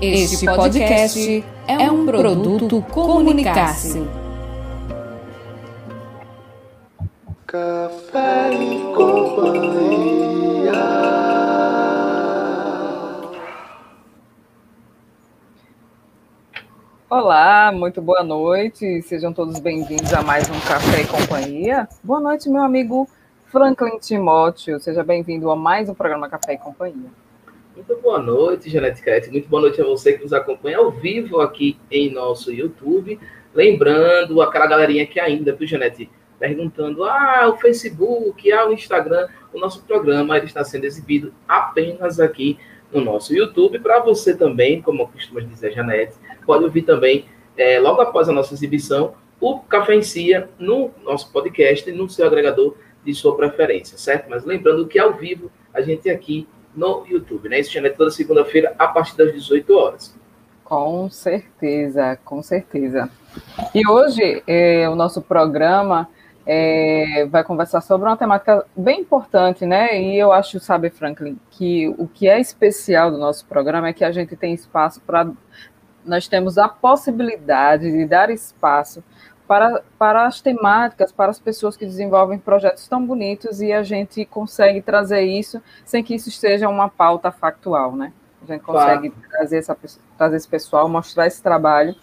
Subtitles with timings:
[0.00, 4.06] Este podcast é um produto Comunicar-se.
[7.44, 10.72] Café e companhia.
[17.10, 19.02] Olá, muito boa noite.
[19.02, 21.88] Sejam todos bem-vindos a mais um Café e Companhia.
[22.04, 23.08] Boa noite, meu amigo
[23.46, 24.78] Franklin Timóteo.
[24.78, 27.10] Seja bem-vindo a mais um programa Café e Companhia.
[27.78, 29.30] Muito boa noite, Janete Crete.
[29.30, 33.20] Muito boa noite a você que nos acompanha ao vivo aqui em nosso YouTube.
[33.54, 39.60] Lembrando aquela galerinha que ainda, viu, Janete, perguntando: ah, o Facebook, ah, o Instagram, o
[39.60, 42.58] nosso programa ele está sendo exibido apenas aqui
[42.92, 43.78] no nosso YouTube.
[43.78, 47.26] Para você também, como costuma dizer Janete, pode ouvir também,
[47.56, 52.10] é, logo após a nossa exibição, o Café em Cia no nosso podcast e no
[52.10, 52.74] seu agregador
[53.04, 54.28] de sua preferência, certo?
[54.28, 57.58] Mas lembrando que ao vivo a gente aqui no YouTube, né?
[57.58, 60.14] Isso é toda segunda-feira a partir das 18 horas.
[60.64, 63.10] Com certeza, com certeza.
[63.74, 66.08] E hoje é, o nosso programa
[66.46, 70.00] é, vai conversar sobre uma temática bem importante, né?
[70.00, 74.04] E eu acho, sabe, Franklin, que o que é especial do nosso programa é que
[74.04, 75.30] a gente tem espaço para.
[76.04, 79.02] Nós temos a possibilidade de dar espaço
[79.48, 84.26] para, para as temáticas, para as pessoas que desenvolvem projetos tão bonitos e a gente
[84.26, 88.12] consegue trazer isso sem que isso seja uma pauta factual, né?
[88.42, 89.30] A gente consegue claro.
[89.30, 89.76] trazer, essa,
[90.16, 91.96] trazer esse pessoal, mostrar esse trabalho.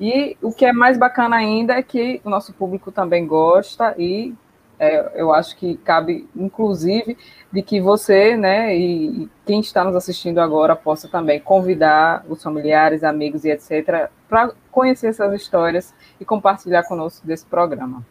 [0.00, 4.34] E o que é mais bacana ainda é que o nosso público também gosta e
[4.78, 7.16] é, eu acho que cabe, inclusive,
[7.52, 13.02] de que você, né, e quem está nos assistindo agora possa também convidar os familiares,
[13.02, 14.10] amigos e etc.
[14.28, 18.04] para conhecer essas histórias e compartilhar conosco desse programa.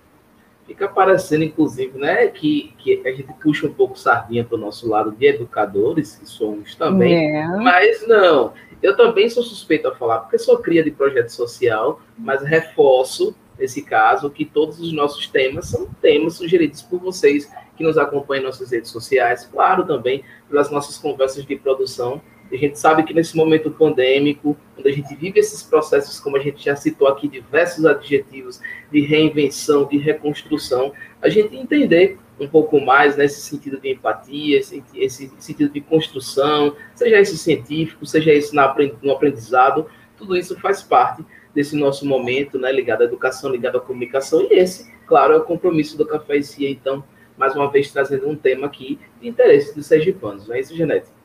[0.65, 4.89] Fica parecendo, inclusive, né, que, que a gente puxa um pouco sardinha para o nosso
[4.89, 7.47] lado de educadores, que somos também, é.
[7.47, 8.53] mas não.
[8.83, 13.81] Eu também sou suspeito a falar, porque sou cria de projeto social, mas reforço nesse
[13.81, 18.45] caso, que todos os nossos temas são temas sugeridos por vocês que nos acompanham em
[18.45, 22.21] nossas redes sociais, claro, também pelas nossas conversas de produção.
[22.52, 26.39] A gente sabe que nesse momento pandêmico, quando a gente vive esses processos, como a
[26.39, 32.80] gente já citou aqui, diversos adjetivos de reinvenção, de reconstrução, a gente entender um pouco
[32.80, 38.55] mais nesse sentido de empatia, esse, esse sentido de construção, seja esse científico, seja esse
[38.55, 43.81] no aprendizado, tudo isso faz parte desse nosso momento, né, ligado à educação, ligado à
[43.81, 47.03] comunicação, e esse, claro, é o compromisso do Café e Cia, então,
[47.36, 51.17] mais uma vez trazendo um tema aqui de interesse dos sergipanos, não é isso, Genete?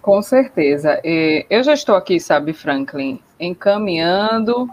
[0.00, 1.00] Com certeza.
[1.48, 4.68] Eu já estou aqui, sabe, Franklin, encaminhando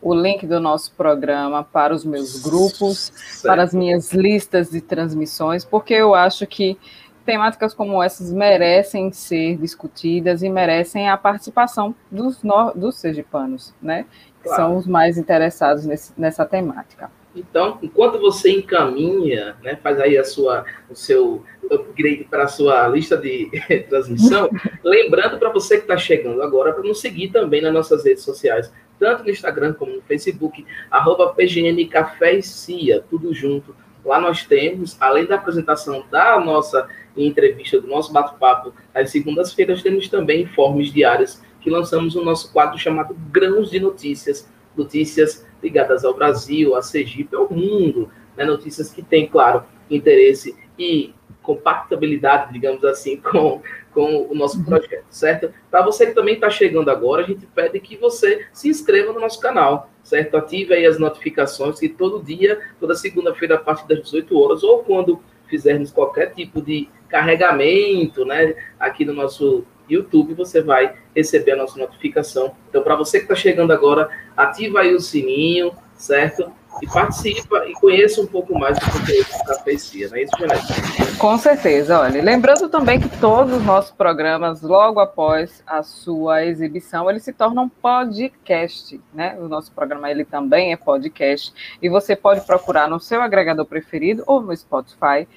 [0.00, 3.42] o link do nosso programa para os meus grupos, certo.
[3.42, 6.78] para as minhas listas de transmissões, porque eu acho que
[7.26, 12.40] temáticas como essas merecem ser discutidas e merecem a participação dos,
[12.74, 14.06] dos sergipanos, né?
[14.42, 14.62] claro.
[14.62, 17.10] são os mais interessados nesse, nessa temática.
[17.34, 22.88] Então, enquanto você encaminha, né, faz aí a sua, o seu upgrade para a sua
[22.88, 23.48] lista de
[23.88, 24.50] transmissão,
[24.82, 28.72] lembrando para você que está chegando agora, para nos seguir também nas nossas redes sociais,
[28.98, 33.74] tanto no Instagram como no Facebook, arroba PGN Café e Cia, tudo junto.
[34.04, 40.08] Lá nós temos, além da apresentação da nossa entrevista, do nosso bate-papo, às segundas-feiras, temos
[40.08, 46.14] também informes diários que lançamos o nosso quadro chamado Grãos de Notícias, notícias ligadas ao
[46.14, 48.44] Brasil, a Sergipe, ao mundo, né?
[48.44, 53.60] notícias que têm, claro, interesse e compatibilidade, digamos assim, com,
[53.92, 54.64] com o nosso uhum.
[54.64, 55.52] projeto, certo?
[55.70, 59.20] Para você que também está chegando agora, a gente pede que você se inscreva no
[59.20, 60.36] nosso canal, certo?
[60.36, 64.82] Ative aí as notificações que todo dia, toda segunda-feira, a partir das 18 horas, ou
[64.82, 71.56] quando fizermos qualquer tipo de carregamento, né, aqui no nosso YouTube, você vai receber a
[71.56, 72.54] nossa notificação.
[72.68, 76.50] Então, para você que está chegando agora, ativa aí o sininho, certo?
[76.82, 81.16] E participa e conheça um pouco mais do conteúdo da Cafecia, não é isso, Janete?
[81.18, 82.22] Com certeza, olha.
[82.22, 87.68] Lembrando também que todos os nossos programas, logo após a sua exibição, eles se tornam
[87.68, 89.36] podcast, né?
[89.38, 91.52] O nosso programa, ele também é podcast.
[91.82, 95.28] E você pode procurar no seu agregador preferido ou no Spotify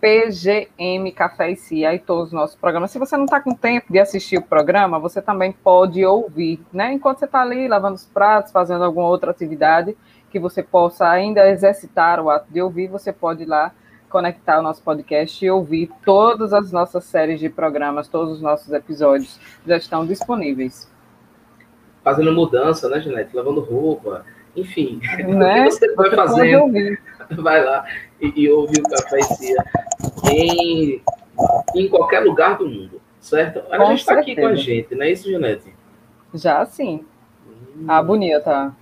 [0.00, 2.90] PGM Café e Cia e todos os nossos programas.
[2.90, 6.92] Se você não está com tempo de assistir o programa, você também pode ouvir, né?
[6.92, 9.96] Enquanto você está ali lavando os pratos, fazendo alguma outra atividade
[10.30, 13.72] que você possa ainda exercitar o ato de ouvir, você pode ir lá
[14.08, 18.72] conectar o nosso podcast e ouvir todas as nossas séries de programas, todos os nossos
[18.72, 20.90] episódios já estão disponíveis.
[22.04, 23.34] Fazendo mudança, né, Janete?
[23.34, 25.00] Lavando roupa, enfim.
[25.26, 25.62] Né?
[25.66, 26.72] O que você vai fazendo?
[27.42, 27.84] Vai lá
[28.20, 29.64] e, ouve o Café e Cia
[30.30, 31.02] em,
[31.74, 33.62] em qualquer lugar do mundo, certo?
[33.70, 35.74] Ela está aqui com a gente, não é isso, Janete?
[36.34, 37.04] Já sim.
[37.86, 38.74] Ah, bonita.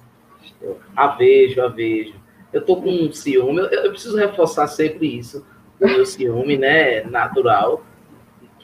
[0.96, 2.14] A vejo, a vejo.
[2.52, 5.44] Eu tô com um ciúme, eu, eu preciso reforçar sempre isso.
[5.80, 7.82] O meu ciúme, né, natural,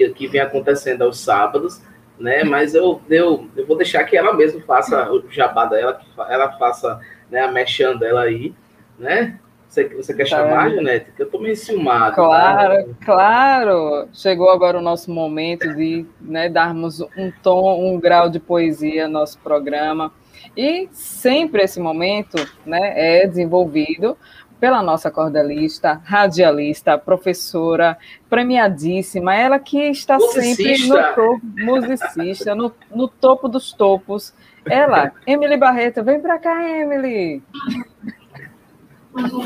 [0.01, 1.83] que, que vem acontecendo aos sábados,
[2.19, 2.45] né?
[2.45, 6.53] Mas eu, eu, eu vou deixar que ela mesma faça o jabá dela, que ela
[6.53, 7.01] faça
[7.31, 8.55] né, a mexendo dela aí,
[8.99, 9.39] né?
[9.71, 11.13] Você, você quer chamar, Janete?
[11.13, 12.17] Que eu tô meio ciumado.
[12.17, 12.95] Claro, né?
[13.05, 14.09] claro.
[14.13, 19.21] Chegou agora o nosso momento de né, darmos um tom, um grau de poesia no
[19.21, 20.13] nosso programa.
[20.57, 22.37] E sempre esse momento
[22.67, 24.19] né, é desenvolvido
[24.59, 27.97] pela nossa cordelista, radialista, professora,
[28.29, 30.63] premiadíssima, ela que está musicista.
[30.65, 34.35] sempre no topo, musicista, no, no topo dos topos.
[34.67, 37.41] Ela, Emily Barreto, vem para cá, Emily.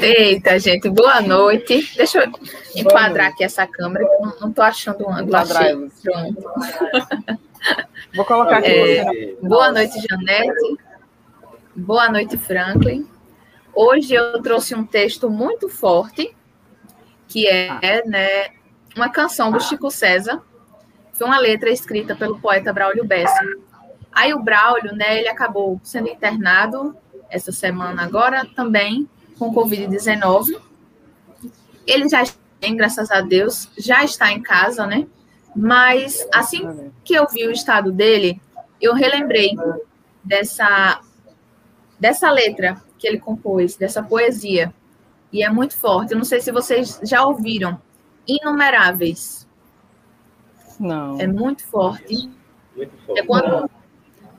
[0.00, 1.90] Eita, gente, boa noite.
[1.96, 2.30] Deixa eu
[2.76, 4.06] enquadrar aqui essa câmera,
[4.40, 5.36] não estou achando um ângulo.
[5.36, 5.74] Achei.
[8.14, 8.68] Vou colocar aqui.
[8.68, 10.76] É, boa noite, Janete.
[11.74, 13.08] Boa noite, Franklin.
[13.74, 16.36] Hoje eu trouxe um texto muito forte,
[17.26, 18.48] que é né,
[18.94, 20.42] uma canção do Chico César.
[21.14, 23.40] Foi uma letra escrita pelo poeta Braulio Bessa.
[24.12, 26.94] Aí o Braulio, né, ele acabou sendo internado
[27.30, 29.08] essa semana agora também
[29.38, 30.60] com Covid-19.
[31.86, 32.24] Ele já
[32.60, 35.06] tem, graças a Deus, já está em casa, né?
[35.54, 38.40] Mas assim que eu vi o estado dele,
[38.80, 39.56] eu relembrei
[40.22, 41.00] dessa
[41.98, 44.74] dessa letra que ele compôs, dessa poesia.
[45.32, 46.12] E é muito forte.
[46.12, 47.80] Eu não sei se vocês já ouviram.
[48.26, 49.46] Inumeráveis.
[50.78, 51.20] Não.
[51.20, 52.30] É muito forte.
[52.76, 53.20] Muito forte.
[53.20, 53.70] É quando,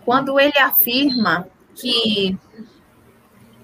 [0.04, 2.38] quando ele afirma que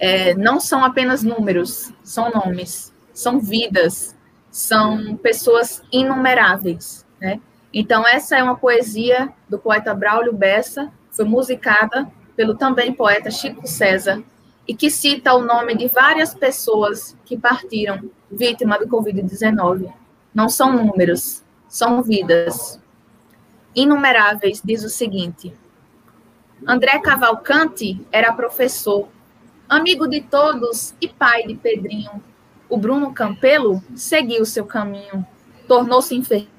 [0.01, 4.15] é, não são apenas números, são nomes, são vidas,
[4.49, 7.39] são pessoas inumeráveis, né?
[7.71, 13.67] Então, essa é uma poesia do poeta Braulio Bessa, foi musicada pelo também poeta Chico
[13.67, 14.23] César,
[14.67, 19.93] e que cita o nome de várias pessoas que partiram vítima do Covid-19.
[20.33, 22.81] Não são números, são vidas.
[23.75, 25.53] Inumeráveis, diz o seguinte:
[26.65, 29.07] André Cavalcante era professor
[29.71, 32.21] amigo de todos e pai de Pedrinho.
[32.67, 35.25] O Bruno Campelo seguiu seu caminho,
[35.65, 36.51] tornou-se enfermeiro.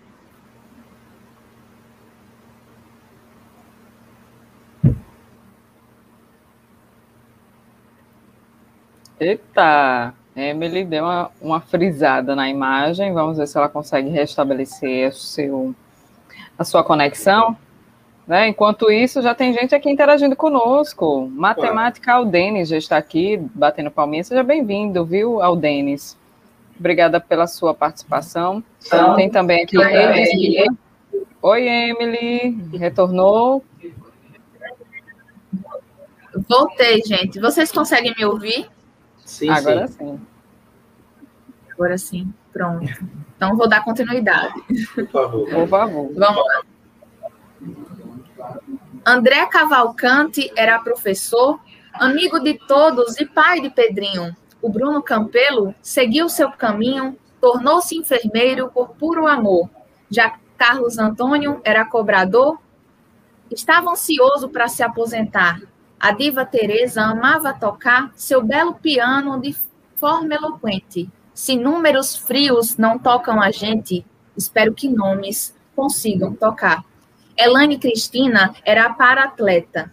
[9.20, 13.12] Eita, Emily deu uma, uma frisada na imagem.
[13.12, 15.74] Vamos ver se ela consegue restabelecer seu,
[16.58, 17.56] a sua conexão.
[18.26, 18.48] Né?
[18.48, 21.28] Enquanto isso, já tem gente aqui interagindo conosco.
[21.28, 24.22] Matemática Aldenis já está aqui, batendo palminha.
[24.22, 26.16] Seja bem-vindo, viu, Aldenis?
[26.78, 28.62] Obrigada pela sua participação.
[28.84, 30.66] Então, tem também aqui Emily.
[31.40, 32.78] Oi, Emily.
[32.78, 33.64] Retornou?
[36.48, 37.40] Voltei, gente.
[37.40, 38.68] Vocês conseguem me ouvir?
[39.24, 39.94] Sim, Agora sim.
[39.98, 40.20] sim.
[41.72, 42.34] Agora sim.
[42.52, 42.86] Pronto.
[43.36, 44.54] Então, vou dar continuidade.
[44.94, 45.48] Por favor.
[45.48, 46.10] Por favor.
[46.14, 46.62] Vamos lá.
[49.04, 51.58] André Cavalcante era professor,
[51.94, 54.36] amigo de todos e pai de Pedrinho.
[54.60, 59.68] O Bruno Campelo seguiu seu caminho, tornou-se enfermeiro por puro amor.
[60.08, 62.58] Já Carlos Antônio era cobrador,
[63.50, 65.60] estava ansioso para se aposentar.
[65.98, 69.56] A diva Teresa amava tocar seu belo piano de
[69.96, 71.10] forma eloquente.
[71.34, 76.84] Se números frios não tocam a gente, espero que nomes consigam tocar.
[77.42, 79.92] Elane Cristina era para-atleta.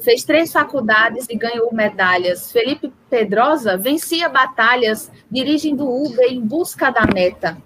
[0.00, 2.50] Fez três faculdades e ganhou medalhas.
[2.50, 7.58] Felipe Pedrosa vencia batalhas dirigindo Uber em busca da meta.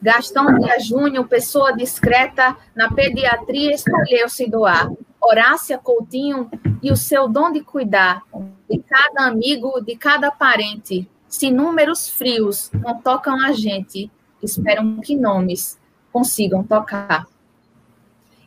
[0.00, 4.90] Gastão Dias Júnior, pessoa discreta, na pediatria escolheu se doar.
[5.20, 6.50] Horácia Coutinho
[6.82, 8.22] e o seu dom de cuidar
[8.68, 11.06] de cada amigo, de cada parente.
[11.28, 14.10] Se números frios não tocam a gente,
[14.42, 15.80] esperam que nomes
[16.12, 17.26] consigam tocar.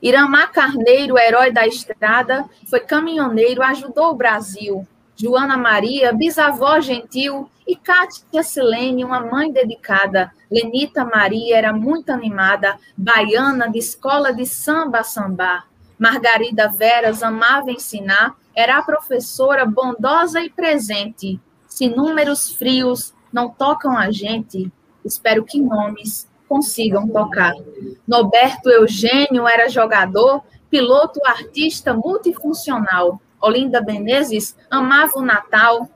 [0.02, 4.88] Iramar Carneiro, herói da estrada, foi caminhoneiro, ajudou o Brasil.
[5.16, 10.32] Joana Maria, bisavó gentil, e Cátia Silene, uma mãe dedicada.
[10.52, 15.64] Lenita Maria era muito animada, baiana de escola de samba samba.
[15.98, 21.40] Margarida Veras amava ensinar, era a professora bondosa e presente.
[21.68, 24.72] Se números frios não tocam a gente,
[25.04, 27.54] espero que nomes consigam tocar.
[28.08, 33.20] Noberto Eugênio era jogador, piloto, artista multifuncional.
[33.42, 35.90] Olinda Menezes amava o Natal.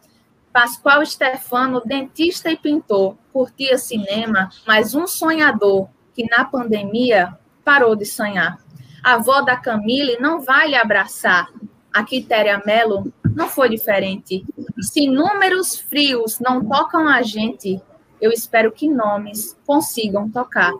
[0.51, 8.06] Pascoal Stefano, dentista e pintor, curtia cinema, mas um sonhador que na pandemia parou de
[8.06, 8.58] sonhar.
[9.03, 11.48] A avó da Camille não vai lhe abraçar.
[11.94, 14.44] A Quitéria Melo não foi diferente.
[14.82, 17.82] Se números frios não tocam a gente,
[18.22, 20.74] eu espero que nomes consigam tocar.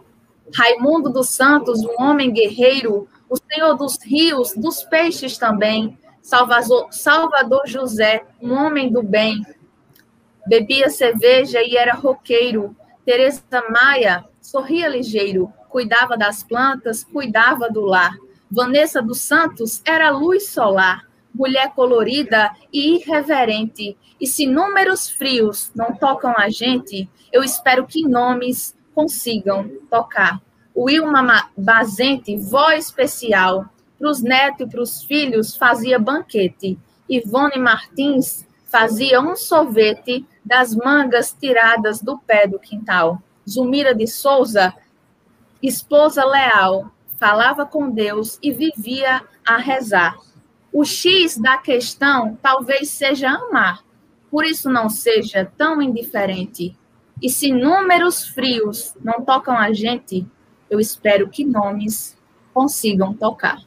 [0.53, 5.98] Raimundo dos Santos, um homem guerreiro, o senhor dos rios, dos peixes também.
[6.22, 9.41] Salvador, José, um homem do bem.
[10.46, 12.75] Bebia cerveja e era roqueiro.
[13.05, 18.15] Teresa Maia sorria ligeiro, cuidava das plantas, cuidava do lar.
[18.51, 21.08] Vanessa dos Santos era luz solar,
[21.39, 23.98] mulher colorida e irreverente.
[24.19, 30.41] E se números frios não tocam a gente, eu espero que nomes consigam tocar.
[30.75, 36.77] Wilma Bazente, vó especial, para os netos e para os filhos fazia banquete.
[37.10, 43.22] Ivone Martins fazia um sorvete das mangas tiradas do pé do quintal.
[43.50, 44.74] Zumira de Souza,
[45.63, 50.17] esposa leal, falava com Deus e vivia a rezar.
[50.71, 53.83] O X da questão talvez seja amar,
[54.29, 56.77] por isso não seja tão indiferente.
[57.21, 60.25] E se números frios não tocam a gente,
[60.69, 62.17] eu espero que nomes
[62.53, 63.59] consigam tocar.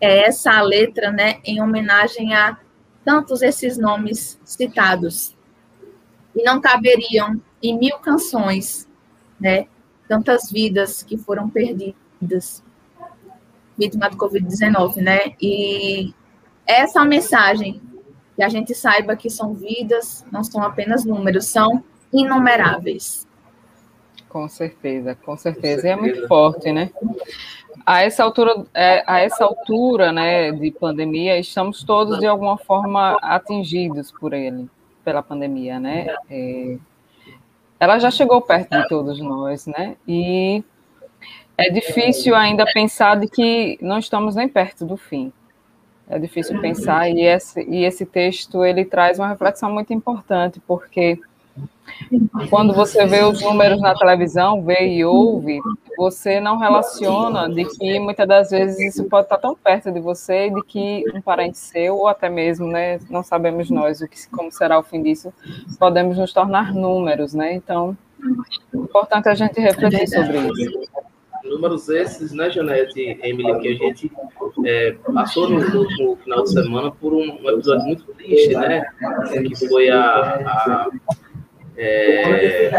[0.00, 2.56] É essa a letra, né, em homenagem a
[3.04, 5.36] tantos esses nomes citados.
[6.34, 8.88] E não caberiam em mil canções,
[9.40, 9.66] né,
[10.08, 12.62] tantas vidas que foram perdidas
[13.78, 15.34] vítima do Covid-19, né?
[15.40, 16.12] E
[16.66, 17.80] essa mensagem
[18.34, 23.26] que a gente saiba que são vidas, não são apenas números, são inumeráveis.
[24.28, 25.86] Com certeza, com certeza.
[25.86, 26.90] E é muito forte, né?
[27.84, 33.16] A essa altura, é, a essa altura, né, de pandemia, estamos todos de alguma forma
[33.22, 34.68] atingidos por ele,
[35.04, 36.14] pela pandemia, né?
[36.28, 36.76] É,
[37.78, 39.96] ela já chegou perto de todos nós, né?
[40.06, 40.64] E
[41.58, 45.32] é difícil ainda pensar de que não estamos nem perto do fim.
[46.08, 51.18] É difícil pensar e esse, e esse texto ele traz uma reflexão muito importante porque
[52.50, 55.60] quando você vê os números na televisão, vê e ouve,
[55.96, 60.50] você não relaciona de que muitas das vezes isso pode estar tão perto de você,
[60.50, 64.52] de que um parente seu, ou até mesmo, né, não sabemos nós o que, como
[64.52, 65.32] será o fim disso,
[65.78, 67.54] podemos nos tornar números, né?
[67.54, 67.96] Então,
[68.74, 71.06] é importante a gente refletir sobre isso.
[71.48, 74.12] Números esses, né, Janete Emily, que a gente
[74.64, 78.84] é, passou no último final de semana por um, um episódio muito triste, né?
[79.46, 80.90] Que foi a, a
[81.76, 82.78] é,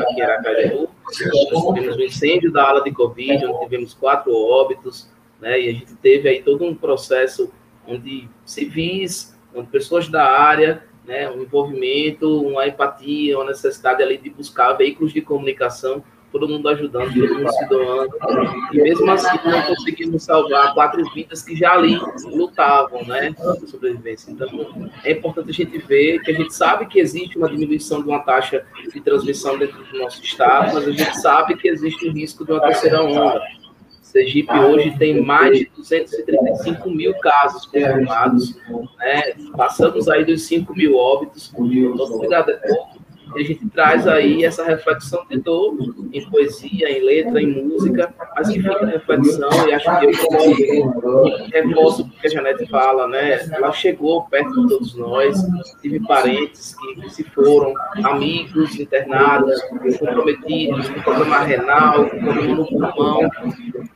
[0.00, 5.60] aqui em Aracaju, tivemos um incêndio da ala de Covid, onde tivemos quatro óbitos, né,
[5.60, 7.52] e a gente teve aí todo um processo
[7.86, 14.30] onde civis, onde pessoas da área, né, um envolvimento, uma empatia, uma necessidade ali de
[14.30, 18.14] buscar veículos de comunicação todo mundo ajudando, todo mundo se doando.
[18.72, 23.34] E mesmo assim não conseguimos salvar quatro vidas que já ali lutavam, né,
[23.66, 24.30] sobrevivência.
[24.30, 24.48] Então,
[25.04, 28.20] é importante a gente ver que a gente sabe que existe uma diminuição de uma
[28.20, 32.44] taxa de transmissão dentro do nosso estado, mas a gente sabe que existe o risco
[32.44, 33.40] de uma terceira onda.
[34.02, 38.56] Sergipe hoje tem mais de 235 mil casos confirmados,
[38.98, 39.34] né?
[39.54, 41.52] passamos aí dos 5 mil óbitos.
[41.54, 42.97] Então, é pouco
[43.36, 45.76] e a gente traz aí essa reflexão de dor
[46.12, 52.02] em poesia, em letra, em música, mas que fica reflexão, e acho que eu reforço
[52.02, 53.40] o que a Janete fala, né?
[53.52, 55.36] Ela chegou perto de todos nós,
[55.80, 59.60] tive parentes que se foram, amigos internados,
[59.98, 63.22] comprometidos com problema renal, com problema no pulmão,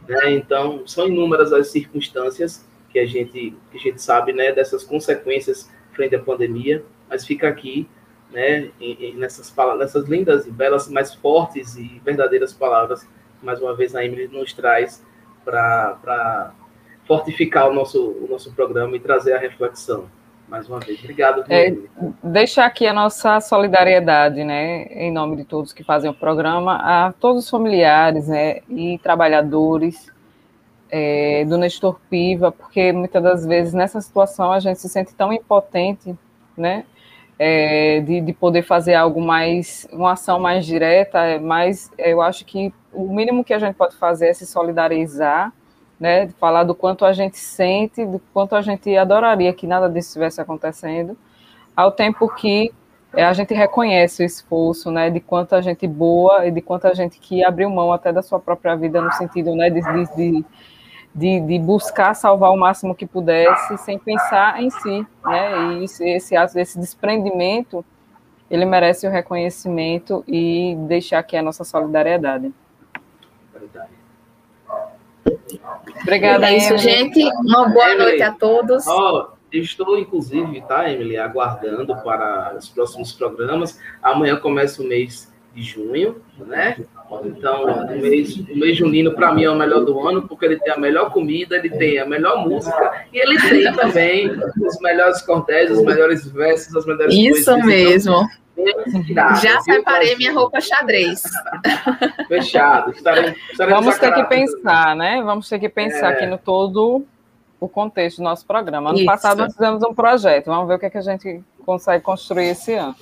[0.08, 0.32] né?
[0.32, 5.70] Então, são inúmeras as circunstâncias que a gente, que a gente sabe, né, dessas consequências
[5.92, 7.88] frente à pandemia, mas fica aqui
[8.32, 8.70] né,
[9.14, 13.06] nessas, nessas lindas e belas, mais fortes e verdadeiras palavras,
[13.42, 15.04] mais uma vez a Emily nos traz
[15.44, 16.52] para
[17.06, 20.06] fortificar o nosso, o nosso programa e trazer a reflexão.
[20.48, 21.44] Mais uma vez, obrigado.
[21.48, 21.74] É,
[22.22, 27.12] deixar aqui a nossa solidariedade, né, em nome de todos que fazem o programa, a
[27.12, 30.12] todos os familiares né, e trabalhadores
[30.90, 35.32] é, do Nestor Piva, porque muitas das vezes nessa situação a gente se sente tão
[35.32, 36.14] impotente,
[36.54, 36.84] né,
[37.44, 42.44] é, de, de, poder fazer algo mais, uma ação mais direta, é mas eu acho
[42.44, 45.52] que o mínimo que a gente pode fazer é se solidarizar,
[45.98, 50.10] né, falar do quanto a gente sente, do quanto a gente adoraria que nada disso
[50.10, 51.18] estivesse acontecendo,
[51.74, 52.72] ao tempo que
[53.12, 57.18] é, a gente reconhece o esforço, né, de quanta gente boa e de quanta gente
[57.18, 60.44] que abriu mão até da sua própria vida no sentido, né, de, de, de
[61.14, 65.74] de, de, buscar salvar o máximo que pudesse, sem pensar em si, né?
[65.74, 67.84] E esse, esse ato, esse desprendimento,
[68.50, 72.52] ele merece o reconhecimento e deixar aqui a nossa solidariedade.
[76.02, 76.82] Obrigada, É isso, Emily.
[76.82, 77.24] gente.
[77.36, 77.98] Uma boa Emily.
[77.98, 78.86] noite a todos.
[78.86, 83.78] Eu estou, inclusive, tá, Emily, aguardando para os próximos programas.
[84.02, 86.76] Amanhã começa o mês de junho, né?
[87.24, 90.58] Então, o mês, o mês junino, para mim, é o melhor do ano, porque ele
[90.58, 95.20] tem a melhor comida, ele tem a melhor música, e ele tem também os melhores
[95.22, 98.26] cordéis, os melhores versos, as melhores Isso mesmo.
[98.56, 101.22] Então, bem inspirado, Já viu, separei minha roupa xadrez.
[102.28, 102.92] Fechado.
[102.92, 105.22] Estarei, estarei Vamos ter que pensar, né?
[105.22, 106.14] Vamos ter que pensar É.
[106.14, 107.04] aqui no todo
[107.60, 108.90] o contexto do nosso programa.
[108.90, 109.06] Ano Isso.
[109.06, 112.48] passado nós fizemos um projeto, vamos ver o que, é que a gente consegue construir
[112.48, 112.96] esse ano.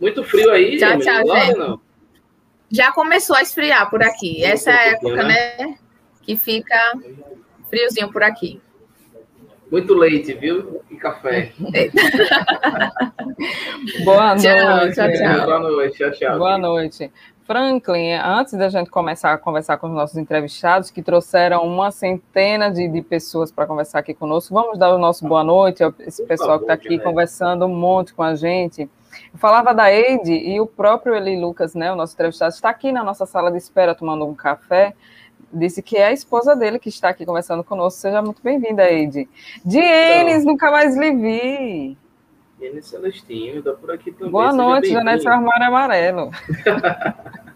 [0.00, 1.58] Muito frio aí, Tchau, tchau, gente.
[1.58, 1.80] não?
[2.70, 4.42] Já começou a esfriar por aqui.
[4.44, 5.74] Essa é a época, né?
[6.22, 6.76] Que fica
[7.68, 8.60] friozinho por aqui.
[9.70, 10.80] Muito leite, viu?
[10.90, 11.52] E café.
[14.04, 14.94] Boa noite.
[14.94, 15.44] tchau, tchau.
[15.44, 15.98] Boa noite.
[15.98, 16.38] Tchau, tchau.
[16.38, 17.10] Boa noite.
[17.46, 22.70] Franklin, antes da gente começar a conversar com os nossos entrevistados, que trouxeram uma centena
[22.70, 26.24] de, de pessoas para conversar aqui conosco, vamos dar o nosso boa noite a esse
[26.24, 28.88] pessoal que está aqui conversando um monte com a gente.
[29.32, 32.92] Eu falava da Eide e o próprio Eli Lucas, né, o nosso entrevistado, está aqui
[32.92, 34.94] na nossa sala de espera tomando um café.
[35.52, 38.00] Disse que é a esposa dele que está aqui conversando conosco.
[38.00, 39.28] Seja muito bem-vinda, Eide.
[39.64, 41.98] Dienes, nunca mais lhe vi.
[42.60, 44.30] Enes Celestino, tá por aqui também.
[44.30, 44.90] Boa noite.
[44.90, 46.30] Janete, seu armário amarelo.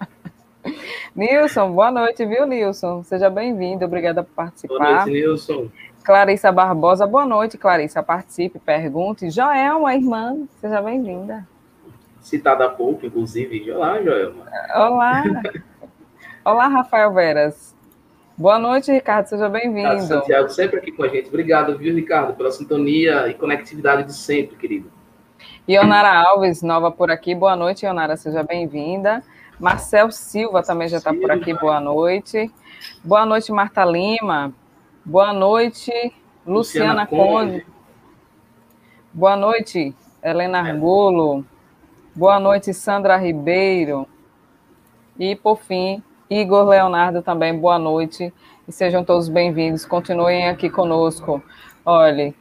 [1.14, 3.04] Nilson, boa noite, viu, Nilson?
[3.04, 4.96] Seja bem-vindo, obrigada por Boa participar.
[4.96, 5.68] noite, Nilson.
[6.02, 8.02] Clarissa Barbosa, boa noite, Clarissa.
[8.02, 9.30] Participe, pergunte.
[9.30, 11.46] Joelma, irmã, seja bem-vinda.
[12.24, 13.70] Citada há pouco, inclusive.
[13.70, 14.46] Olá, Joelma.
[14.74, 15.22] Olá.
[16.42, 17.76] Olá, Rafael Veras.
[18.34, 20.00] Boa noite, Ricardo, seja bem-vindo.
[20.00, 21.28] Santiago sempre aqui com a gente.
[21.28, 24.90] Obrigado, viu, Ricardo, pela sintonia e conectividade de sempre, querido.
[25.68, 27.34] Ionara Alves, nova por aqui.
[27.34, 29.22] Boa noite, Ionara, seja bem-vinda.
[29.60, 31.52] Marcel Silva também já está por aqui.
[31.52, 32.50] Boa noite.
[33.04, 34.50] Boa noite, Marta Lima.
[35.04, 35.92] Boa noite,
[36.46, 37.66] Luciana, Luciana Conde.
[39.12, 40.72] Boa noite, Helena É.
[42.16, 44.06] Boa noite, Sandra Ribeiro.
[45.18, 46.00] E, por fim,
[46.30, 48.32] Igor Leonardo também, boa noite.
[48.68, 49.84] E sejam todos bem-vindos.
[49.84, 51.42] Continuem aqui conosco.
[51.84, 52.32] Olhe,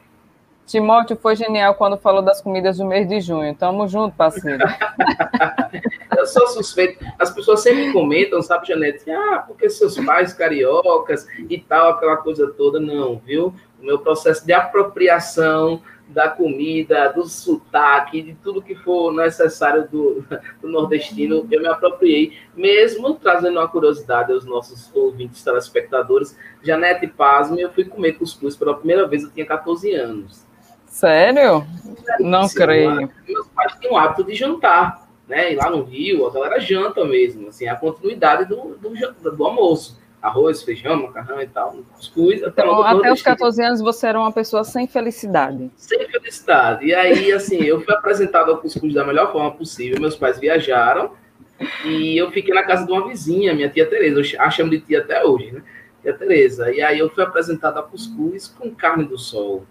[0.67, 3.55] Timóteo foi genial quando falou das comidas do mês de junho.
[3.55, 4.63] Tamo junto, parceiro.
[6.15, 7.03] Eu sou suspeito.
[7.17, 9.09] As pessoas sempre comentam, sabe, Janete?
[9.09, 12.79] Ah, porque seus pais cariocas e tal, aquela coisa toda.
[12.79, 13.51] Não, viu?
[13.81, 15.81] O meu processo de apropriação
[16.13, 20.23] da comida, do sotaque, de tudo que for necessário do,
[20.61, 26.37] do nordestino, eu me apropriei, mesmo trazendo uma curiosidade aos nossos ouvintes telespectadores.
[26.61, 30.45] Janete Pasme, eu fui comer cuscuz pela primeira vez, eu tinha 14 anos.
[30.85, 31.65] Sério?
[32.19, 33.09] Não creio.
[33.27, 35.51] Meus pais tinham o hábito de jantar, né?
[35.51, 39.99] E lá no Rio, a galera janta mesmo, assim, a continuidade do, do, do almoço.
[40.23, 41.75] Arroz, feijão, macarrão e tal.
[41.97, 43.35] Cuscuz, até, Então, logo até os nordestino.
[43.35, 45.69] 14 anos você era uma pessoa sem felicidade.
[45.75, 46.85] Sem felicidade.
[46.85, 49.99] E aí, assim, eu fui apresentado ao cuscuz da melhor forma possível.
[49.99, 51.11] Meus pais viajaram
[51.83, 54.21] e eu fiquei na casa de uma vizinha, minha tia Tereza.
[54.21, 55.61] Eu a chamo de tia até hoje, né?
[56.01, 56.71] Tia Tereza.
[56.71, 59.65] E aí eu fui apresentado a cuscuz com carne do sol.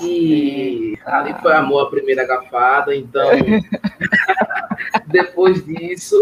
[0.00, 3.30] E ali foi amor à primeira agafada, então
[5.06, 6.18] depois disso,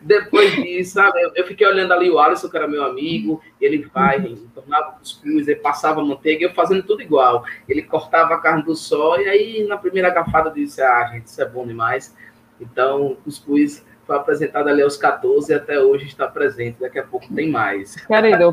[0.00, 4.20] depois disso, sabe, eu, fiquei olhando ali o Alisson, que era meu amigo, ele vai,
[4.54, 7.44] tornava cuscuz, ele passava manteiga, eu fazendo tudo igual.
[7.68, 11.26] Ele cortava a carne do sol, e aí na primeira agafada eu disse, ah, gente,
[11.26, 12.16] isso é bom demais.
[12.60, 17.32] Então, cuscuz foi apresentado ali aos 14 e até hoje está presente, daqui a pouco
[17.34, 17.94] tem mais.
[18.06, 18.50] Querido,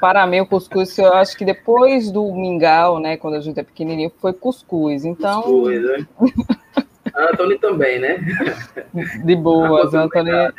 [0.00, 3.62] para mim o cuscuz, eu acho que depois do mingau, né, quando a gente é
[3.62, 5.04] pequenininho, foi cuscuz.
[5.04, 6.06] Então, Cuscuz, né?
[7.14, 8.18] Anthony também, né?
[9.24, 10.52] de boas, Antônio.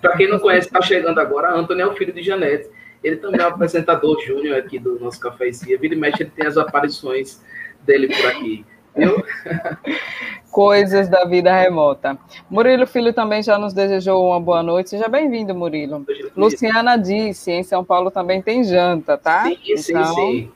[0.00, 2.68] Para quem não conhece, está chegando agora, Antônio é o filho de Janete.
[3.02, 5.78] Ele também é o apresentador júnior aqui do nosso Café e Cia.
[5.78, 7.40] Vira e mexe, ele tem as aparições
[7.84, 8.64] dele por aqui.
[8.96, 9.24] Viu?
[10.50, 12.16] Coisas da vida remota.
[12.50, 14.88] Murilo Filho também já nos desejou uma boa noite.
[14.90, 16.04] Seja bem-vindo, Murilo.
[16.34, 19.44] Luciana disse, em São Paulo também tem janta, tá?
[19.44, 20.52] Sim, sim, Então, sim.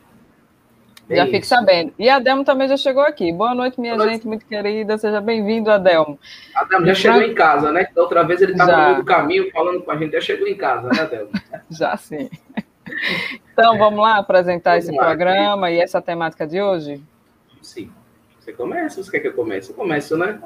[1.10, 1.92] Já É fique sabendo.
[1.98, 3.32] E a Adelmo também já chegou aqui.
[3.32, 4.18] Boa noite, minha Boa noite.
[4.18, 4.96] gente, muito querida.
[4.96, 6.18] Seja bem-vindo, Adelmo.
[6.54, 7.88] Adamo já chegou em casa, né?
[7.94, 8.76] Da outra vez ele estava Já.
[8.78, 11.28] no meio do caminho falando com a gente, já chegou em casa, né, Adamo?
[11.68, 12.30] Já sim.
[13.52, 17.02] Então, vamos lá apresentar Vamos esse lá, programa e essa temática de hoje?
[17.60, 17.90] Sim.
[18.50, 19.70] Você começa você quer que eu comece?
[19.70, 20.42] Eu começo, né?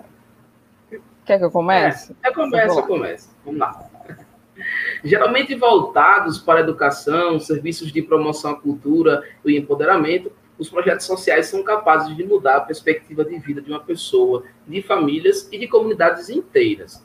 [1.25, 2.15] Quer que eu comece?
[2.23, 3.31] Eu começo, eu começo.
[3.45, 3.91] Vamos lá.
[5.03, 11.47] Geralmente voltados para a educação, serviços de promoção à cultura e empoderamento, os projetos sociais
[11.47, 15.67] são capazes de mudar a perspectiva de vida de uma pessoa, de famílias e de
[15.67, 17.05] comunidades inteiras.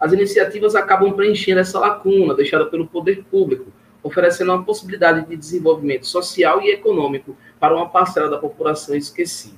[0.00, 3.70] As iniciativas acabam preenchendo essa lacuna deixada pelo poder público,
[4.02, 9.57] oferecendo uma possibilidade de desenvolvimento social e econômico para uma parcela da população esquecida.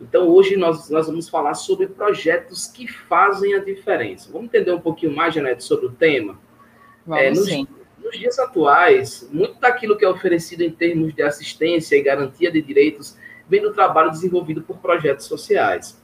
[0.00, 4.30] Então, hoje nós, nós vamos falar sobre projetos que fazem a diferença.
[4.32, 6.38] Vamos entender um pouquinho mais, Janete, sobre o tema?
[7.06, 7.66] Vamos é, nos, sim.
[8.02, 12.62] Nos dias atuais, muito daquilo que é oferecido em termos de assistência e garantia de
[12.62, 16.00] direitos vem do trabalho desenvolvido por projetos sociais.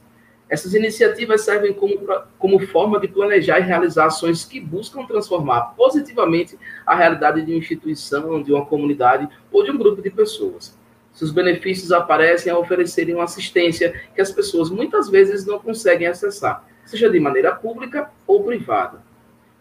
[0.49, 1.97] Essas iniciativas servem como,
[2.37, 7.57] como forma de planejar e realizar ações que buscam transformar positivamente a realidade de uma
[7.57, 10.76] instituição, de uma comunidade ou de um grupo de pessoas.
[11.17, 16.63] Seus benefícios aparecem ao oferecerem uma assistência que as pessoas muitas vezes não conseguem acessar,
[16.85, 19.01] seja de maneira pública ou privada.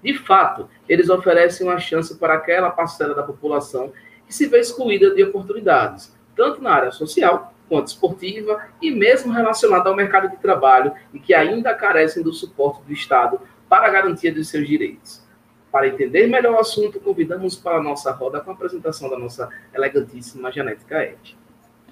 [0.03, 3.91] De fato, eles oferecem uma chance para aquela parcela da população
[4.27, 9.89] que se vê excluída de oportunidades, tanto na área social quanto esportiva e mesmo relacionada
[9.89, 14.31] ao mercado de trabalho e que ainda carecem do suporte do Estado para a garantia
[14.31, 15.25] dos seus direitos.
[15.73, 19.49] Para entender melhor o assunto, convidamos para a nossa roda com a apresentação da nossa
[19.75, 21.46] elegantíssima Janete Caete.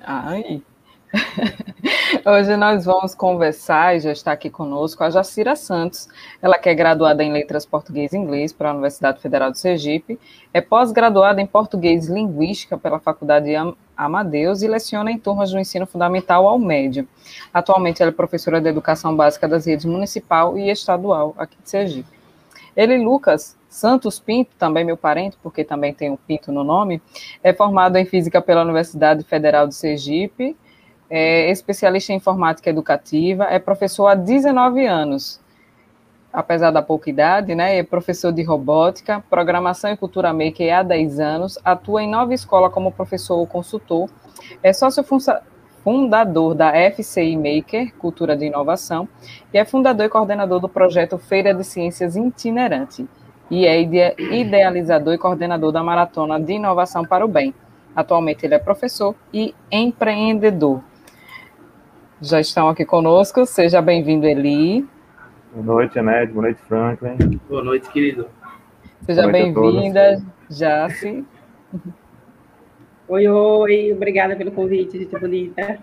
[0.06, 0.62] Ai,
[2.26, 6.08] Hoje nós vamos conversar, e já está aqui conosco, a Jacira Santos.
[6.42, 10.18] Ela que é graduada em Letras Português e Inglês pela Universidade Federal do Sergipe,
[10.52, 13.50] é pós-graduada em Português e Linguística pela Faculdade
[13.96, 17.08] Amadeus e leciona em turmas do ensino fundamental ao médio.
[17.52, 22.18] Atualmente ela é professora de Educação Básica das redes municipal e estadual aqui de Sergipe.
[22.76, 27.02] Ele, Lucas Santos Pinto, também meu parente, porque também tem um Pinto no nome,
[27.42, 30.56] é formado em Física pela Universidade Federal de Sergipe,
[31.10, 35.40] é especialista em informática educativa, é professor há 19 anos,
[36.32, 37.76] apesar da pouca idade, né?
[37.76, 42.70] É professor de robótica, programação e cultura maker há 10 anos, atua em nova escola
[42.70, 44.08] como professor ou consultor,
[44.62, 45.04] é sócio
[45.82, 49.08] fundador da FCI Maker, Cultura de Inovação,
[49.52, 53.08] e é fundador e coordenador do projeto Feira de Ciências Itinerante,
[53.50, 57.54] e é idealizador e coordenador da Maratona de Inovação para o Bem.
[57.94, 60.80] Atualmente ele é professor e empreendedor
[62.24, 63.44] já estão aqui conosco.
[63.44, 64.86] Seja bem-vindo, Eli.
[65.52, 66.32] Boa noite, Anete.
[66.32, 67.40] Boa noite, Franklin.
[67.48, 68.28] Boa noite, querido.
[69.02, 71.24] Seja bem-vinda, Jace.
[73.06, 73.92] Oi, oi.
[73.92, 75.78] Obrigada pelo convite, gente bonita.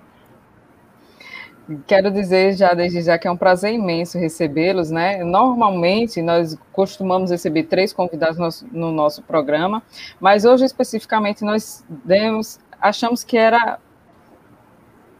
[1.85, 5.23] Quero dizer já desde já que é um prazer imenso recebê-los, né?
[5.23, 9.83] Normalmente nós costumamos receber três convidados no, no nosso programa,
[10.19, 13.79] mas hoje especificamente nós demos, achamos que era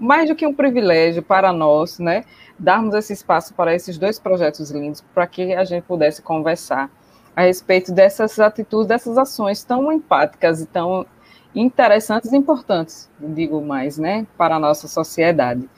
[0.02, 2.26] mais do que um privilégio para nós, né,
[2.58, 6.90] darmos esse espaço para esses dois projetos lindos, para que a gente pudesse conversar
[7.36, 11.06] a respeito dessas atitudes, dessas ações tão empáticas e tão
[11.54, 15.70] interessantes e importantes, digo mais, né, para a nossa sociedade.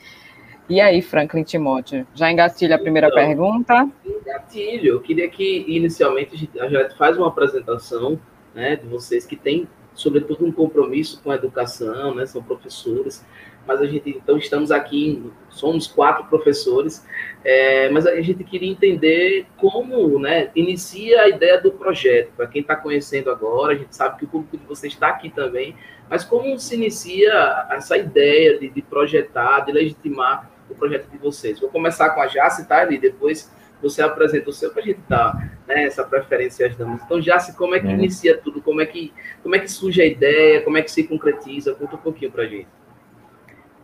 [0.69, 3.89] E aí, Franklin Timóteo, já engatilha a primeira então, pergunta?
[4.06, 4.93] Engatilho.
[4.93, 8.19] Eu queria que, inicialmente, a gente faz uma apresentação
[8.56, 13.26] né, de vocês que têm, sobretudo, um compromisso com a educação, né, são professores,
[13.67, 17.06] mas a gente, então, estamos aqui, somos quatro professores,
[17.43, 22.32] é, mas a gente queria entender como, né, inicia a ideia do projeto.
[22.36, 25.30] Para quem está conhecendo agora, a gente sabe que o público de vocês está aqui
[25.30, 25.76] também,
[26.10, 31.60] mas como se inicia essa ideia de, de projetar, de legitimar o projeto de vocês?
[31.60, 35.02] Vou começar com a Jace, tá, e depois você apresenta o seu para a gente
[35.10, 37.02] dar né, essa preferência às damas.
[37.04, 37.91] Então, Jace, como é que é.
[37.91, 38.62] inicia tudo?
[38.62, 40.62] Como é que, como é que surge a ideia?
[40.62, 41.76] Como é que se concretiza?
[41.76, 42.67] Conta um pouquinho para a gente.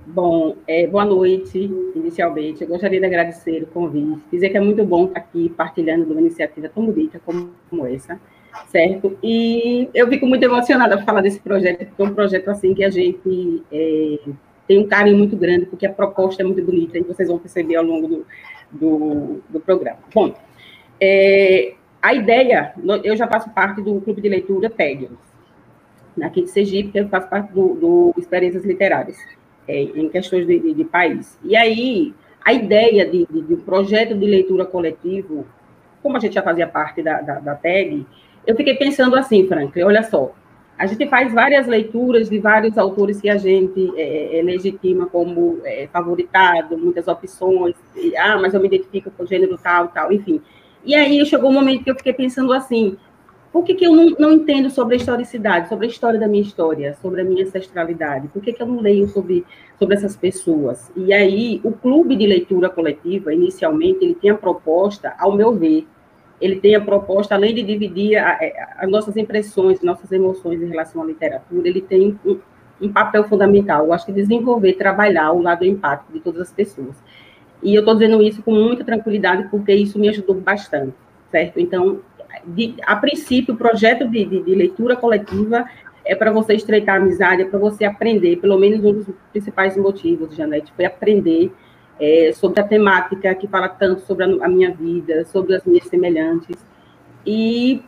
[0.06, 2.64] Bom, é, boa noite, inicialmente.
[2.64, 6.12] Eu gostaria de agradecer o convite, dizer que é muito bom estar aqui partilhando de
[6.12, 8.20] uma iniciativa tão bonita como, como essa,
[8.70, 9.16] certo?
[9.22, 12.84] E eu fico muito emocionada por falar desse projeto, porque é um projeto assim que
[12.84, 14.20] a gente é,
[14.70, 17.76] tem um carinho muito grande, porque a proposta é muito bonita e vocês vão perceber
[17.76, 18.26] ao longo do,
[18.72, 19.98] do, do programa.
[20.14, 20.32] Bom,
[21.02, 22.72] é, a ideia,
[23.04, 25.10] eu já faço parte do clube de leitura TEG,
[26.22, 29.18] aqui de Sergipe, eu faço parte do, do Experiências Literárias
[29.68, 31.40] é, em questões de, de, de, país.
[31.44, 32.14] E aí,
[32.46, 35.48] a ideia de, de, um projeto de leitura coletivo,
[36.04, 37.60] como a gente já fazia parte da, da, da
[38.46, 40.32] eu fiquei pensando assim, Franklin, olha só,
[40.80, 45.60] a gente faz várias leituras de vários autores que a gente é, é, legitima como
[45.66, 50.10] é, favoritado, muitas opções, e, ah, mas eu me identifico com o gênero tal, tal,
[50.14, 50.42] enfim.
[50.86, 52.96] E aí chegou um momento que eu fiquei pensando assim,
[53.52, 56.44] por que, que eu não, não, entendo sobre a historicidade, sobre a história da minha
[56.44, 58.30] história, sobre a minha ancestralidade?
[58.30, 59.46] Por que, que eu não leio sobre,
[59.78, 60.90] sobre essas pessoas?
[60.96, 65.86] E aí, o clube de leitura coletiva, inicialmente, ele tinha proposta, ao meu ver,
[66.42, 68.40] ele tem a proposta, além de dividir a,
[68.78, 72.40] as nossas impressões, nossas emoções em relação à literatura, ele tem um,
[72.82, 76.96] um papel fundamental, eu acho que desenvolver, trabalhar o lado empático de todas as pessoas.
[77.62, 80.94] E eu estou dizendo isso com muita tranquilidade, porque isso me ajudou bastante,
[81.30, 81.60] certo?
[81.60, 82.00] Então,
[82.46, 85.66] de, a princípio, o projeto de, de, de leitura coletiva
[86.06, 89.76] é para você estreitar a amizade, é para você aprender, pelo menos um dos principais
[89.76, 91.52] motivos, Janete, foi aprender
[92.00, 95.86] é, sobre a temática que fala tanto sobre a, a minha vida, sobre as minhas
[95.86, 96.56] semelhantes,
[97.26, 97.84] e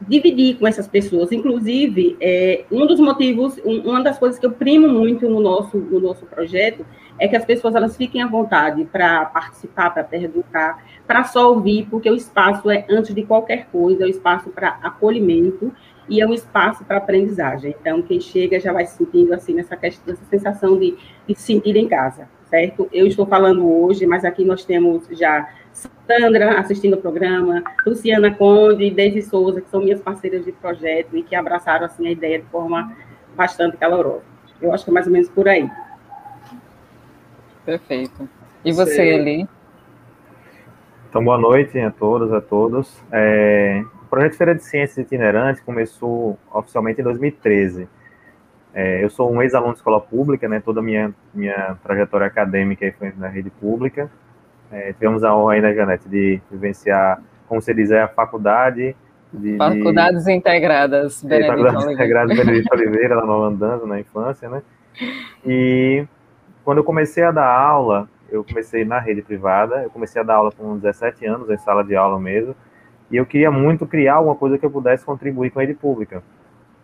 [0.00, 1.30] dividir com essas pessoas.
[1.30, 5.76] Inclusive, é, um dos motivos, um, uma das coisas que eu primo muito no nosso,
[5.76, 6.86] no nosso projeto
[7.18, 11.86] é que as pessoas elas fiquem à vontade para participar, para perguntar, para só ouvir,
[11.90, 15.70] porque o espaço é, antes de qualquer coisa, é um espaço para acolhimento
[16.08, 17.74] e é um espaço para aprendizagem.
[17.78, 20.96] Então, quem chega já vai se sentindo assim, nessa, questão, nessa sensação de,
[21.28, 22.88] de se sentir em casa, certo?
[22.92, 28.84] Eu estou falando hoje, mas aqui nós temos já Sandra assistindo o programa, Luciana Conde
[28.84, 32.40] e Deise Souza, que são minhas parceiras de projeto e que abraçaram assim, a ideia
[32.40, 32.92] de forma
[33.36, 34.24] bastante calorosa.
[34.60, 35.70] Eu acho que é mais ou menos por aí.
[37.64, 38.28] Perfeito.
[38.64, 39.48] E você, Eli?
[41.08, 43.02] Então, boa noite a todos, a todos.
[43.12, 47.88] É, o projeto Feira de Ciências Itinerantes começou oficialmente em 2013.
[48.72, 50.60] É, eu sou um ex-aluno de escola pública, né?
[50.60, 54.10] Toda a minha, minha trajetória acadêmica foi na rede pública.
[54.70, 58.94] É, tivemos a honra aí, né, Janete, de vivenciar, como você diz, é a faculdade.
[59.32, 60.32] De, Faculdades de...
[60.32, 62.04] Integradas, Benedito Faculdades Oliveira.
[62.04, 64.62] Integradas Benedito Oliveira, lá no Holandando, na infância, né?
[65.44, 66.04] E
[66.64, 70.34] quando eu comecei a dar aula, eu comecei na rede privada, eu comecei a dar
[70.34, 72.54] aula com 17 anos, em sala de aula mesmo,
[73.10, 76.22] e eu queria muito criar alguma coisa que eu pudesse contribuir com a rede pública,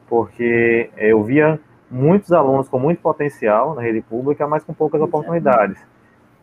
[0.09, 5.81] porque eu via muitos alunos com muito potencial na rede pública, mas com poucas oportunidades.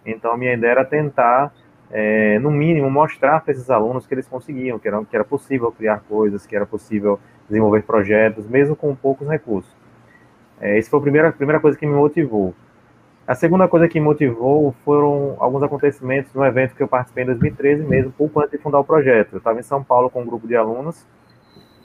[0.06, 1.54] Então, a minha ideia era tentar,
[1.92, 5.72] é, no mínimo, mostrar para esses alunos que eles conseguiam, que era, que era possível
[5.72, 9.74] criar coisas, que era possível desenvolver projetos, mesmo com poucos recursos.
[10.60, 12.54] É, essa foi a primeira, a primeira coisa que me motivou.
[13.26, 17.28] A segunda coisa que me motivou foram alguns acontecimentos no evento que eu participei em
[17.28, 19.34] 2013 mesmo, pouco antes de fundar o projeto.
[19.34, 21.06] Eu estava em São Paulo com um grupo de alunos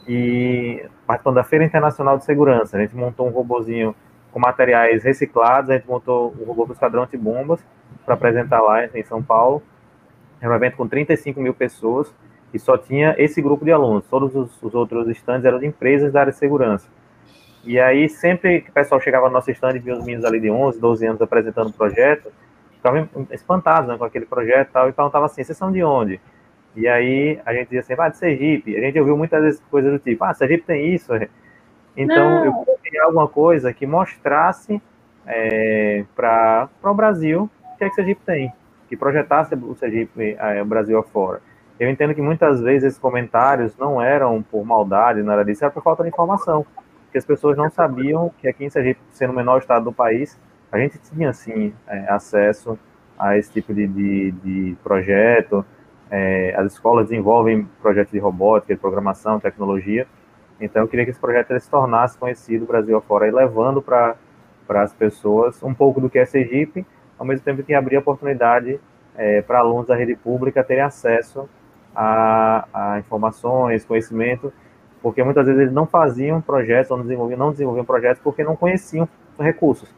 [0.08, 2.78] e participando da Feira Internacional de Segurança.
[2.78, 3.94] A gente montou um robozinho
[4.32, 7.60] com materiais reciclados, a gente montou um robô o Esquadrão de Bombas
[8.06, 9.62] para apresentar lá em São Paulo.
[10.40, 12.12] Era um evento com 35 mil pessoas
[12.54, 14.06] e só tinha esse grupo de alunos.
[14.06, 16.88] Todos os, os outros estandes eram de empresas da área de segurança.
[17.64, 20.40] E aí, sempre que o pessoal chegava no nosso stand e via os meninos ali
[20.40, 22.32] de 11, 12 anos apresentando o projeto,
[22.72, 26.20] ficavam espantados né, com aquele projeto e tal, e perguntavam assim, vocês são de onde?
[26.78, 28.76] E aí, a gente dizia assim, ah, de Sergipe.
[28.76, 31.12] A gente ouviu muitas vezes coisas do tipo, ah, Sergipe tem isso.
[31.96, 32.44] Então, Não.
[32.44, 34.80] eu queria alguma coisa que mostrasse
[35.26, 38.52] é, para o Brasil o que é que Sergipe tem,
[38.88, 41.40] que projetasse o Sergipe, é, o Brasil afora.
[41.80, 45.82] Eu entendo que muitas vezes esses comentários não eram por maldade, nada disso, era por
[45.82, 46.64] falta de informação
[47.10, 50.38] que as pessoas não sabiam que aqui em Sergipe, sendo o menor estado do país,
[50.70, 52.78] a gente tinha, sim, é, acesso
[53.18, 55.64] a esse tipo de, de, de projeto.
[56.10, 60.06] É, as escolas desenvolvem projetos de robótica, de programação, tecnologia.
[60.60, 64.16] Então, eu queria que esse projeto se tornasse conhecido Brasil afora e levando para
[64.68, 66.86] as pessoas um pouco do que é Sergipe,
[67.18, 68.80] ao mesmo tempo que abrir a oportunidade
[69.16, 71.48] é, para alunos da rede pública terem acesso
[71.94, 74.52] a, a informações, conhecimento
[75.02, 78.56] porque muitas vezes eles não faziam projetos, ou não desenvolviam, não desenvolviam projetos porque não
[78.56, 79.88] conheciam recursos.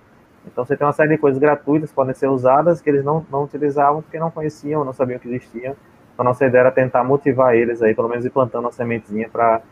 [0.46, 3.24] Então você tem uma série de coisas gratuitas que podem ser usadas que eles não,
[3.30, 5.74] não utilizavam porque não conheciam, não sabiam que existiam.
[6.20, 9.62] Então nossa ideia era tentar motivar eles aí, pelo menos ir plantando uma sementinha para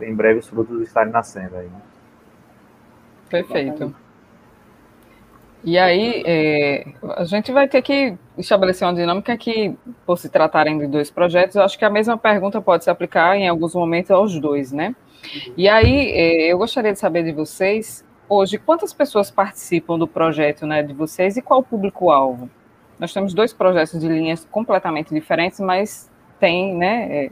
[0.00, 1.66] em breve os frutos estarem nascendo aí.
[1.66, 1.80] Né?
[3.28, 3.94] Perfeito.
[5.62, 10.78] E aí, é, a gente vai ter que estabelecer uma dinâmica que, por se tratarem
[10.78, 14.10] de dois projetos, eu acho que a mesma pergunta pode se aplicar em alguns momentos
[14.10, 14.96] aos dois, né?
[15.54, 20.66] E aí, é, eu gostaria de saber de vocês, hoje, quantas pessoas participam do projeto
[20.66, 22.48] né, de vocês e qual o público-alvo?
[23.00, 27.30] Nós temos dois projetos de linhas completamente diferentes, mas tem né, é,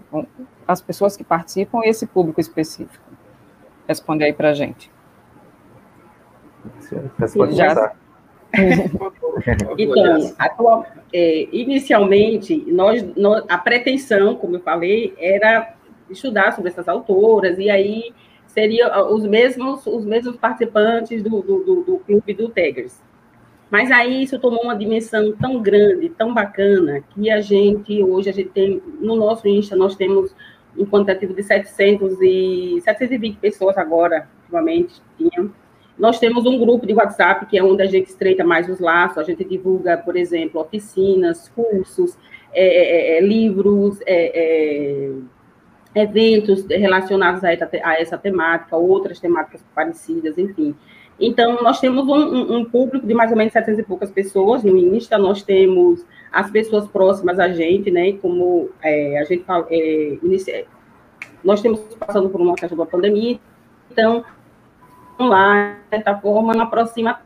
[0.66, 3.04] as pessoas que participam e esse público específico.
[3.86, 4.90] Responde aí para a gente.
[7.18, 7.92] Você pode Já,
[9.78, 15.74] então, atual, é, inicialmente, nós, nós, a pretensão, como eu falei, era
[16.08, 18.14] estudar sobre essas autoras, e aí
[18.46, 23.06] seriam os mesmos, os mesmos participantes do, do, do, do clube do Tigers.
[23.70, 28.32] Mas aí isso tomou uma dimensão tão grande, tão bacana, que a gente, hoje, a
[28.32, 30.34] gente tem, no nosso Insta, nós temos
[30.76, 35.52] um quantitativo de 700 e, 720 pessoas agora, ultimamente, tinham,
[35.98, 39.18] nós temos um grupo de WhatsApp, que é onde a gente estreita mais os laços,
[39.18, 42.16] a gente divulga, por exemplo, oficinas, cursos,
[42.52, 45.10] é, é, é, é livros, é,
[45.96, 50.74] é, eventos relacionados a, a, essa temática, outras temáticas parecidas, enfim.
[51.20, 54.76] Então, nós temos um, um, público de mais ou menos 700 e poucas pessoas no
[54.76, 60.66] Insta, nós temos as pessoas próximas a gente, né, como a gente fala, inicia,
[61.42, 63.38] nós temos passando por uma questão da pandemia,
[63.90, 64.24] então,
[65.18, 67.20] lá, de certa forma, não aproxima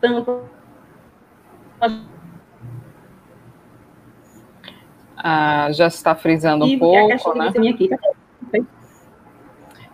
[0.00, 0.42] tanto
[5.16, 7.48] Ah, já está frisando um e pouco, né?
[7.48, 7.96] aqui, tá?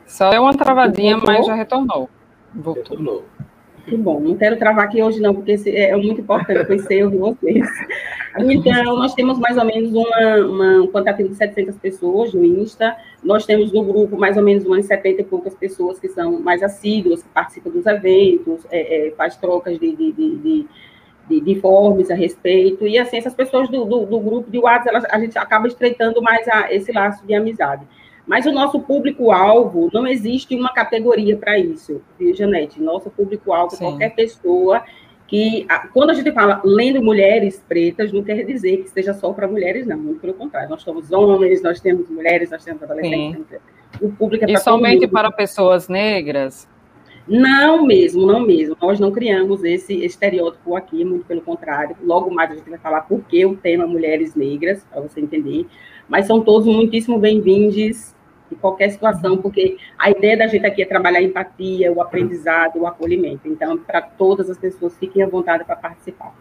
[0.06, 2.10] Só deu uma travadinha, mas já retornou.
[2.54, 2.82] Voltou.
[2.82, 3.24] Retornou.
[3.86, 7.18] Que bom, não quero travar aqui hoje não, porque esse é muito importante conhecer ouvir
[7.18, 7.68] vocês.
[8.38, 12.96] Então, nós temos mais ou menos uma, uma, um quantitativo de 700 pessoas no Insta,
[13.22, 16.62] nós temos no grupo mais ou menos umas 70 e poucas pessoas que são mais
[16.62, 20.66] assíduas, que participam dos eventos, é, é, faz trocas de, de, de, de,
[21.28, 24.88] de, de informes a respeito, e assim, essas pessoas do, do, do grupo de WhatsApp,
[24.90, 27.84] elas, a gente acaba estreitando mais a, esse laço de amizade.
[28.26, 32.80] Mas o nosso público-alvo, não existe uma categoria para isso, viu, Janete?
[32.80, 33.84] Nosso público-alvo, Sim.
[33.84, 34.82] qualquer pessoa
[35.26, 39.48] que, quando a gente fala lendo mulheres pretas, não quer dizer que seja só para
[39.48, 40.68] mulheres, não, muito pelo contrário.
[40.70, 43.44] Nós somos homens, nós temos mulheres, nós temos adolescentes.
[43.48, 43.62] temos-
[44.00, 46.68] O público é E somente para pessoas negras?
[47.28, 48.76] Não mesmo, não mesmo.
[48.80, 51.96] Nós não criamos esse estereótipo aqui, muito pelo contrário.
[52.02, 55.66] Logo mais a gente vai falar por que o tema Mulheres Negras, para você entender.
[56.08, 58.14] Mas são todos muitíssimo bem-vindos
[58.50, 62.80] em qualquer situação, porque a ideia da gente aqui é trabalhar a empatia, o aprendizado,
[62.80, 63.48] o acolhimento.
[63.48, 66.34] Então, para todas as pessoas, fiquem à vontade para participar.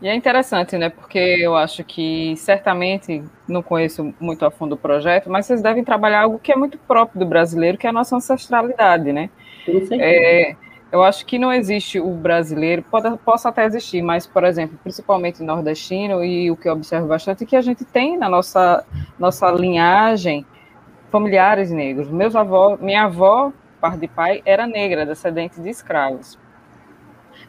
[0.00, 0.90] E é interessante, né?
[0.90, 5.82] Porque eu acho que certamente não conheço muito a fundo o projeto, mas vocês devem
[5.82, 9.30] trabalhar algo que é muito próprio do brasileiro, que é a nossa ancestralidade, né?
[9.64, 10.02] Com certeza.
[10.02, 10.56] É,
[10.92, 15.42] eu acho que não existe o brasileiro, pode, possa até existir, mas, por exemplo, principalmente
[15.42, 18.84] nordestino, e o que eu observo bastante é que a gente tem na nossa,
[19.18, 20.46] nossa linhagem
[21.10, 22.08] familiares negros.
[22.08, 26.38] Meus avós, minha avó, par de pai, era negra, descendente de escravos.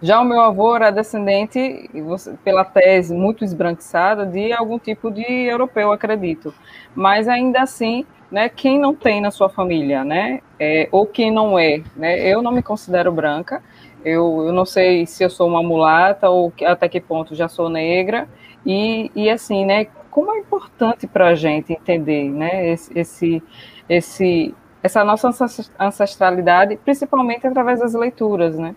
[0.01, 1.89] Já o meu avô era descendente,
[2.43, 6.53] pela tese muito esbranquiçada, de algum tipo de europeu, acredito.
[6.93, 11.57] Mas ainda assim, né, quem não tem na sua família, né, é, ou quem não
[11.57, 13.63] é, né, eu não me considero branca,
[14.03, 17.47] eu, eu não sei se eu sou uma mulata ou que- até que ponto já
[17.47, 18.27] sou negra,
[18.65, 23.43] e, e assim, né, como é importante para a gente entender, né, esse, esse,
[23.87, 28.75] esse, essa nossa ancest- ancestralidade, principalmente através das leituras, né?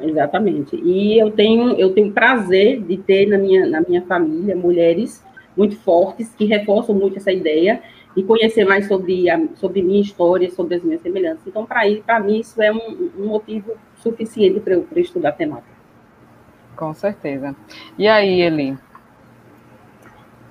[0.00, 0.76] Exatamente.
[0.76, 5.22] E eu tenho, eu tenho prazer de ter na minha, na minha família mulheres
[5.56, 7.82] muito fortes que reforçam muito essa ideia
[8.16, 11.46] e conhecer mais sobre a sobre minha história, sobre as minhas semelhanças.
[11.46, 15.30] Então, para para mim, isso é um, um motivo suficiente para eu, pra eu estudar
[15.30, 15.78] a temática.
[16.76, 17.54] Com certeza.
[17.98, 18.76] E aí, Eli?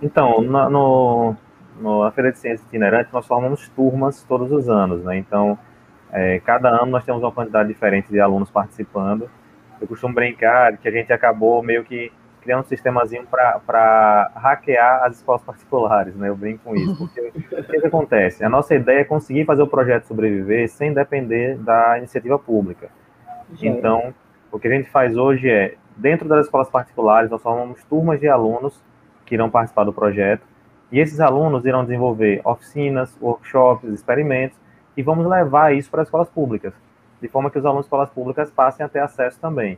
[0.01, 1.35] Então, na, no,
[1.79, 5.17] no- na Feira de Ciências Itinerante, nós formamos turmas todos os anos, né?
[5.17, 5.57] Então,
[6.11, 9.29] é, cada ano nós temos uma quantidade diferente de alunos participando.
[9.81, 12.11] Eu costumo brincar que a gente acabou meio que
[12.49, 16.29] criando um sistemazinho para hackear as escolas particulares, né?
[16.29, 17.31] Eu brinco com isso, porque o
[17.63, 18.43] que, que acontece?
[18.43, 22.89] A nossa ideia é conseguir fazer o projeto sobreviver sem depender da iniciativa pública.
[23.61, 24.15] Então,
[24.51, 28.27] o que a gente faz hoje é, dentro das escolas particulares, nós formamos turmas de
[28.27, 28.83] alunos
[29.27, 30.41] que irão participar do projeto,
[30.91, 34.57] e esses alunos irão desenvolver oficinas, workshops, experimentos,
[34.97, 36.73] e vamos levar isso para as escolas públicas,
[37.21, 39.77] de forma que os alunos das escolas públicas passem a ter acesso também.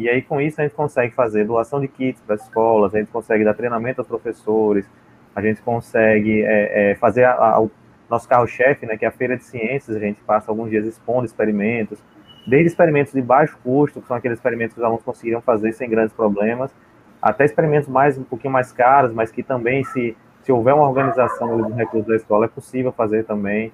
[0.00, 2.98] E aí, com isso, a gente consegue fazer doação de kits para as escolas, a
[2.98, 4.88] gente consegue dar treinamento aos professores,
[5.36, 7.70] a gente consegue é, é, fazer a, a, o
[8.08, 11.26] nosso carro-chefe, né, que é a Feira de Ciências, a gente passa alguns dias expondo
[11.26, 12.02] experimentos,
[12.46, 15.90] desde experimentos de baixo custo, que são aqueles experimentos que os alunos conseguiriam fazer sem
[15.90, 16.74] grandes problemas,
[17.20, 21.58] até experimentos mais um pouquinho mais caros, mas que também, se, se houver uma organização
[21.58, 23.70] dos recursos da escola, é possível fazer também.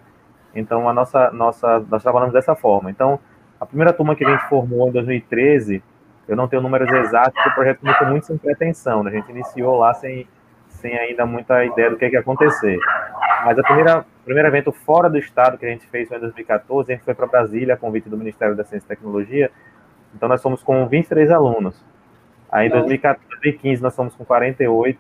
[0.53, 2.91] Então, a nossa, nossa, nós trabalhamos dessa forma.
[2.91, 3.21] Então,
[3.61, 5.85] a primeira turma que a gente formou em 2013,
[6.29, 9.11] eu não tenho números exatos, porque o projeto começou muito sem pretensão, né?
[9.11, 10.27] a gente iniciou lá sem,
[10.69, 12.79] sem ainda muita ideia do que, que ia acontecer.
[13.45, 16.93] Mas a primeira, primeiro evento fora do estado que a gente fez foi em 2014,
[16.93, 19.51] a gente foi para Brasília, a convite do Ministério da Ciência e Tecnologia,
[20.15, 21.85] então nós fomos com 23 alunos.
[22.51, 24.99] Aí em 2014, 2015 nós fomos com 48,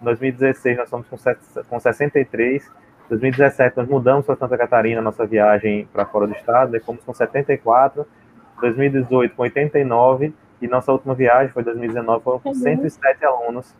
[0.00, 1.16] em 2016 nós fomos com,
[1.68, 6.72] com 63, em 2017 nós mudamos para Santa Catarina, nossa viagem para fora do estado,
[6.72, 8.06] daí fomos com 74,
[8.60, 10.32] 2018 com 89,
[10.62, 13.74] e nossa última viagem foi 2019, foram com 107 alunos,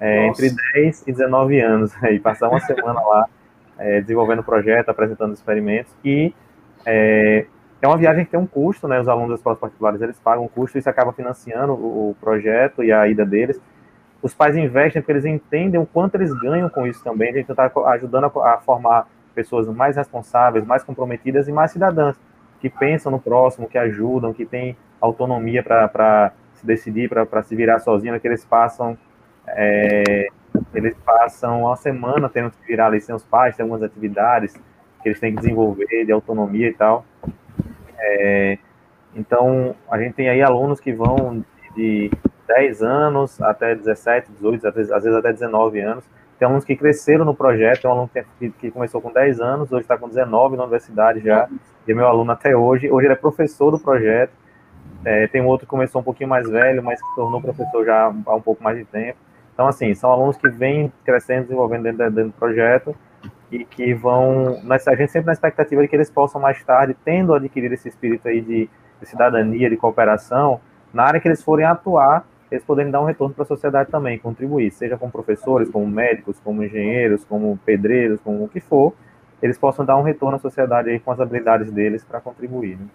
[0.00, 3.28] é, entre 10 e 19 anos, e passar uma semana lá
[3.78, 6.34] é, desenvolvendo o projeto, apresentando experimentos, e
[6.84, 7.46] é,
[7.82, 9.00] é uma viagem que tem um custo, né?
[9.00, 12.82] Os alunos das escolas particulares eles pagam um custo, isso acaba financiando o, o projeto
[12.82, 13.60] e a ida deles.
[14.22, 17.30] Os pais investem porque eles entendem o quanto eles ganham com isso também.
[17.30, 22.16] A gente está ajudando a, a formar pessoas mais responsáveis, mais comprometidas e mais cidadãs,
[22.60, 24.76] que pensam no próximo, que ajudam, que têm
[25.06, 28.96] autonomia para se decidir, para se virar sozinho, que eles passam
[29.46, 30.28] é,
[30.74, 34.54] eles passam uma semana tendo que virar ali sem os pais, tem algumas atividades
[35.02, 37.04] que eles têm que desenvolver de autonomia e tal.
[37.98, 38.58] É,
[39.14, 41.44] então, a gente tem aí alunos que vão
[41.74, 42.10] de
[42.46, 46.04] 10 anos até 17, 18, às vezes, às vezes até 19 anos.
[46.38, 49.72] Tem alunos que cresceram no projeto, tem um aluno que, que começou com 10 anos,
[49.72, 51.48] hoje está com 19 na universidade já,
[51.86, 52.90] e é meu aluno até hoje.
[52.90, 54.32] Hoje ele é professor do projeto.
[55.04, 57.84] É, tem um outro que começou um pouquinho mais velho, mas que se tornou professor
[57.84, 59.18] já há um pouco mais de tempo.
[59.52, 62.94] Então, assim, são alunos que vêm crescendo, desenvolvendo dentro, dentro do projeto
[63.50, 67.34] e que vão, a gente sempre na expectativa de que eles possam mais tarde, tendo
[67.34, 68.68] adquirido esse espírito aí de,
[69.00, 70.60] de cidadania, de cooperação,
[70.92, 74.18] na área que eles forem atuar, eles poderem dar um retorno para a sociedade também,
[74.18, 78.94] contribuir, seja como professores, como médicos, como engenheiros, como pedreiros, como o que for,
[79.42, 82.78] eles possam dar um retorno à sociedade aí com as habilidades deles para contribuir.
[82.78, 82.86] Né?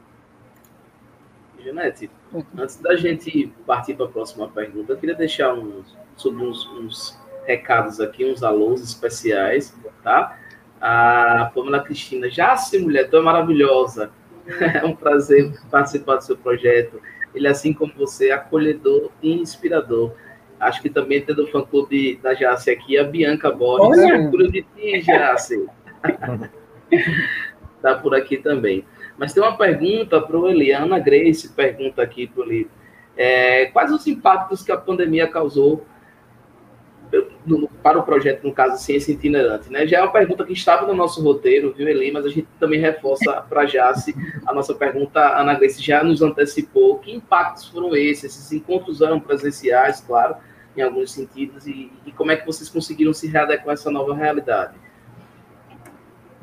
[1.67, 2.09] Janete,
[2.57, 7.19] antes da gente partir para a próxima pergunta, eu queria deixar uns, sobre uns, uns
[7.45, 10.39] recados aqui, uns alôs especiais, tá?
[10.79, 14.11] A Pamela Cristina, já se mulher, tu é maravilhosa.
[14.49, 17.01] É um prazer participar do seu projeto.
[17.35, 20.13] Ele, assim como você, é acolhedor e inspirador.
[20.57, 24.01] Acho que também tem do fã-clube da Jace aqui, a Bianca Borges.
[24.05, 25.67] Orgulho de ti, Jace.
[27.81, 28.85] tá por aqui também.
[29.17, 30.71] Mas tem uma pergunta para o Eli.
[30.71, 32.69] A Ana Grace pergunta aqui para o Eli.
[33.15, 35.83] É, quais os impactos que a pandemia causou
[37.81, 39.71] para o projeto, no caso, Ciência Itinerante?
[39.71, 39.87] Né?
[39.87, 42.11] Já é uma pergunta que estava no nosso roteiro, viu, Eli?
[42.11, 44.13] Mas a gente também reforça para Jace
[44.45, 45.19] a nossa pergunta.
[45.19, 46.99] A Ana Grace já nos antecipou.
[46.99, 48.25] Que impactos foram esses?
[48.25, 50.35] Esses encontros eram presenciais, claro,
[50.75, 51.65] em alguns sentidos.
[51.65, 54.75] E, e como é que vocês conseguiram se readequar a essa nova realidade?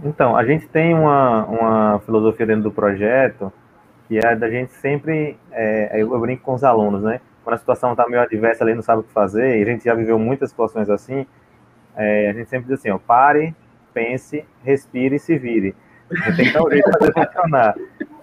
[0.04, 3.52] Então, a gente tem uma, uma filosofia dentro do projeto
[4.06, 7.20] que é da gente sempre, é, eu brinco com os alunos, né?
[7.44, 9.84] quando a situação está meio adversa ali, não sabe o que fazer, e a gente
[9.84, 11.26] já viveu muitas situações assim,
[11.94, 13.54] é, a gente sempre diz assim, ó, pare,
[13.92, 15.74] pense, respire e se vire.
[16.36, 17.74] Tem que dar fazer funcionar.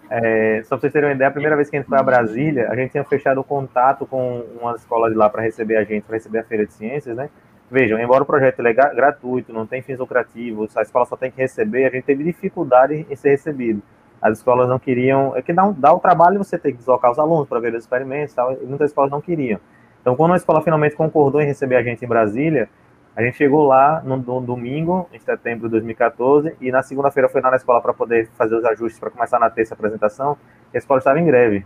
[0.09, 2.03] É, só para vocês terem uma ideia, a primeira vez que a gente foi a
[2.03, 5.83] Brasília, a gente tinha fechado o contato com uma escola de lá para receber a
[5.83, 7.29] gente, para receber a Feira de Ciências, né?
[7.71, 11.37] Vejam, embora o projeto é gratuito, não tem fins lucrativos, a escola só tem que
[11.41, 13.81] receber, a gente teve dificuldade em ser recebido
[14.21, 17.11] as escolas não queriam, é que dá, um, dá o trabalho você ter que deslocar
[17.11, 19.59] os alunos para ver os experimentos e tal, e muitas escolas não queriam.
[19.99, 22.69] Então, quando a escola finalmente concordou em receber a gente em Brasília,
[23.15, 27.41] a gente chegou lá no, no domingo, em setembro de 2014, e na segunda-feira foi
[27.41, 30.37] lá na escola para poder fazer os ajustes para começar na terça a apresentação,
[30.73, 31.65] a escola estava em greve.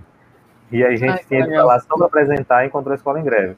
[0.71, 3.19] E aí a gente Ai, tinha que falar só para apresentar e encontrou a escola
[3.19, 3.55] em greve.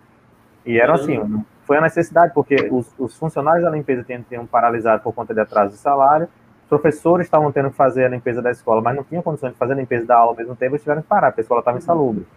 [0.67, 1.17] E era assim,
[1.65, 5.39] foi a necessidade, porque os, os funcionários da limpeza tinham, tinham paralisado por conta de
[5.39, 6.27] atraso de salário,
[6.67, 9.71] professores estavam tendo que fazer a limpeza da escola, mas não tinham condições de fazer
[9.71, 11.77] a limpeza da aula ao mesmo tempo, eles tiveram que parar, porque a escola estava
[11.77, 12.27] insalubre.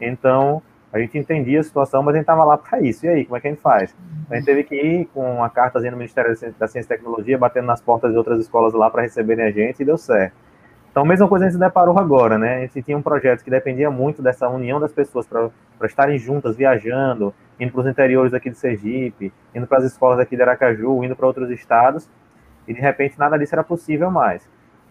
[0.00, 0.60] Então,
[0.92, 3.06] a gente entendia a situação, mas a gente estava lá para isso.
[3.06, 3.94] E aí, como é que a gente faz?
[4.28, 7.66] A gente teve que ir com uma cartazinha no Ministério da Ciência e Tecnologia, batendo
[7.66, 10.34] nas portas de outras escolas lá para receberem a gente, e deu certo.
[10.98, 12.56] Então, a mesma coisa a gente se deparou agora, né?
[12.56, 15.48] A gente tinha um projeto que dependia muito dessa união das pessoas para
[15.84, 20.34] estarem juntas, viajando, indo para os interiores aqui de Sergipe, indo para as escolas aqui
[20.34, 22.10] de Aracaju, indo para outros estados,
[22.66, 24.42] e de repente nada disso era possível mais.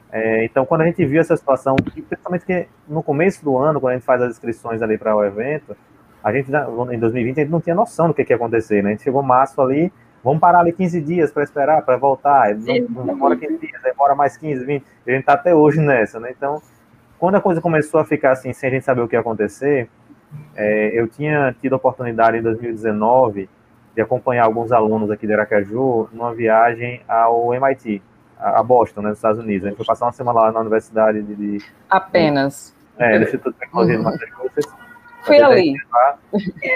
[0.09, 3.91] É, então, quando a gente viu essa situação, principalmente que no começo do ano, quando
[3.91, 5.75] a gente faz as inscrições ali para o evento,
[6.23, 8.91] a gente, em 2020, a gente não tinha noção do que, que ia acontecer, né?
[8.91, 9.91] A gente chegou março ali,
[10.24, 14.38] vamos parar ali 15 dias para esperar, para voltar, não, demora 15 dias, demora mais
[14.38, 16.34] 15, 20, a gente está até hoje nessa, né?
[16.36, 16.61] Então,
[17.20, 19.89] quando a coisa começou a ficar assim, sem a gente saber o que ia acontecer,
[20.55, 23.49] é, eu tinha tido a oportunidade em 2019
[23.95, 28.01] de acompanhar alguns alunos aqui de Aracaju numa viagem ao MIT,
[28.39, 29.65] a Boston, né, nos Estados Unidos.
[29.65, 31.36] A gente foi passar uma semana lá na Universidade de...
[31.36, 32.76] de Apenas.
[32.99, 34.03] É, no Instituto de Tecnologia uhum.
[34.03, 34.86] de Massachusetts.
[35.28, 35.73] Fui ali.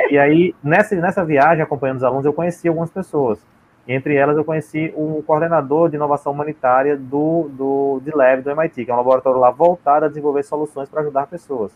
[0.10, 3.40] E aí, nessa, nessa viagem, acompanhando os alunos, eu conheci algumas pessoas.
[3.88, 8.86] Entre elas, eu conheci um coordenador de inovação humanitária do, do de Lab do MIT,
[8.86, 11.72] que é um laboratório lá voltado a desenvolver soluções para ajudar pessoas.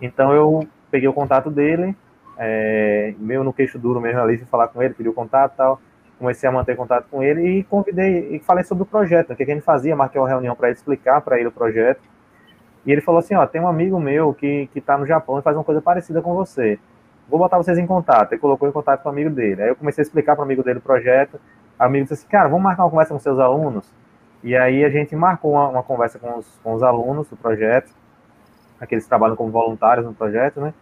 [0.00, 1.96] Então, eu peguei o contato dele,
[2.36, 5.80] é, meio no queixo duro mesmo ali, fui falar com ele, pediu contato e tal.
[6.18, 9.42] Comecei a manter contato com ele e convidei, e falei sobre o projeto, o que
[9.42, 12.00] a gente fazia, marquei uma reunião para explicar para ele o projeto.
[12.84, 15.42] E ele falou assim, ó, tem um amigo meu que, que tá no Japão e
[15.42, 16.78] faz uma coisa parecida com você.
[17.28, 18.32] Vou botar vocês em contato.
[18.32, 19.62] Ele colocou em contato com o amigo dele.
[19.62, 21.40] Aí eu comecei a explicar para o amigo dele o projeto.
[21.78, 23.92] O amigo disse assim, cara, vamos marcar uma conversa com seus alunos?
[24.42, 27.92] E aí a gente marcou uma, uma conversa com os, com os alunos do projeto,
[28.80, 30.74] aqueles que trabalham como voluntários no projeto, né?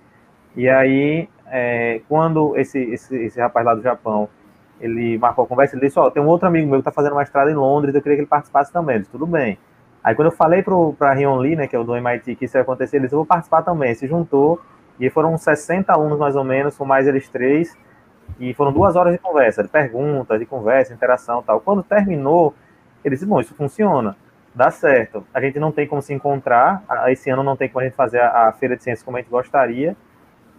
[0.57, 4.29] E aí é, quando esse, esse, esse rapaz lá do Japão,
[4.81, 6.91] ele marcou a conversa, ele disse, ó, oh, tem um outro amigo meu que está
[6.91, 8.95] fazendo uma estrada em Londres, eu queria que ele participasse também.
[8.95, 9.59] Ele disse, tudo bem.
[10.03, 12.57] Aí quando eu falei para Rion Lee, né, que é o do MIT, que isso
[12.57, 13.95] ia acontecer, ele disse, eu vou participar também.
[13.95, 14.61] Se juntou,
[15.01, 17.77] e foram 60 alunos mais ou menos, com mais eles três,
[18.39, 21.61] E foram duas horas de conversa, de perguntas, de conversa, interação tal.
[21.61, 22.55] Quando terminou,
[23.05, 24.17] ele disse, bom, isso funciona,
[24.55, 25.27] dá certo.
[25.35, 28.21] A gente não tem como se encontrar, esse ano não tem como a gente fazer
[28.21, 29.97] a, a feira de ciências como a gente gostaria.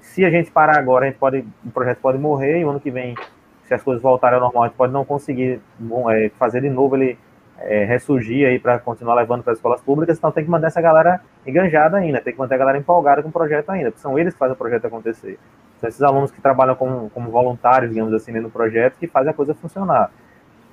[0.02, 2.80] Se a gente parar agora, a gente pode, o projeto pode morrer, e o ano
[2.80, 3.16] que vem,
[3.64, 6.70] se as coisas voltarem ao normal, a gente pode não conseguir bom, é, fazer de
[6.70, 7.18] novo ele
[7.64, 10.82] é, ressurgir aí para continuar levando para as escolas públicas, então tem que manter essa
[10.82, 14.18] galera enganjada ainda, tem que manter a galera empolgada com o projeto ainda, porque são
[14.18, 15.38] eles que fazem o projeto acontecer.
[15.80, 19.34] São esses alunos que trabalham como, como voluntários, digamos assim, no projeto, que fazem a
[19.34, 20.12] coisa funcionar.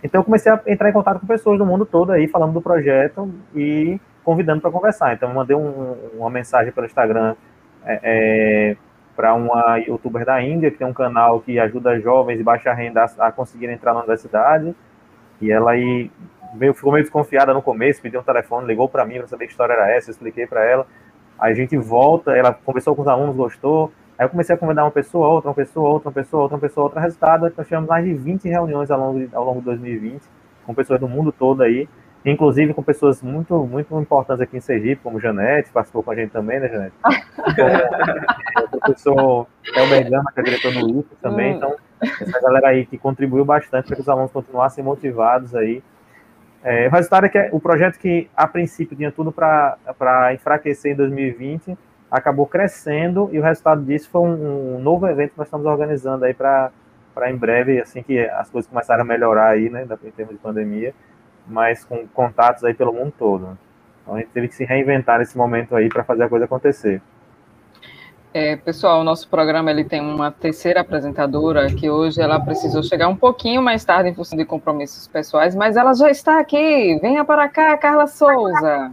[0.03, 2.63] Então eu comecei a entrar em contato com pessoas do mundo todo aí, falando do
[2.63, 5.15] projeto e convidando para conversar.
[5.15, 7.35] Então eu mandei um, uma mensagem pelo Instagram
[7.85, 8.77] é, é,
[9.17, 13.05] para uma youtuber da Índia, que tem um canal que ajuda jovens de baixa renda
[13.19, 14.75] a, a conseguirem entrar na universidade,
[15.41, 16.11] e ela aí
[16.55, 19.53] meio, ficou meio desconfiada no começo, pediu um telefone, ligou para mim para saber que
[19.53, 20.87] história era essa, eu expliquei para ela.
[21.39, 23.93] Aí a gente volta, ela conversou com os alunos, gostou.
[24.19, 26.61] Aí eu comecei a convidar uma pessoa, outra, uma pessoa, outra, uma pessoa, outra, uma
[26.61, 27.01] pessoa, outra.
[27.01, 30.23] Resultado é nós tivemos mais de 20 reuniões ao longo de, ao longo de 2020,
[30.67, 31.89] com pessoas do mundo todo aí,
[32.25, 36.31] inclusive com pessoas muito, muito importantes aqui em Sergipe, como Janete, participou com a gente
[36.31, 36.95] também, né, Janete?
[38.73, 39.47] o professor
[39.77, 41.57] Elber Gama, que é diretor do IFE também.
[41.57, 45.83] Então, essa galera aí que contribuiu bastante para que os alunos continuassem motivados aí
[46.69, 50.95] é, o resultado é que o projeto que, a princípio, tinha tudo para enfraquecer em
[50.95, 51.79] 2020,
[52.11, 56.27] acabou crescendo e o resultado disso foi um, um novo evento que nós estamos organizando
[56.27, 56.71] aí para
[57.27, 60.95] em breve, assim que as coisas começarem a melhorar aí, né, em termos de pandemia,
[61.47, 63.59] mas com contatos aí pelo mundo todo.
[64.03, 67.01] Então a gente teve que se reinventar nesse momento aí para fazer a coisa acontecer.
[68.33, 73.09] É, pessoal, o nosso programa ele tem uma terceira apresentadora que hoje ela precisou chegar
[73.09, 76.99] um pouquinho mais tarde em função de compromissos pessoais, mas ela já está aqui.
[77.01, 78.93] Venha para cá, Carla Souza.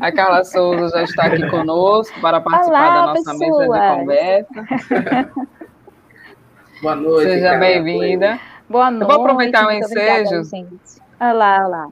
[0.00, 3.68] A Carla Souza já está aqui conosco para participar Olá, da nossa pessoas.
[3.68, 5.30] mesa de conversa.
[6.82, 7.30] Boa noite.
[7.30, 8.40] Seja bem-vinda.
[8.68, 9.02] Boa noite.
[9.02, 10.42] Eu vou aproveitar o ensejo.
[11.20, 11.88] Olá, olá.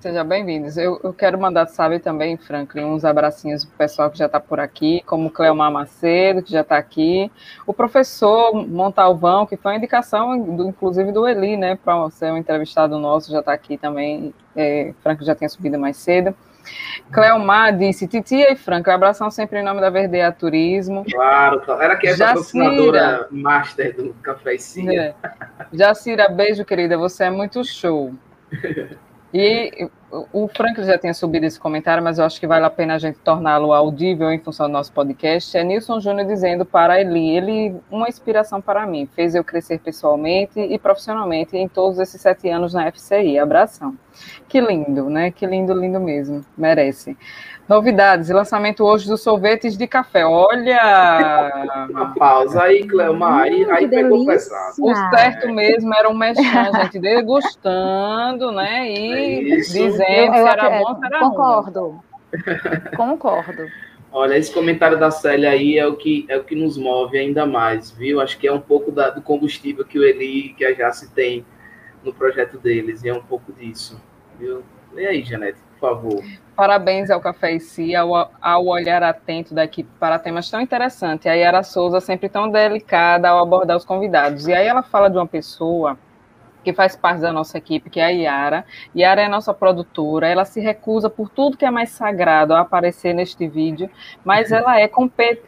[0.00, 0.78] Seja bem-vindos.
[0.78, 4.40] Eu, eu, quero mandar, sabe, também, Franklin, uns abracinhos para o pessoal que já está
[4.40, 7.30] por aqui, como o Cleomar Macedo, que já está aqui,
[7.66, 12.38] o professor Montalvão, que foi uma indicação, do, inclusive, do Eli, né, para ser um
[12.38, 14.32] entrevistado nosso, já está aqui também.
[14.56, 16.34] É, Franklin já tinha subido mais cedo.
[17.12, 21.04] Cleomar disse, Titia e Franklin, abração sempre em nome da Verdeia Turismo.
[21.10, 24.96] Claro, era que é patrocinadora master do Café e.
[24.96, 25.14] É.
[25.70, 28.14] Jacira, beijo, querida, você é muito show.
[29.32, 29.88] E
[30.32, 32.98] o Frank já tinha subido esse comentário, mas eu acho que vale a pena a
[32.98, 35.56] gente torná-lo audível em função do nosso podcast.
[35.56, 40.58] É Nilson Júnior dizendo para Eli, ele, uma inspiração para mim, fez eu crescer pessoalmente
[40.58, 43.38] e profissionalmente em todos esses sete anos na FCI.
[43.38, 43.96] Abração.
[44.48, 45.30] Que lindo, né?
[45.30, 46.44] Que lindo, lindo mesmo.
[46.58, 47.16] Merece.
[47.70, 50.26] Novidades, lançamento hoje dos sorvetes de café.
[50.26, 51.86] Olha!
[51.88, 54.74] Uma pausa aí, Cleomar, aí, aí pegou pesado.
[54.80, 56.42] O certo mesmo era um mexão,
[56.82, 58.90] gente degustando, né?
[58.90, 59.72] E Isso.
[59.72, 61.80] dizendo eu, eu, se era bom, se era Concordo.
[61.80, 62.00] Ruim.
[62.96, 63.68] Concordo.
[64.10, 67.46] Olha, esse comentário da Célia aí é o que é o que nos move ainda
[67.46, 68.20] mais, viu?
[68.20, 71.46] Acho que é um pouco da, do combustível que o Eli que a Jace tem
[72.02, 74.02] no projeto deles, e é um pouco disso,
[74.40, 74.64] viu?
[74.96, 76.20] E aí, Janete, por favor.
[76.60, 81.26] Parabéns ao Café e Si, ao, ao olhar atento da equipe para temas tão interessantes.
[81.26, 84.46] A Yara Souza sempre tão delicada ao abordar os convidados.
[84.46, 85.96] E aí ela fala de uma pessoa
[86.62, 88.66] que faz parte da nossa equipe, que é a Yara.
[88.94, 93.14] Yara é nossa produtora, ela se recusa por tudo que é mais sagrado a aparecer
[93.14, 93.88] neste vídeo,
[94.22, 94.90] mas ela é,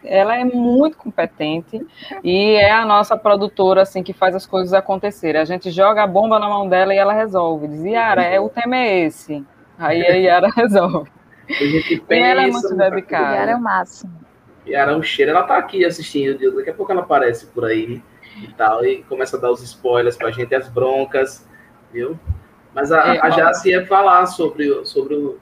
[0.05, 1.87] ela é muito competente
[2.25, 5.43] e é a nossa produtora, assim, que faz as coisas acontecerem.
[5.43, 7.69] A gente joga a bomba na mão dela e ela resolve.
[7.69, 9.45] Diz, Yara, é, o tema é esse.
[9.79, 11.11] Aí a Yara resolve.
[11.49, 13.37] A gente pensa, e ela é muito dedicada.
[13.37, 14.13] Yara é o máximo.
[14.67, 15.31] Yara é um cheiro.
[15.33, 18.03] Ela tá aqui assistindo, daqui a pouco ela aparece por aí
[18.41, 21.47] e tal, e começa a dar os spoilers pra gente, as broncas,
[21.93, 22.19] viu?
[22.75, 25.39] Mas a, é, a Jace ia falar sobre, sobre o,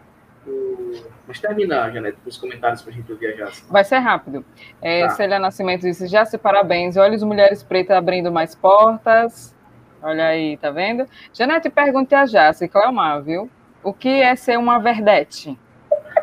[0.47, 0.93] o...
[1.29, 3.65] Mas terminar, Janete, os comentários para a gente ouvir a Jace.
[3.71, 4.45] Vai ser rápido.
[4.83, 5.11] É, tá.
[5.11, 6.97] Célia Nascimento disse, Jace, parabéns.
[6.97, 9.55] Olha as mulheres pretas abrindo mais portas.
[10.03, 11.07] Olha aí, tá vendo?
[11.33, 13.49] Janete, pergunte a Jace, Cleomar, viu?
[13.83, 15.59] O que é ser uma verdete?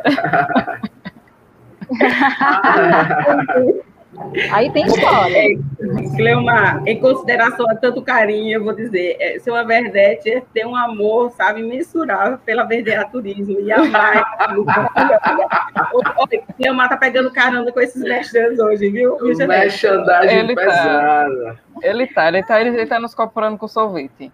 [4.51, 5.38] Aí tem história.
[5.38, 5.55] É,
[6.16, 10.66] Cleomar, em consideração a tanto carinho, eu vou dizer, é, ser uma verdete é ter
[10.66, 14.38] um amor, sabe, mensurável pela verdeaturismo e amar.
[16.58, 19.18] Cleomar tá pegando caramba com esses mexandes hoje, viu?
[19.47, 21.60] Mexandagem ele pesada.
[21.80, 24.32] Tá, ele tá, ele tá, ele tá nos comprando com sorvete.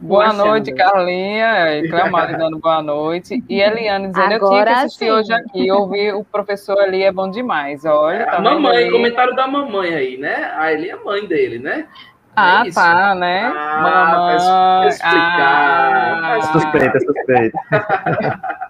[0.00, 0.46] Boa achando.
[0.46, 1.76] noite, Carlinha.
[1.84, 3.44] E Cleomar dando boa noite.
[3.48, 5.10] E Eliane dizendo, eu tinha que assistir sim.
[5.10, 5.70] hoje aqui.
[5.70, 7.84] Ouvir o professor ali é bom demais.
[7.84, 8.90] Olha, tá A mamãe, ali?
[8.90, 10.52] comentário da mamãe aí, né?
[10.56, 11.86] A Eli é mãe dele, né?
[12.34, 13.42] Ah, É tá, né?
[13.54, 14.38] Ah, Mamãe.
[14.38, 16.24] tá explicado.
[16.24, 16.40] Ah.
[16.52, 17.58] Suspeita, suspeita.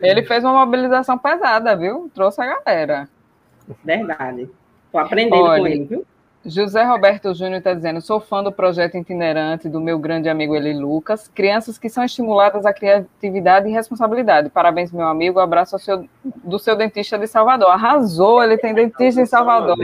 [0.00, 2.10] Ele fez uma mobilização pesada, viu?
[2.14, 3.08] Trouxe a galera.
[3.84, 4.50] Verdade.
[4.86, 6.06] Estou aprendendo com Olha, ele, viu?
[6.44, 10.72] José Roberto Júnior está dizendo: sou fã do projeto itinerante do meu grande amigo Eli
[10.74, 11.28] Lucas.
[11.28, 14.50] Crianças que são estimuladas à criatividade e responsabilidade.
[14.50, 15.38] Parabéns, meu amigo.
[15.38, 16.08] Abraço ao seu-
[16.44, 17.68] do seu dentista de Salvador.
[17.70, 19.76] Arrasou, ele tem dentista em Salvador.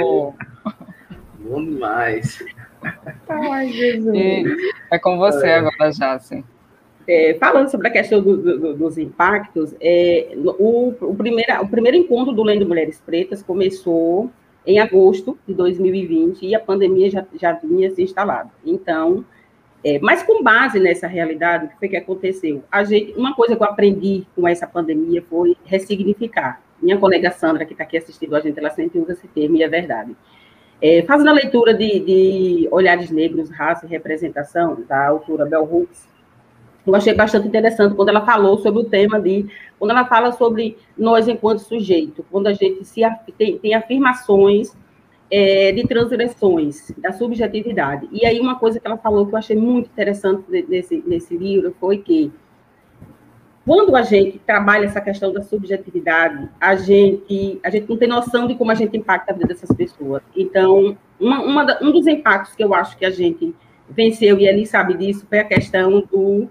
[1.39, 2.45] Bom demais.
[3.29, 4.17] Ai, Jesus.
[4.17, 4.45] E
[4.91, 6.45] é com você agora, Jace.
[7.07, 11.97] É, falando sobre a questão do- do- dos impactos, é, o, o, primeira- o primeiro
[11.97, 14.31] encontro do Lendo Mulheres Pretas começou
[14.69, 18.51] em agosto de 2020 e a pandemia já, já vinha se instalada.
[18.63, 19.25] Então,
[19.83, 22.63] é, mas com base nessa realidade, o que foi que aconteceu?
[22.71, 26.61] A gente, uma coisa que eu aprendi com essa pandemia foi ressignificar.
[26.83, 29.63] Minha colega Sandra, que está aqui assistindo a gente, ela sempre usa esse termo e
[29.63, 30.15] é verdade.
[30.83, 36.07] É, fazendo a leitura de, de Olhares Negros, Raça e Representação, da autora Bell Hooks,
[36.91, 39.47] eu achei bastante interessante quando ela falou sobre o tema de,
[39.79, 43.03] quando ela fala sobre nós enquanto sujeito, quando a gente se,
[43.37, 44.77] tem, tem afirmações
[45.31, 48.09] é, de transgressões da subjetividade.
[48.11, 51.75] E aí uma coisa que ela falou que eu achei muito interessante nesse, nesse livro
[51.79, 52.33] foi que
[53.69, 58.47] quando a gente trabalha essa questão da subjetividade, a gente, a gente não tem noção
[58.47, 60.23] de como a gente impacta a vida dessas pessoas.
[60.35, 63.55] Então, uma, uma um dos impactos que eu acho que a gente
[63.91, 66.49] venceu, e ele sabe disso, foi a questão do,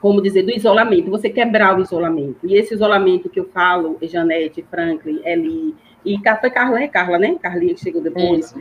[0.00, 2.38] como dizer, do isolamento, você quebrar o isolamento.
[2.44, 5.74] E esse isolamento que eu falo, Janete, Franklin, Eli,
[6.04, 7.36] e foi Carla, é Carla, né?
[7.40, 8.54] Carlinha que chegou depois.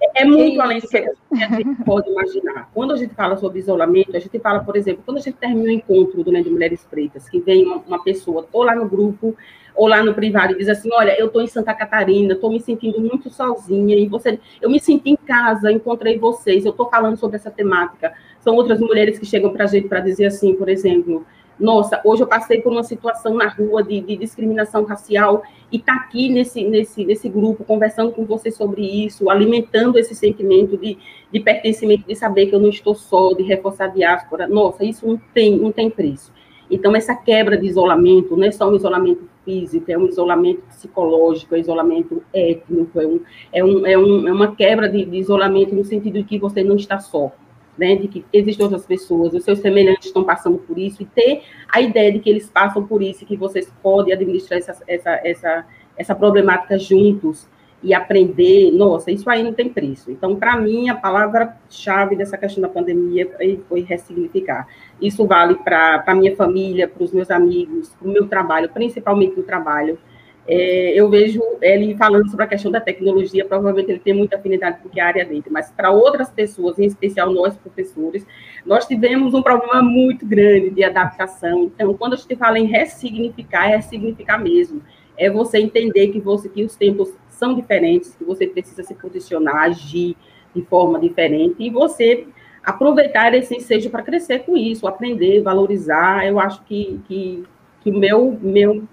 [0.00, 2.70] É, é muito além do que a gente pode imaginar.
[2.72, 5.68] Quando a gente fala sobre isolamento, a gente fala, por exemplo, quando a gente termina
[5.68, 9.36] o encontro do Lendo Mulheres Pretas, que vem uma, uma pessoa, ou lá no grupo,
[9.74, 12.60] ou lá no privado, e diz assim, olha, eu estou em Santa Catarina, estou me
[12.60, 17.16] sentindo muito sozinha, e você, eu me senti em casa, encontrei vocês, eu estou falando
[17.16, 18.12] sobre essa temática.
[18.42, 21.24] São outras mulheres que chegam para a gente para dizer assim, por exemplo,
[21.58, 25.94] nossa, hoje eu passei por uma situação na rua de, de discriminação racial e está
[25.94, 30.98] aqui nesse, nesse, nesse grupo conversando com você sobre isso, alimentando esse sentimento de,
[31.32, 34.48] de pertencimento, de saber que eu não estou só, de reforçar a diáspora.
[34.48, 36.32] Nossa, isso não tem, não tem preço.
[36.68, 41.54] Então, essa quebra de isolamento não é só um isolamento físico, é um isolamento psicológico,
[41.54, 43.20] é um isolamento étnico, é, um,
[43.52, 46.64] é, um, é, um, é uma quebra de, de isolamento no sentido de que você
[46.64, 47.30] não está só
[47.76, 51.42] né, de que existem outras pessoas, os seus semelhantes estão passando por isso, e ter
[51.68, 55.20] a ideia de que eles passam por isso, e que vocês podem administrar essa, essa,
[55.24, 55.66] essa,
[55.96, 57.48] essa problemática juntos
[57.82, 60.10] e aprender, nossa, isso aí não tem preço.
[60.10, 63.28] Então, para mim, a palavra-chave dessa questão da pandemia
[63.68, 64.68] foi, ressignificar.
[65.00, 69.36] Isso vale para a minha família, para os meus amigos, para o meu trabalho, principalmente
[69.36, 69.98] no trabalho,
[70.46, 74.78] é, eu vejo ele falando sobre a questão da tecnologia, provavelmente ele tem muita afinidade
[74.82, 78.26] porque é a área dele, mas para outras pessoas, em especial nós professores,
[78.66, 81.64] nós tivemos um problema muito grande de adaptação.
[81.64, 84.82] Então, quando a gente fala em ressignificar, é ressignificar mesmo.
[85.16, 89.64] É você entender que, você, que os tempos são diferentes, que você precisa se posicionar,
[89.64, 90.16] agir
[90.54, 92.26] de forma diferente, e você
[92.64, 96.26] aproveitar esse ensejo para crescer com isso, aprender, valorizar.
[96.26, 97.44] Eu acho que, que,
[97.80, 98.84] que meu, meu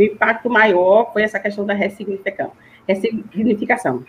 [0.00, 2.52] o impacto maior foi essa questão da ressignificação.
[2.88, 4.04] ressignificação.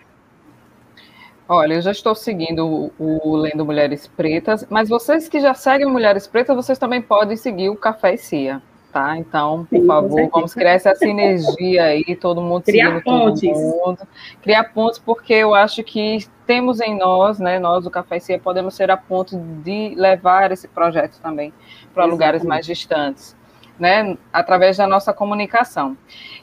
[1.48, 5.86] Olha, eu já estou seguindo o, o Lendo Mulheres Pretas, mas vocês que já seguem
[5.86, 8.62] Mulheres Pretas, vocês também podem seguir o Café e Cia,
[8.94, 9.18] tá?
[9.18, 13.52] Então, por Sim, favor, vamos criar essa sinergia aí, todo mundo Criar pontes.
[13.52, 14.00] mundo.
[14.42, 18.40] Criar pontos, porque eu acho que temos em nós, né, nós do Café e Cia,
[18.40, 21.52] podemos ser a ponto de levar esse projeto também
[21.94, 23.36] para lugares mais distantes.
[23.82, 25.98] Né, através da nossa comunicação.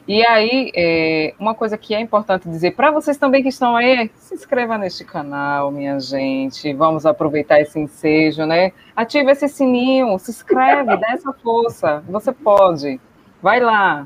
[0.05, 4.11] E aí, é, uma coisa que é importante dizer para vocês também que estão aí,
[4.15, 6.73] se inscreva neste canal, minha gente.
[6.73, 8.73] Vamos aproveitar esse ensejo, né?
[8.93, 12.03] Ativa esse sininho, se inscreve, dá essa força.
[12.09, 12.99] Você pode.
[13.41, 14.05] Vai lá.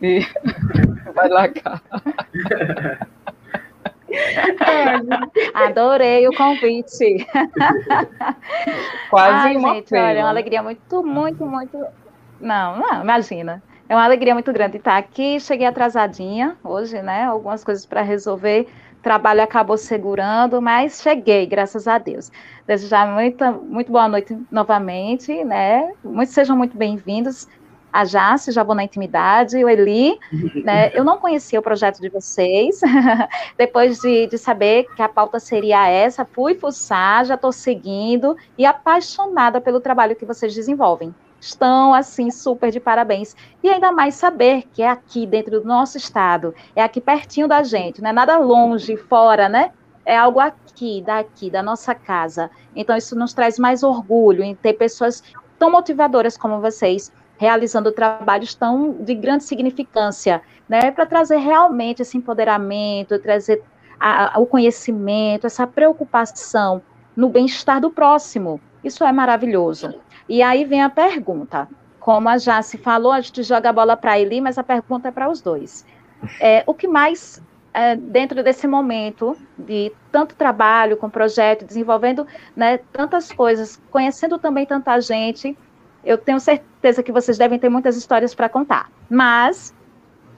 [0.00, 0.20] E...
[1.12, 1.80] Vai lá, cara.
[5.54, 7.26] Adorei o convite.
[9.10, 11.78] Quase Ai, uma gente, olha, é uma alegria muito, muito, muito.
[12.40, 13.62] Não, não, imagina.
[13.88, 15.38] É uma alegria muito grande estar aqui.
[15.40, 17.24] Cheguei atrasadinha hoje, né?
[17.24, 18.66] Algumas coisas para resolver.
[18.98, 22.32] O trabalho acabou segurando, mas cheguei, graças a Deus.
[22.66, 25.92] Desejar muita, muito boa noite novamente, né?
[26.02, 27.46] Muito, sejam muito bem-vindos.
[27.92, 30.18] a Jace, já vou na intimidade, o Eli,
[30.64, 32.80] né, eu não conhecia o projeto de vocês,
[33.56, 38.66] depois de, de saber que a pauta seria essa, fui fuçar, já estou seguindo e
[38.66, 41.14] apaixonada pelo trabalho que vocês desenvolvem.
[41.44, 43.36] Estão, assim, super de parabéns.
[43.62, 47.62] E ainda mais saber que é aqui, dentro do nosso estado, é aqui pertinho da
[47.62, 49.70] gente, não é nada longe, fora, né?
[50.06, 52.50] É algo aqui, daqui, da nossa casa.
[52.74, 55.22] Então, isso nos traz mais orgulho em ter pessoas
[55.58, 62.16] tão motivadoras como vocês realizando trabalhos tão de grande significância, né, para trazer realmente esse
[62.16, 63.62] empoderamento, trazer
[64.00, 66.80] a, a, o conhecimento, essa preocupação
[67.14, 68.60] no bem-estar do próximo.
[68.82, 69.94] Isso é maravilhoso.
[70.28, 71.68] E aí vem a pergunta.
[72.00, 75.10] Como a Jace falou, a gente joga a bola para ele, mas a pergunta é
[75.10, 75.86] para os dois.
[76.40, 82.78] É, o que mais, é, dentro desse momento de tanto trabalho com projeto, desenvolvendo né,
[82.92, 85.56] tantas coisas, conhecendo também tanta gente,
[86.04, 89.74] eu tenho certeza que vocês devem ter muitas histórias para contar, mas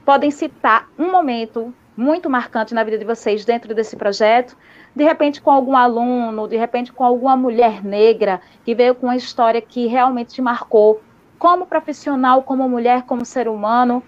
[0.05, 4.55] podem citar um momento muito marcante na vida de vocês dentro desse projeto,
[4.97, 9.15] de repente com algum aluno, de repente com alguma mulher negra que veio com uma
[9.15, 10.99] história que realmente te marcou,
[11.37, 14.01] como profissional, como mulher, como ser humano.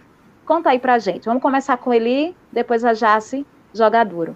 [0.47, 1.25] Conta aí pra gente.
[1.25, 4.35] Vamos começar com Eli, depois a Jace, joga duro.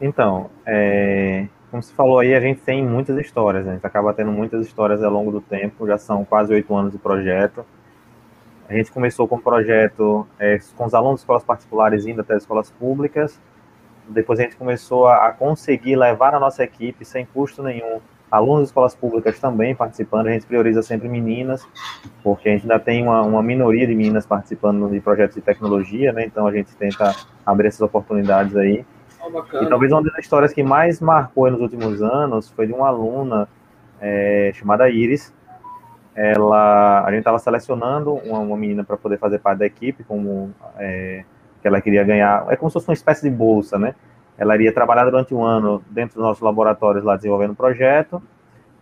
[0.00, 3.70] Então, é, como você falou aí, a gente tem muitas histórias, né?
[3.70, 6.90] a gente acaba tendo muitas histórias ao longo do tempo, já são quase oito anos
[6.90, 7.64] de projeto.
[8.68, 12.34] A gente começou com o projeto é, com os alunos de escolas particulares indo até
[12.34, 13.40] as escolas públicas,
[14.08, 18.00] depois a gente começou a, a conseguir levar a nossa equipe sem custo nenhum,
[18.30, 21.66] alunos de escolas públicas também participando, a gente prioriza sempre meninas,
[22.22, 26.12] porque a gente ainda tem uma, uma minoria de meninas participando de projetos de tecnologia,
[26.12, 26.24] né?
[26.24, 27.14] então a gente tenta
[27.46, 28.84] abrir essas oportunidades aí.
[29.20, 32.88] Oh, e talvez uma das histórias que mais marcou nos últimos anos foi de uma
[32.88, 33.48] aluna
[34.00, 35.32] é, chamada Iris.
[36.14, 40.52] Ela, a gente estava selecionando uma, uma menina para poder fazer parte da equipe, como
[40.78, 41.24] é,
[41.64, 42.44] que ela queria ganhar.
[42.50, 43.94] É como se fosse uma espécie de bolsa, né?
[44.36, 48.22] Ela iria trabalhar durante um ano dentro dos nossos laboratórios lá desenvolvendo o projeto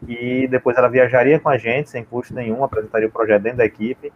[0.08, 3.64] e depois ela viajaria com a gente sem custo nenhum, apresentaria o projeto dentro da
[3.64, 4.12] equipe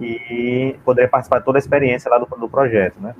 [0.00, 3.14] e poderia participar de toda a experiência lá do, do projeto, né?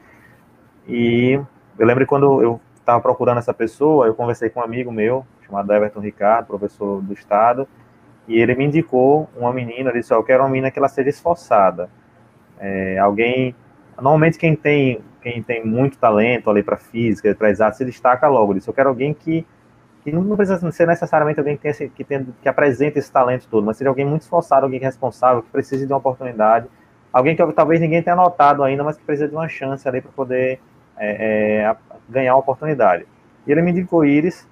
[0.89, 1.39] E
[1.79, 5.71] eu lembro quando eu estava procurando essa pessoa, eu conversei com um amigo meu, chamado
[5.75, 7.69] Everton Ricardo, professor do Estado,
[8.27, 11.11] e ele me indicou uma menina, ele disse, eu quero uma menina que ela seja
[11.11, 11.91] esforçada.
[12.59, 13.55] É, alguém,
[14.01, 18.53] normalmente quem tem, quem tem muito talento ali para física, para exato, se destaca logo.
[18.53, 19.47] Ele disse, eu quero alguém que,
[20.03, 22.05] que não precisa ser necessariamente alguém que, tenha, que,
[22.43, 25.93] que apresente esse talento todo, mas seja alguém muito esforçado, alguém responsável, que precise de
[25.93, 26.67] uma oportunidade,
[27.13, 30.11] alguém que talvez ninguém tenha notado ainda, mas que precisa de uma chance ali para
[30.13, 30.61] poder
[30.97, 31.77] é, é,
[32.09, 33.07] ganhar uma oportunidade.
[33.47, 34.49] E ele me indicou Iris,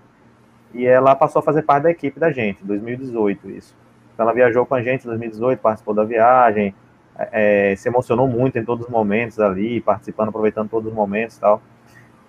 [0.75, 3.75] e ela passou a fazer parte da equipe da gente, 2018 isso.
[4.13, 6.75] Então ela viajou com a gente em 2018, participou da viagem,
[7.19, 11.41] é, se emocionou muito em todos os momentos ali, participando, aproveitando todos os momentos e
[11.41, 11.63] tal.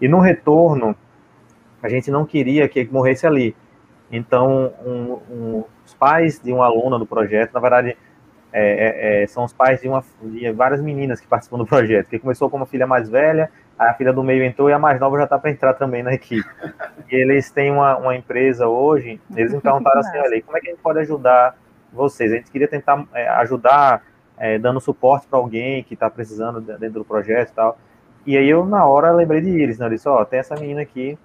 [0.02, 0.96] E no retorno,
[1.82, 3.56] a gente não queria que ele morresse ali.
[4.12, 7.96] Então, um, um, os pais de uma aluna do projeto, na verdade,
[8.52, 12.10] é, é, é são os pais de, uma, de várias meninas que participam do projeto,
[12.10, 15.18] que começou como filha mais velha a filha do meio entrou e a mais nova
[15.18, 16.48] já está para entrar também na equipe.
[17.10, 20.68] E eles têm uma, uma empresa hoje, eles me perguntaram assim, olha, como é que
[20.68, 21.56] a gente pode ajudar
[21.94, 22.34] vocês?
[22.34, 24.04] A gente queria tentar é, ajudar
[24.40, 27.78] é, dando suporte para alguém que está precisando dentro do projeto e tal.
[28.26, 29.86] E aí eu, na hora, lembrei de eles, né?
[29.86, 31.18] Eu disse, ó, oh, tem essa menina aqui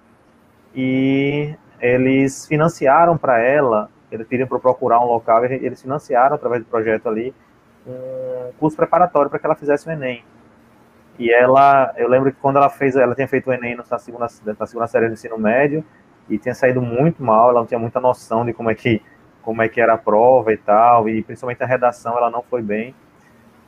[0.75, 6.69] e eles financiaram para ela, eles pediram para procurar um local, eles financiaram através do
[6.69, 7.33] projeto ali
[7.87, 10.23] um curso preparatório para que ela fizesse o Enem.
[11.17, 14.27] E ela, eu lembro que quando ela fez, ela tinha feito o Enem na segunda,
[14.59, 15.83] na segunda série do ensino médio
[16.29, 19.01] e tinha saído muito mal, ela não tinha muita noção de como é que
[19.41, 22.63] como é que era a prova e tal, e principalmente a redação ela não foi
[22.63, 22.95] bem.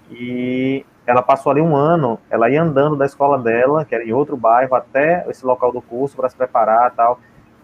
[0.09, 4.11] E ela passou ali um ano, ela ia andando da escola dela, que era em
[4.11, 7.19] outro bairro, até esse local do curso para se preparar tal.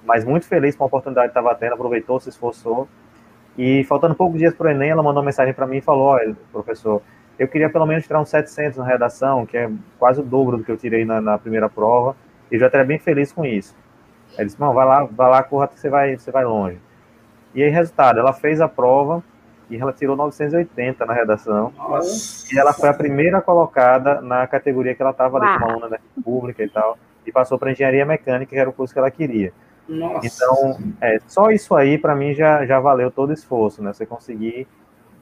[0.05, 2.87] Mas muito feliz com a oportunidade que estava tendo, aproveitou, se esforçou.
[3.57, 6.07] E faltando poucos dias para o Enem, ela mandou uma mensagem para mim e falou:
[6.07, 7.01] Olha, professor,
[7.37, 9.69] eu queria pelo menos tirar uns 700 na redação, que é
[9.99, 12.15] quase o dobro do que eu tirei na, na primeira prova,
[12.51, 13.75] e já estaria bem feliz com isso.
[14.37, 16.79] Ele disse, não, vai lá, vai lá, corra que você vai, você vai longe.
[17.53, 19.23] E aí, resultado, ela fez a prova
[19.69, 21.73] e ela tirou 980 na redação.
[21.77, 22.53] Nossa.
[22.53, 25.99] E ela foi a primeira colocada na categoria que ela estava ali, como aluna da
[26.15, 29.53] República e tal, e passou para engenharia mecânica, que era o curso que ela queria.
[29.87, 30.27] Nossa.
[30.27, 33.93] Então, é, só isso aí, para mim, já, já valeu todo o esforço, né?
[33.93, 34.67] Você conseguir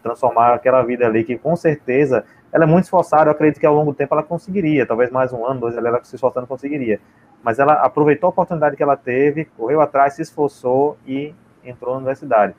[0.01, 3.73] transformar aquela vida ali, que com certeza ela é muito esforçada, eu acredito que ao
[3.73, 6.99] longo do tempo ela conseguiria, talvez mais um ano, dois, ela se esforçando conseguiria.
[7.43, 11.33] Mas ela aproveitou a oportunidade que ela teve, correu atrás, se esforçou e
[11.63, 12.53] entrou na universidade.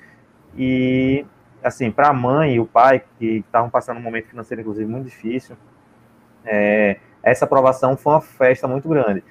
[0.57, 1.24] E
[1.63, 5.07] assim, para a mãe e o pai, que estavam passando um momento financeiro, inclusive, muito
[5.07, 5.57] difícil,
[6.45, 9.23] é, essa aprovação foi uma festa muito grande.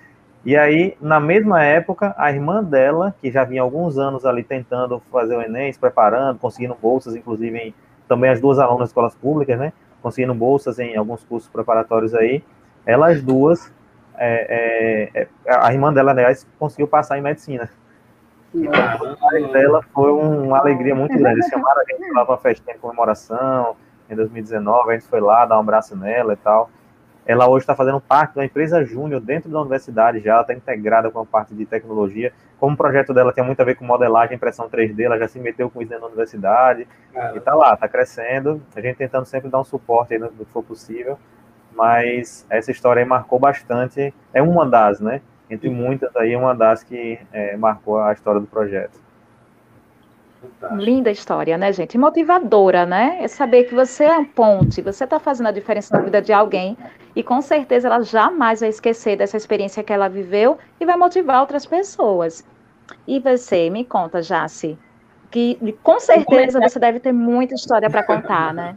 [0.44, 5.00] E aí, na mesma época, a irmã dela, que já vinha alguns anos ali tentando
[5.12, 7.76] fazer o Enem, se preparando, conseguindo bolsas, inclusive em,
[8.08, 9.72] também as duas alunas de escolas públicas, né?
[10.02, 12.44] Conseguindo bolsas em alguns cursos preparatórios aí.
[12.88, 13.72] Elas duas,
[14.18, 17.70] é, é, é a irmã dela, aliás, conseguiu passar em medicina.
[18.54, 21.40] Então, a dela foi uma alegria muito grande.
[21.40, 23.76] Eles chamaram a gente lá para a festinha de comemoração
[24.10, 26.70] em 2019, a gente foi lá dar um abraço nela e tal.
[27.26, 31.20] Ela hoje está fazendo parte da empresa Júnior dentro da universidade já, está integrada com
[31.20, 32.34] a parte de tecnologia.
[32.60, 35.40] Como o projeto dela tem muito a ver com modelagem, impressão 3D, ela já se
[35.40, 36.88] meteu com isso dentro da universidade
[37.34, 38.62] e está lá, está crescendo.
[38.76, 41.18] A gente tentando sempre dar um suporte aí no que for possível.
[41.74, 44.14] Mas essa história aí marcou bastante.
[44.34, 45.22] É uma das, né?
[45.52, 48.98] Entre muitas aí, uma das que é, marcou a história do projeto.
[50.42, 50.82] Fantástico.
[50.82, 51.98] Linda história, né, gente?
[51.98, 53.20] Motivadora, né?
[53.22, 56.32] É saber que você é um ponte, você está fazendo a diferença na vida de
[56.32, 56.78] alguém
[57.14, 61.42] e com certeza ela jamais vai esquecer dessa experiência que ela viveu e vai motivar
[61.42, 62.44] outras pessoas.
[63.06, 64.80] E você, me conta, Jace,
[65.32, 68.76] que com certeza você deve ter muita história para contar, né?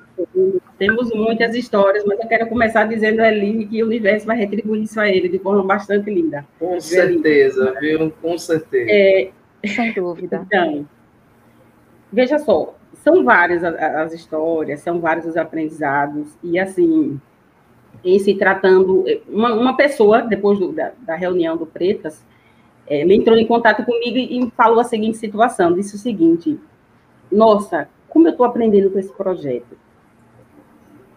[0.78, 5.00] Temos muitas histórias, mas eu quero começar dizendo ali que o universo vai retribuir isso
[5.00, 6.46] a ele de forma bastante linda.
[6.58, 8.12] Com certeza, viu?
[8.22, 8.90] Com certeza.
[8.90, 9.30] É,
[9.66, 10.44] Sem dúvida.
[10.46, 10.86] Então,
[12.12, 17.20] veja só, são várias as histórias, são vários os aprendizados, e assim,
[18.04, 22.24] em se tratando, uma, uma pessoa, depois do, da, da, reunião do Pretas,
[22.86, 26.58] ele entrou em contato comigo e, falou a seguinte situação, disse o seguinte,
[27.30, 29.76] nossa, como eu estou aprendendo com esse projeto?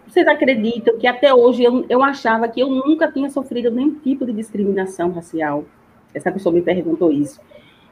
[0.08, 4.26] Vocês acreditam que até hoje eu, eu achava que eu nunca tinha sofrido nenhum tipo
[4.26, 5.66] de discriminação racial?
[6.14, 7.40] Essa pessoa me perguntou isso.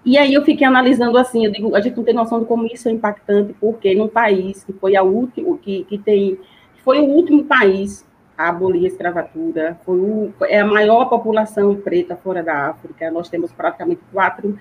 [0.05, 2.65] E aí eu fiquei analisando assim, eu digo, a gente não tem noção de como
[2.67, 6.39] isso é impactante, porque num país que foi a último, que, que tem,
[6.83, 8.05] foi o último país
[8.37, 13.29] a abolir a escravatura, foi o, é a maior população preta fora da África, nós
[13.29, 14.57] temos praticamente quatro,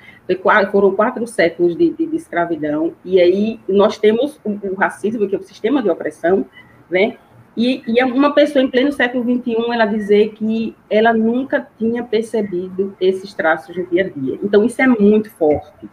[0.71, 5.35] foram quatro séculos de, de, de escravidão, e aí nós temos o, o, racismo, que
[5.35, 6.47] é o sistema de opressão,
[6.89, 7.17] né,
[7.57, 12.97] e, e uma pessoa em pleno século XXI, ela dizer que ela nunca tinha percebido
[13.01, 14.41] esses traços no dia a dia.
[14.43, 15.89] Então, isso é muito forte,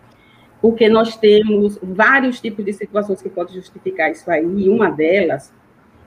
[0.60, 5.52] porque nós temos vários tipos de situações que podem justificar isso aí, e uma delas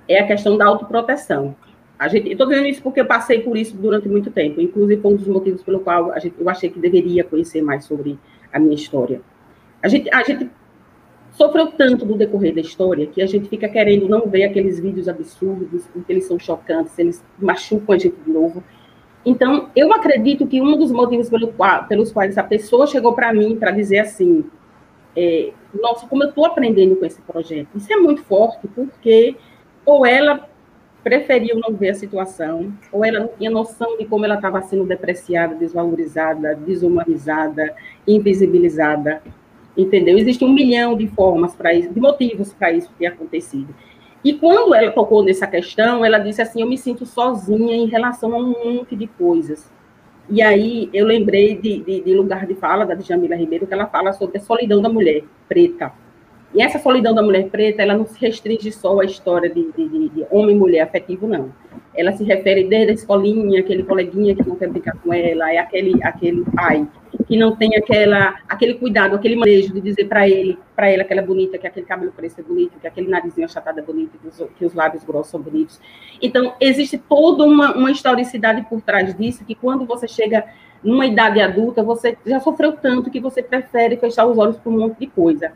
[0.09, 1.55] é a questão da autoproteção.
[1.99, 5.13] A gente, estou dizendo isso porque eu passei por isso durante muito tempo, inclusive foi
[5.13, 8.19] um dos motivos pelo qual gente, eu achei que deveria conhecer mais sobre
[8.53, 9.21] a minha história.
[9.83, 10.51] A gente, a gente
[11.33, 15.09] sofreu tanto no decorrer da história que a gente fica querendo não ver aqueles vídeos
[15.09, 18.63] absurdos, porque eles são chocantes, eles machucam a gente de novo.
[19.25, 23.33] Então, eu acredito que um dos motivos pelo qual, pelos quais a pessoa chegou para
[23.33, 24.45] mim para dizer assim,
[25.17, 27.69] é, nossa, como eu estou aprendendo com esse projeto.
[27.75, 29.37] Isso é muito forte, porque
[29.85, 30.49] ou ela
[31.03, 34.85] preferiu não ver a situação, ou ela não tinha noção de como ela estava sendo
[34.85, 37.75] depreciada, desvalorizada, desumanizada,
[38.09, 39.23] invisibilizada
[39.77, 40.17] entendeu?
[40.17, 43.75] Existe um milhão de formas para isso, de motivos para isso ter acontecido.
[44.23, 48.35] E quando ela tocou nessa questão, ela disse assim: Eu me sinto sozinha em relação
[48.35, 49.71] a um monte de coisas.
[50.31, 53.87] E aí eu lembrei de, de, de lugar de fala da Jamila Ribeiro, que ela
[53.87, 55.93] fala sobre a solidão da mulher preta.
[56.55, 60.09] E essa solidão da mulher preta, ela não se restringe só à história de, de,
[60.09, 61.53] de homem e mulher afetivo, não.
[61.93, 65.59] Ela se refere desde a escolinha, aquele coleguinha que não quer brincar com ela, é
[65.59, 66.87] aquele, aquele pai
[67.27, 71.13] que não tem aquela, aquele cuidado, aquele manejo de dizer para ele, para ela que
[71.13, 74.19] ela é bonita, que aquele cabelo preto é bonito, que aquele narizinho achatado é bonito,
[74.19, 75.81] que os, que os lábios grossos são bonitos.
[76.21, 80.45] Então, existe toda uma, uma historicidade por trás disso, que quando você chega
[80.83, 84.79] numa idade adulta, você já sofreu tanto que você prefere fechar os olhos para um
[84.79, 85.53] monte de coisa.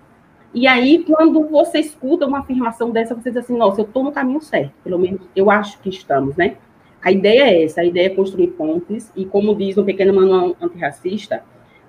[0.55, 4.12] E aí, quando você escuta uma afirmação dessa, você diz assim, nossa, eu estou no
[4.12, 6.57] caminho certo, pelo menos eu acho que estamos, né?
[7.03, 10.57] A ideia é essa, a ideia é construir pontes, e como diz no pequeno manual
[10.61, 11.42] antirracista,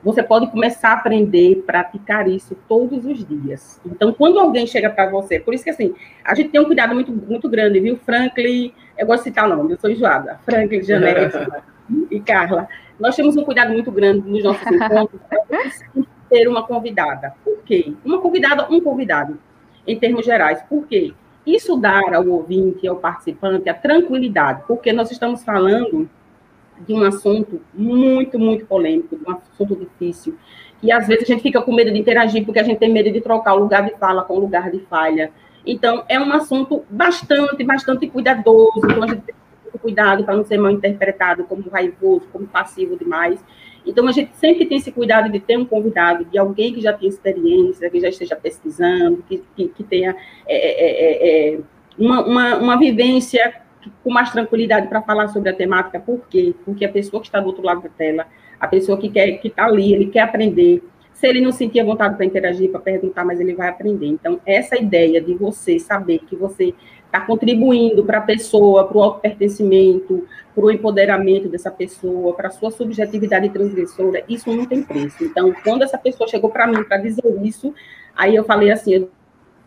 [0.04, 3.82] você pode começar a aprender, praticar isso todos os dias.
[3.86, 5.94] Então, quando alguém chega para você, por isso que assim,
[6.24, 7.98] a gente tem um cuidado muito, muito grande, viu?
[7.98, 10.40] Franklin, eu gosto de citar nome, eu sou enjoada.
[10.46, 11.38] Franklin, Janete
[12.12, 12.68] e Carla.
[13.00, 15.22] Nós temos um cuidado muito grande nos nossos encontros
[16.30, 17.34] ter uma convidada.
[17.44, 17.94] Por quê?
[18.06, 19.40] Uma convidada, um convidado,
[19.86, 20.62] em termos gerais.
[20.64, 21.14] Por quê?
[21.46, 26.10] Isso dar ao ouvinte, ao participante, a tranquilidade, porque nós estamos falando
[26.86, 30.38] de um assunto muito, muito polêmico, de um assunto difícil,
[30.82, 33.12] e às vezes a gente fica com medo de interagir, porque a gente tem medo
[33.12, 35.32] de trocar o lugar de fala com o lugar de falha.
[35.66, 40.38] Então, é um assunto bastante, bastante cuidadoso, então a gente tem que ter cuidado para
[40.38, 43.44] não ser mal interpretado como raivoso, como passivo demais.
[43.86, 46.94] Então, a gente sempre tem esse cuidado de ter um convidado, de alguém que já
[46.94, 50.16] tenha experiência, que já esteja pesquisando, que, que, que tenha
[50.48, 51.60] é, é, é, é
[51.98, 53.62] uma, uma, uma vivência
[54.04, 56.00] com mais tranquilidade para falar sobre a temática.
[56.00, 56.54] Por quê?
[56.66, 58.26] Porque a pessoa que está do outro lado da tela,
[58.60, 60.84] a pessoa que quer que está ali, ele quer aprender.
[61.14, 64.08] Se ele não sentir vontade para interagir, para perguntar, mas ele vai aprender.
[64.08, 66.74] Então, essa ideia de você saber que você
[67.10, 72.52] está contribuindo para a pessoa, para o autopertencimento, para o empoderamento dessa pessoa, para a
[72.52, 75.24] sua subjetividade transgressora, isso não tem preço.
[75.24, 77.74] Então, quando essa pessoa chegou para mim para dizer isso,
[78.16, 79.10] aí eu falei assim, eu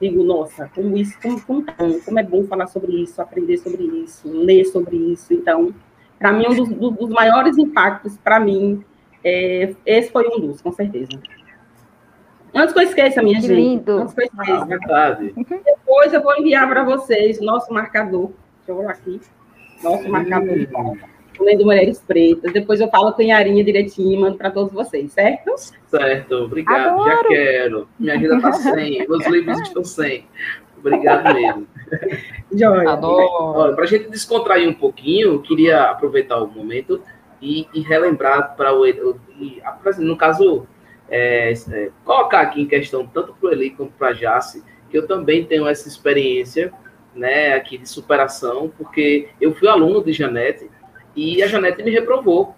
[0.01, 4.29] digo, nossa, como isso, como, como, como é bom falar sobre isso, aprender sobre isso,
[4.29, 5.35] ler sobre isso.
[5.35, 5.75] Então,
[6.19, 8.85] para mim, um dos, dos maiores impactos, para mim,
[9.25, 11.19] é, esse foi um dos, com certeza.
[12.55, 13.57] Antes que eu esqueça, minha que gente.
[13.57, 13.99] Lindo.
[13.99, 14.63] Antes que eu esqueça.
[14.63, 15.35] Ah, verdade.
[15.37, 18.31] Depois eu vou enviar para vocês o nosso marcador.
[18.59, 19.21] Deixa eu ver aqui.
[19.83, 20.69] Nosso marcador de
[21.41, 22.53] Lendo Mulheres Pretas.
[22.53, 25.55] Depois eu falo com a Yarinha direitinho e mando para todos vocês, certo?
[25.89, 27.01] Certo, obrigado.
[27.01, 27.11] Adoro.
[27.11, 27.89] Já quero.
[27.99, 29.09] Minha vida está sem.
[29.09, 30.27] Meus livros estão sem.
[30.79, 31.67] Obrigado mesmo.
[32.53, 32.91] Joia.
[32.91, 33.59] Adoro.
[33.59, 37.01] Olha, para a gente descontrair um pouquinho, eu queria aproveitar o momento
[37.41, 38.97] e, e relembrar para o e,
[39.99, 40.67] no caso
[41.13, 44.97] é, é, colocar aqui em questão tanto para o Eli quanto para a Jace que
[44.97, 46.73] eu também tenho essa experiência
[47.15, 50.71] né, aqui de superação, porque eu fui aluno de Janete
[51.15, 52.55] e a Janete me reprovou.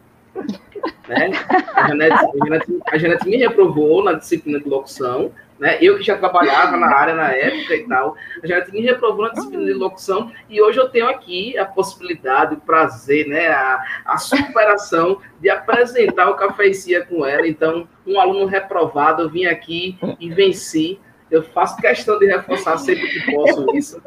[1.09, 1.31] Né?
[1.75, 5.33] A, Janete, a, Janete, a Janete me reprovou na disciplina de locução,
[5.65, 5.79] né?
[5.81, 9.33] Eu que já trabalhava na área na época e tal, a Janete me reprovou na
[9.33, 13.49] disciplina de locução e hoje eu tenho aqui a possibilidade, o prazer, né?
[13.49, 17.49] A, a superação de apresentar o Cafecia com ela.
[17.49, 21.01] Então, um aluno reprovado, eu vim aqui e venci.
[21.31, 24.03] Eu faço questão de reforçar sempre que posso isso.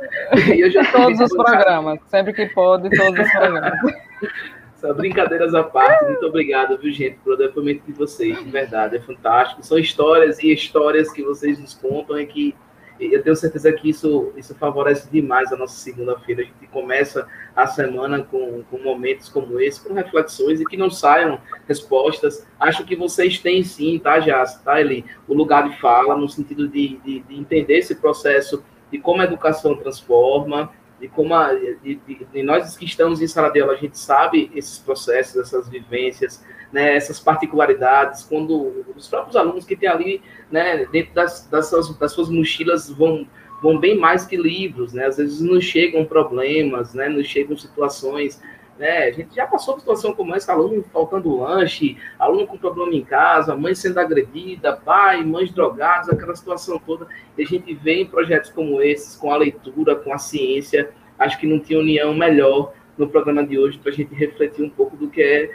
[0.54, 3.80] E eu já Todos os programas, sempre que pode, todos os programas.
[4.88, 9.02] Só brincadeiras à parte, muito obrigado, viu, gente, pelo depoimento de vocês, de verdade, é
[9.02, 9.62] fantástico.
[9.62, 12.56] São histórias e histórias que vocês nos contam e que
[12.98, 16.42] eu tenho certeza que isso, isso favorece demais a nossa segunda-feira.
[16.42, 20.90] A gente começa a semana com, com momentos como esse, com reflexões e que não
[20.90, 22.48] saiam respostas.
[22.58, 25.04] Acho que vocês têm sim, tá, Jace, tá, Eli?
[25.28, 29.26] O lugar de fala, no sentido de, de, de entender esse processo de como a
[29.26, 33.74] educação transforma, de como a, de, de, de nós que estamos em sala de aula,
[33.74, 39.76] a gente sabe esses processos, essas vivências, né, essas particularidades, quando os próprios alunos que
[39.76, 40.22] têm ali,
[40.52, 43.28] né, dentro das, das, suas, das suas mochilas vão,
[43.62, 48.42] vão bem mais que livros, né, às vezes nos chegam problemas, né, nos chegam situações,
[48.78, 52.94] né, a gente já passou por situação como essa, aluno faltando lanche, aluno com problema
[52.94, 57.08] em casa, mãe sendo agredida, pai, mães drogadas, aquela situação toda,
[57.38, 61.40] e a gente vê em projetos como esses, com a leitura, com a ciência, acho
[61.40, 64.96] que não tinha união melhor no programa de hoje para a gente refletir um pouco
[64.96, 65.52] do que é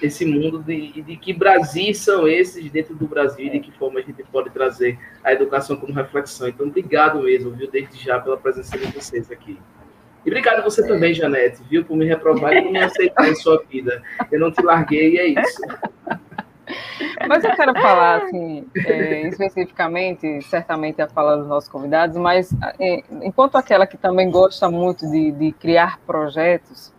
[0.00, 3.98] esse mundo de, de que Brasis são esses dentro do Brasil e de que forma
[3.98, 6.48] a gente pode trazer a educação como reflexão.
[6.48, 9.58] Então, obrigado mesmo, viu, desde já pela presença de vocês aqui.
[10.26, 13.62] E obrigado você também, Janete, viu, por me reprovar e por me aceitar em sua
[13.70, 14.02] vida.
[14.32, 15.62] Eu não te larguei e é isso.
[17.28, 23.04] Mas eu quero falar, assim, é, especificamente, certamente a fala dos nossos convidados, mas é,
[23.22, 26.92] enquanto aquela que também gosta muito de, de criar projetos,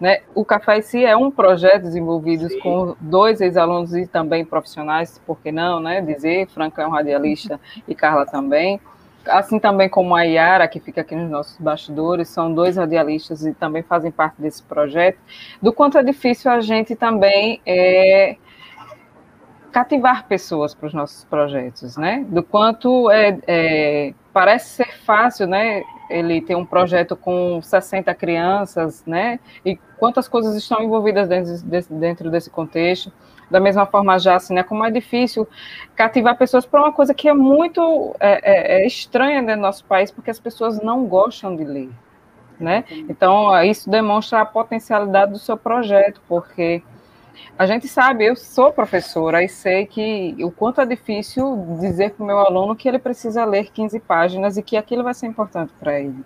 [0.00, 2.60] né, o Café em Si é um projeto desenvolvido Sim.
[2.60, 7.60] com dois ex-alunos e também profissionais, por que não, né, dizer, Franca é um radialista
[7.86, 8.80] e Carla também,
[9.26, 13.52] assim também como a Yara, que fica aqui nos nossos bastidores, são dois radialistas e
[13.52, 15.18] também fazem parte desse projeto,
[15.60, 18.36] do quanto é difícil a gente também é,
[19.70, 22.24] cativar pessoas para os nossos projetos, né?
[22.28, 25.82] Do quanto é, é, parece ser fácil, né?
[26.08, 29.38] Ele tem um projeto com 60 crianças, né?
[29.64, 33.12] E quantas coisas estão envolvidas dentro desse, dentro desse contexto.
[33.50, 34.62] Da mesma forma, já assim, né?
[34.62, 35.46] Como é difícil
[35.96, 40.10] cativar pessoas para uma coisa que é muito é, é, é estranha do nosso país,
[40.10, 41.90] porque as pessoas não gostam de ler,
[42.58, 42.84] né?
[43.08, 46.82] Então, isso demonstra a potencialidade do seu projeto, porque
[47.58, 52.22] a gente sabe, eu sou professora e sei que o quanto é difícil dizer para
[52.22, 55.72] o meu aluno que ele precisa ler 15 páginas e que aquilo vai ser importante
[55.78, 56.24] para ele.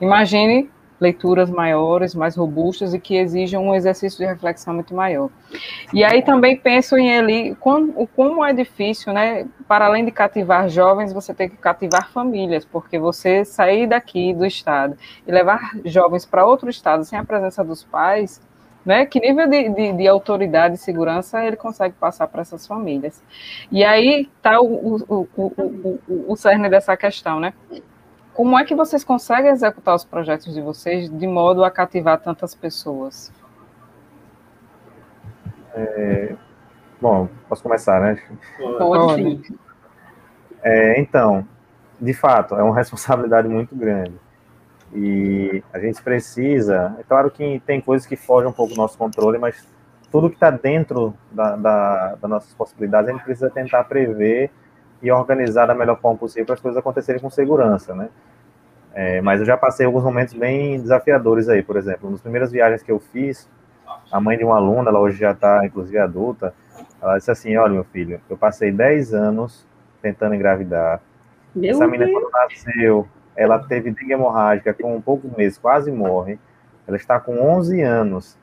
[0.00, 5.30] Imagine leituras maiores, mais robustas e que exijam um exercício de reflexão muito maior.
[5.92, 9.46] E aí também penso em ele, como, como é difícil, né?
[9.66, 14.44] Para além de cativar jovens, você tem que cativar famílias, porque você sair daqui do
[14.44, 14.96] estado
[15.26, 18.40] e levar jovens para outro estado sem a presença dos pais,
[18.84, 19.06] né?
[19.06, 23.22] Que nível de, de, de, autoridade e segurança ele consegue passar para essas famílias?
[23.72, 27.54] E aí está o, o, o, o, o cerne dessa questão, né?
[28.34, 32.54] Como é que vocês conseguem executar os projetos de vocês de modo a cativar tantas
[32.54, 33.32] pessoas?
[35.74, 36.34] É,
[37.00, 38.18] Bom, posso começar, né?
[38.78, 39.40] Pode.
[40.62, 41.48] É, então,
[41.98, 44.12] de fato, é uma responsabilidade muito grande.
[44.92, 46.94] E a gente precisa.
[46.98, 49.66] É claro que tem coisas que fogem um pouco do nosso controle, mas
[50.10, 54.50] tudo que está dentro da, da, das nossas possibilidades, a gente precisa tentar prever
[55.02, 58.08] e organizar da melhor forma possível para as coisas acontecerem com segurança, né?
[58.92, 62.82] É, mas eu já passei alguns momentos bem desafiadores aí, por exemplo, nas primeiras viagens
[62.82, 63.48] que eu fiz,
[64.10, 66.52] a mãe de uma aluna, ela hoje já está, inclusive, adulta,
[67.00, 69.66] ela disse assim, olha, meu filho, eu passei 10 anos
[70.02, 71.00] tentando engravidar,
[71.54, 76.38] Meu essa menina, quando nasceu, ela teve dengue hemorrágica com poucos meses, quase morre.
[76.86, 78.38] Ela está com 11 anos.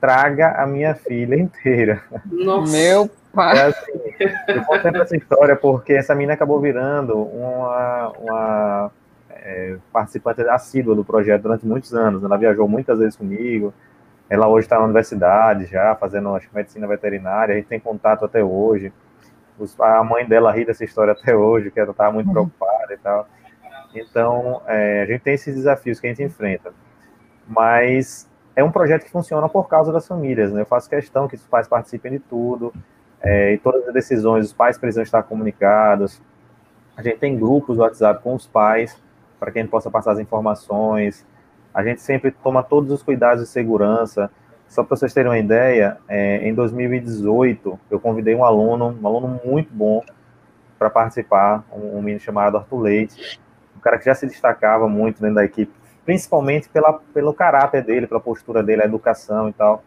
[0.00, 2.02] Traga a minha filha inteira.
[2.26, 2.72] Nossa.
[2.72, 3.60] Meu É pai.
[3.68, 3.92] assim,
[4.48, 8.90] eu conto essa história porque essa menina acabou virando uma, uma
[9.30, 12.22] é, participante assídua do projeto durante muitos anos.
[12.22, 13.74] Ela viajou muitas vezes comigo.
[14.28, 17.54] Ela hoje está na universidade já, fazendo acho, medicina veterinária.
[17.54, 18.92] A gente tem contato até hoje.
[19.58, 22.98] Os- a mãe dela ri dessa história até hoje, que ela estava muito preocupada e
[22.98, 23.28] tal.
[23.94, 26.72] Então, é, a gente tem esses desafios que a gente enfrenta.
[27.46, 30.62] Mas é um projeto que funciona por causa das famílias, né?
[30.62, 32.72] Eu faço questão que os pais participem de tudo,
[33.24, 36.20] é, e todas as decisões, os pais precisam estar comunicados.
[36.94, 39.00] A gente tem grupos do WhatsApp com os pais,
[39.40, 41.26] para que a gente possa passar as informações.
[41.72, 44.30] A gente sempre toma todos os cuidados de segurança.
[44.68, 49.40] Só para vocês terem uma ideia, é, em 2018, eu convidei um aluno, um aluno
[49.42, 50.04] muito bom,
[50.78, 53.40] para participar, um, um menino chamado Arthur Leite,
[53.74, 55.72] um cara que já se destacava muito dentro da equipe,
[56.04, 59.82] principalmente pela, pelo caráter dele, pela postura dele, a educação e tal.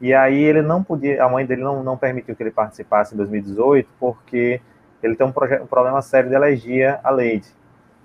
[0.00, 3.16] E aí ele não podia, a mãe dele não, não permitiu que ele participasse em
[3.16, 4.60] 2018, porque
[5.02, 7.52] ele tem um, um problema sério de alergia à leite.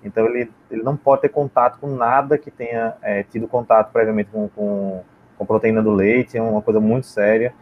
[0.02, 4.28] Então ele, ele não pode ter contato com nada que tenha é, tido contato previamente
[4.30, 5.02] com, com,
[5.38, 7.54] com proteína do leite, é uma coisa muito séria.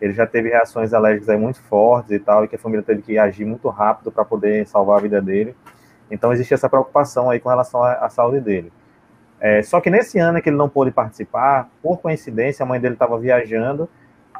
[0.00, 3.02] Ele já teve reações alérgicas aí muito fortes e tal, e que a família teve
[3.02, 5.54] que agir muito rápido para poder salvar a vida dele.
[6.10, 8.72] Então existe essa preocupação aí com relação à, à saúde dele.
[9.40, 12.94] É, só que nesse ano que ele não pôde participar, por coincidência, a mãe dele
[12.94, 13.88] estava viajando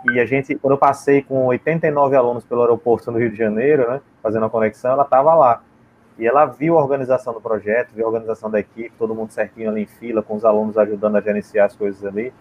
[0.08, 3.90] e a gente, quando eu passei com 89 alunos pelo aeroporto no Rio de Janeiro,
[3.90, 5.62] né, fazendo a conexão, ela estava lá.
[6.18, 9.70] E ela viu a organização do projeto, viu a organização da equipe, todo mundo certinho
[9.70, 12.32] ali em fila, com os alunos ajudando a gerenciar as coisas ali.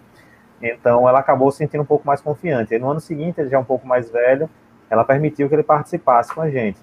[0.62, 2.74] Então ela acabou se sentindo um pouco mais confiante.
[2.74, 4.50] E no ano seguinte, ele já um pouco mais velho,
[4.90, 6.80] ela permitiu que ele participasse com a gente.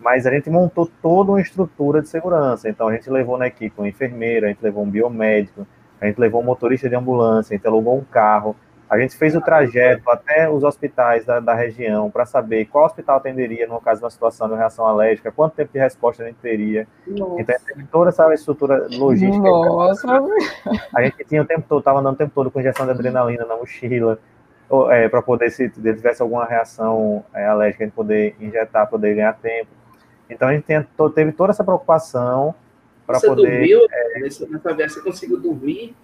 [0.00, 2.68] Mas a gente montou toda uma estrutura de segurança.
[2.68, 5.66] Então a gente levou na equipe uma enfermeira, a gente levou um biomédico,
[6.00, 8.56] a gente levou um motorista de ambulância, a gente alugou um carro.
[8.88, 13.18] A gente fez o trajeto até os hospitais da, da região para saber qual hospital
[13.18, 16.26] atenderia no caso de uma situação de uma reação alérgica, quanto tempo de resposta a
[16.26, 16.88] gente teria.
[17.06, 19.38] Então, a gente teve toda essa estrutura logística.
[19.38, 20.08] Nossa.
[20.92, 23.44] A gente tinha o tempo todo, estava andando o tempo todo com injeção de adrenalina
[23.44, 24.18] na mochila,
[25.08, 29.34] para poder, se ele tivesse alguma reação é, alérgica, a gente poder injetar, poder ganhar
[29.34, 29.68] tempo.
[30.30, 32.54] Então a gente tem, to- teve toda essa preocupação
[33.06, 33.50] para Você poder.
[33.50, 33.80] dormiu
[34.20, 34.94] nessa, nessa viagem?
[34.94, 35.94] Você conseguiu dormir?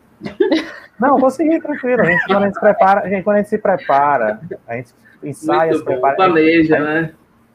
[0.98, 2.02] Não, consegui, tranquilo.
[2.02, 4.76] A gente, quando a gente se prepara, a gente, quando a gente se prepara, a
[4.76, 5.90] gente ensaia, Muito se bom.
[5.92, 6.16] prepara.
[6.16, 7.12] Planeja, a- né?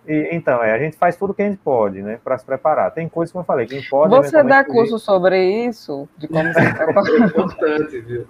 [0.08, 2.92] e- então, é, a gente faz tudo que a gente pode, né, para se preparar.
[2.92, 4.16] Tem coisas, como eu falei, quem pode.
[4.16, 4.78] Você dá fugir.
[4.78, 6.08] curso sobre isso?
[6.18, 7.20] De como se É preparar?
[7.28, 8.26] importante, viu?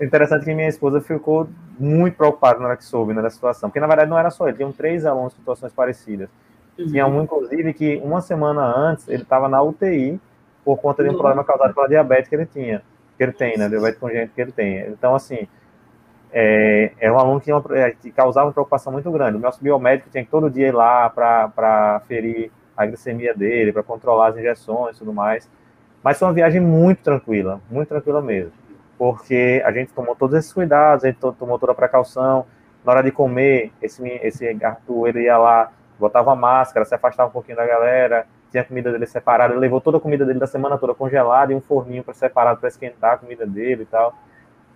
[0.00, 3.80] Interessante que minha esposa ficou muito preocupada na hora que soube né, da situação, porque
[3.80, 6.28] na verdade não era só ele, tinham três alunos com situações parecidas.
[6.76, 10.20] Tinha um, inclusive, que uma semana antes ele estava na UTI
[10.64, 11.22] por conta de um Nossa.
[11.22, 12.82] problema causado pela diabetes que ele tinha,
[13.16, 13.68] que ele tem, né?
[13.68, 14.78] Diabetes congênita que ele tem.
[14.88, 15.46] Então, assim,
[16.32, 19.36] é, era um aluno que, uma- é, que causava uma preocupação muito grande.
[19.36, 23.82] O nosso biomédico tinha que todo dia ir lá para ferir a glicemia dele, para
[23.82, 25.48] controlar as injeções e tudo mais.
[26.02, 28.52] Mas foi uma viagem muito tranquila, muito tranquila mesmo.
[28.98, 32.46] Porque a gente tomou todos esses cuidados, a gente to- tomou toda a precaução.
[32.84, 37.32] Na hora de comer, esse, esse Arthur, ele ia lá, botava máscara, se afastava um
[37.32, 40.78] pouquinho da galera, tinha a comida dele separada, levou toda a comida dele da semana
[40.78, 44.14] toda congelada e um forninho para separado para esquentar a comida dele e tal.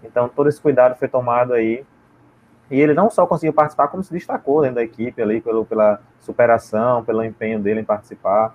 [0.03, 1.85] Então, todo esse cuidado foi tomado aí.
[2.70, 6.01] E ele não só conseguiu participar, como se destacou dentro da equipe ali, pelo, pela
[6.19, 8.55] superação, pelo empenho dele em participar.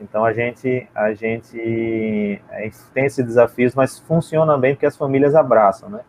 [0.00, 2.42] Então, a gente, a gente
[2.92, 6.00] tem esses desafios, mas funciona bem porque as famílias abraçam, né?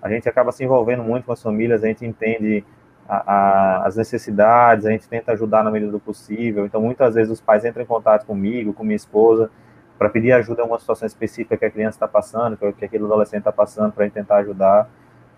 [0.00, 2.64] A gente acaba se envolvendo muito com as famílias, a gente entende
[3.08, 6.64] a, a, as necessidades, a gente tenta ajudar na medida do possível.
[6.64, 9.50] Então, muitas vezes os pais entram em contato comigo, com minha esposa,
[9.98, 13.04] para pedir ajuda em alguma situação específica que a criança está passando, que, que aquele
[13.04, 14.88] adolescente está passando, para tentar ajudar.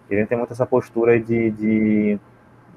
[0.09, 2.19] E a gente tem muito essa postura de, de,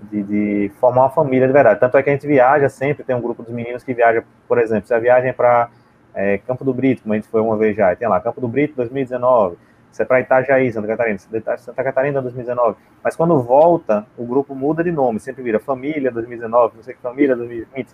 [0.04, 1.80] de, de, formar uma família de verdade.
[1.80, 4.58] Tanto é que a gente viaja sempre, tem um grupo dos meninos que viaja, por
[4.58, 5.70] exemplo, se a viagem é para
[6.14, 8.48] é, Campo do Brito, como a gente foi uma vez já, tem lá, Campo do
[8.48, 9.58] Brito 2019,
[9.92, 11.20] Isso é para Itajaí, Santa Catarina.
[11.58, 12.78] Santa Catarina 2019.
[13.04, 17.02] Mas quando volta, o grupo muda de nome, sempre vira Família 2019, não sei que
[17.02, 17.90] Família 2020,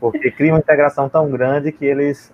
[0.00, 2.32] porque cria uma integração tão grande que eles,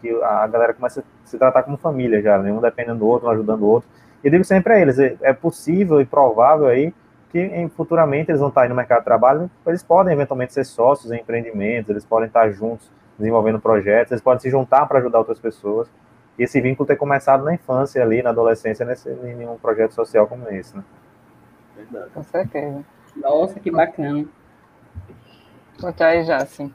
[0.00, 2.52] que a galera começa a se tratar como família já, né?
[2.52, 3.88] um dependendo do outro, um ajudando o outro.
[4.22, 6.92] E digo sempre a eles, é, é possível e provável aí
[7.30, 11.10] que futuramente eles vão estar aí no mercado de trabalho, eles podem eventualmente ser sócios
[11.10, 15.38] em empreendimentos, eles podem estar juntos desenvolvendo projetos, eles podem se juntar para ajudar outras
[15.38, 15.88] pessoas.
[16.38, 20.26] E esse vínculo ter começado na infância ali, na adolescência, nesse, em um projeto social
[20.26, 20.82] como esse, né?
[21.76, 22.10] Verdade.
[22.14, 22.84] Com certeza.
[23.16, 24.26] Nossa, que bacana.
[25.80, 26.72] Conta aí, Jassi.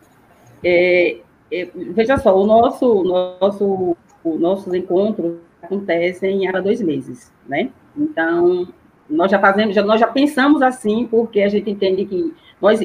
[0.64, 1.18] É,
[1.52, 7.72] é, veja só, o nosso, nosso, os nossos encontros acontecem a cada dois meses, né?
[7.96, 8.68] Então,
[9.10, 12.80] nós já fazemos, já, nós já pensamos assim, porque a gente entende que nós,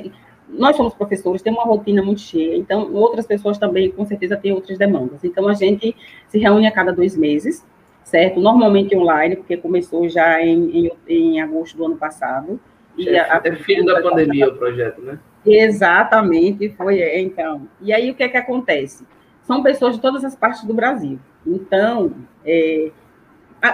[0.52, 4.52] nós somos professores, temos uma rotina muito cheia, então outras pessoas também, com certeza, têm
[4.52, 5.24] outras demandas.
[5.24, 5.96] Então, a gente
[6.28, 7.64] se reúne a cada dois meses,
[8.04, 8.40] certo?
[8.40, 12.60] Normalmente online, porque começou já em, em, em agosto do ano passado.
[12.98, 15.18] É, a, é filho da pandemia o projeto, né?
[15.44, 17.66] Exatamente, foi, é, então.
[17.80, 19.06] E aí, o que é que acontece?
[19.42, 21.18] São pessoas de todas as partes do Brasil.
[21.44, 22.12] Então,
[22.44, 22.90] é,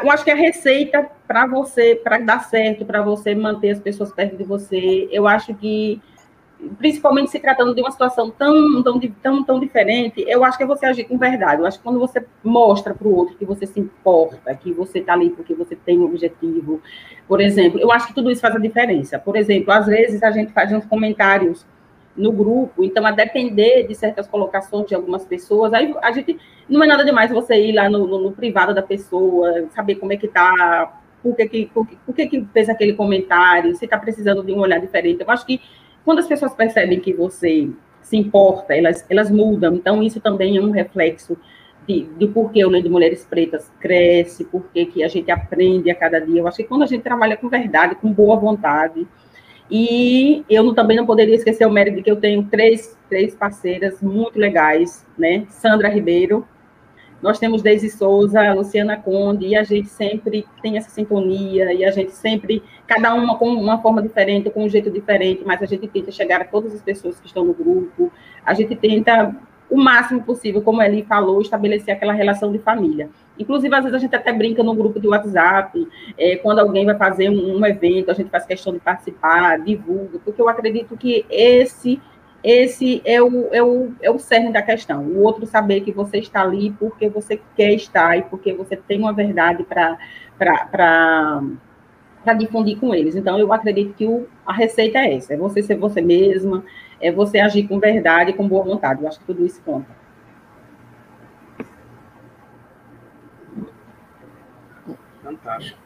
[0.02, 4.12] eu acho que a receita para você, para dar certo, para você manter as pessoas
[4.12, 6.00] perto de você, eu acho que,
[6.78, 10.66] principalmente se tratando de uma situação tão, tão, tão, tão diferente, eu acho que é
[10.66, 11.62] você agir com verdade.
[11.62, 14.98] Eu acho que quando você mostra para o outro que você se importa, que você
[14.98, 16.80] está ali porque você tem um objetivo,
[17.26, 19.18] por exemplo, eu acho que tudo isso faz a diferença.
[19.18, 21.64] Por exemplo, às vezes a gente faz uns comentários
[22.16, 26.36] no grupo, então a depender de certas colocações de algumas pessoas, aí a gente
[26.68, 30.12] não é nada demais você ir lá no, no, no privado da pessoa, saber como
[30.12, 33.96] é que tá, por que que, por, por que que fez aquele comentário, se está
[33.96, 35.20] precisando de um olhar diferente.
[35.20, 35.60] Eu acho que
[36.04, 37.70] quando as pessoas percebem que você
[38.02, 41.36] se importa, elas, elas mudam, então isso também é um reflexo
[41.86, 45.90] de, de por que o Lei de Mulheres Pretas cresce, por que a gente aprende
[45.90, 46.40] a cada dia.
[46.40, 49.06] Eu acho que quando a gente trabalha com verdade, com boa vontade,
[49.70, 54.00] e eu também não poderia esquecer o mérito de que eu tenho três, três parceiras
[54.00, 55.44] muito legais, né?
[55.48, 56.46] Sandra Ribeiro,
[57.20, 61.90] nós temos Deise Souza, Luciana Conde, e a gente sempre tem essa sintonia, e a
[61.90, 65.86] gente sempre, cada uma com uma forma diferente, com um jeito diferente, mas a gente
[65.86, 68.10] tenta chegar a todas as pessoas que estão no grupo,
[68.44, 69.36] a gente tenta
[69.70, 73.10] o máximo possível, como ele falou, estabelecer aquela relação de família.
[73.38, 75.86] Inclusive, às vezes a gente até brinca no grupo de WhatsApp,
[76.16, 80.18] é, quando alguém vai fazer um, um, evento, a gente faz questão de participar, divulga,
[80.24, 82.00] porque eu acredito que esse
[82.42, 85.02] esse é o, é, o, é o cerne da questão.
[85.02, 89.00] O outro saber que você está ali porque você quer estar e porque você tem
[89.00, 89.98] uma verdade para
[92.36, 93.14] difundir com eles.
[93.14, 96.64] Então, eu acredito que o, a receita é essa: é você ser você mesma,
[97.00, 99.02] é você agir com verdade e com boa vontade.
[99.02, 99.96] Eu acho que tudo isso conta.
[105.22, 105.78] Fantástico.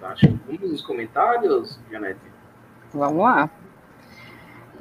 [0.00, 0.38] Fantástico.
[0.46, 2.20] Vamos nos comentários, Janete?
[2.92, 3.50] Vamos lá.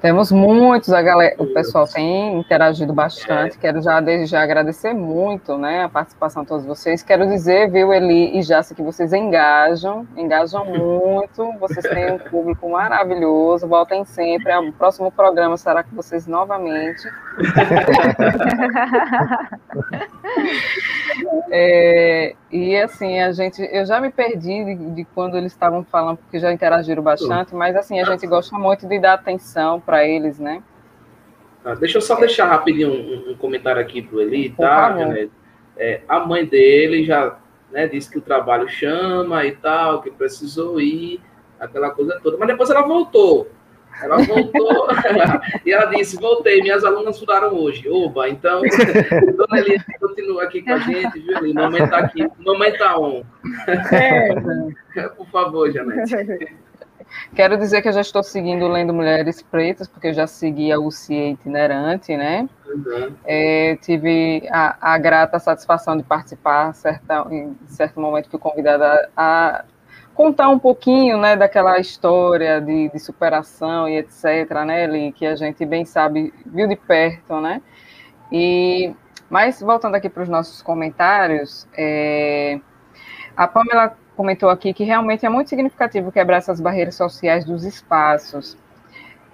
[0.01, 3.55] Temos muitos, a galera, o pessoal tem interagido bastante.
[3.59, 7.03] Quero já desde já agradecer muito, né, a participação de todos vocês.
[7.03, 11.53] Quero dizer, viu, Eli e Jace, que vocês engajam, engajam muito.
[11.59, 13.67] Vocês têm um público maravilhoso.
[13.67, 14.51] Voltem sempre.
[14.57, 17.07] O próximo programa será com vocês novamente.
[21.51, 26.17] é, e assim, a gente, eu já me perdi de, de quando eles estavam falando,
[26.17, 30.37] porque já interagiram bastante, mas assim, a gente gosta muito de dar atenção para eles,
[30.39, 30.61] né?
[31.63, 34.95] Ah, deixa eu só deixar rapidinho um, um comentário aqui para o Eli, tá?
[35.77, 37.37] É, a mãe dele já
[37.71, 41.21] né, disse que o trabalho chama e tal, que precisou ir,
[41.59, 43.47] aquela coisa toda, mas depois ela voltou.
[44.01, 44.87] Ela voltou
[45.65, 47.87] e ela disse: Voltei, minhas alunas estudaram hoje.
[47.89, 48.61] Oba, então,
[49.37, 51.53] Dona Eli continua aqui com a gente, viu, Eli?
[51.53, 53.23] Mamãe está aqui, mamãe está on.
[53.91, 55.09] É.
[55.15, 56.55] Por favor, Janete.
[57.35, 60.79] Quero dizer que eu já estou seguindo Lendo Mulheres Pretas, porque eu já segui a
[60.79, 62.47] UCIA itinerante, né?
[62.65, 63.13] Uhum.
[63.25, 69.65] É, tive a, a, grata satisfação de participar, certa, em certo momento fui convidada a,
[70.21, 75.65] contar um pouquinho, né, daquela história de, de superação e etc, né, que a gente
[75.65, 77.59] bem sabe, viu de perto, né?
[78.31, 78.93] E,
[79.27, 82.59] mas voltando aqui para os nossos comentários, é,
[83.35, 88.55] a Pamela comentou aqui que realmente é muito significativo quebrar essas barreiras sociais dos espaços.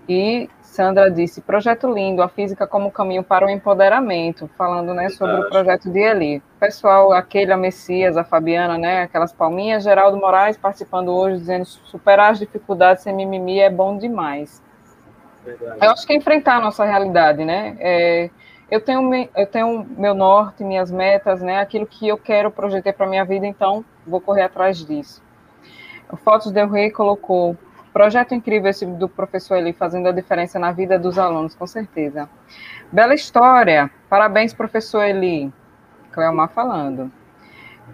[0.07, 5.41] E Sandra disse, projeto lindo, a física como caminho para o empoderamento, falando né, sobre
[5.41, 6.39] o projeto de Eli.
[6.59, 12.33] Pessoal, aquele, a Messias, a Fabiana, né, aquelas palminhas, Geraldo Moraes participando hoje, dizendo superar
[12.33, 14.61] as dificuldades sem mimimi é bom demais.
[15.43, 15.79] Verdade.
[15.81, 17.75] Eu acho que é enfrentar a nossa realidade, né?
[17.79, 18.29] É,
[18.69, 21.59] eu tenho, eu tenho meu norte, minhas metas, né?
[21.59, 25.23] Aquilo que eu quero projetar para minha vida, então vou correr atrás disso.
[26.11, 27.57] O Fotos Del Rey colocou
[27.97, 32.29] projeto incrível esse do professor Eli fazendo a diferença na vida dos alunos, com certeza.
[32.91, 35.51] Bela história, parabéns, professor Eli.
[36.11, 37.11] Cleomar falando.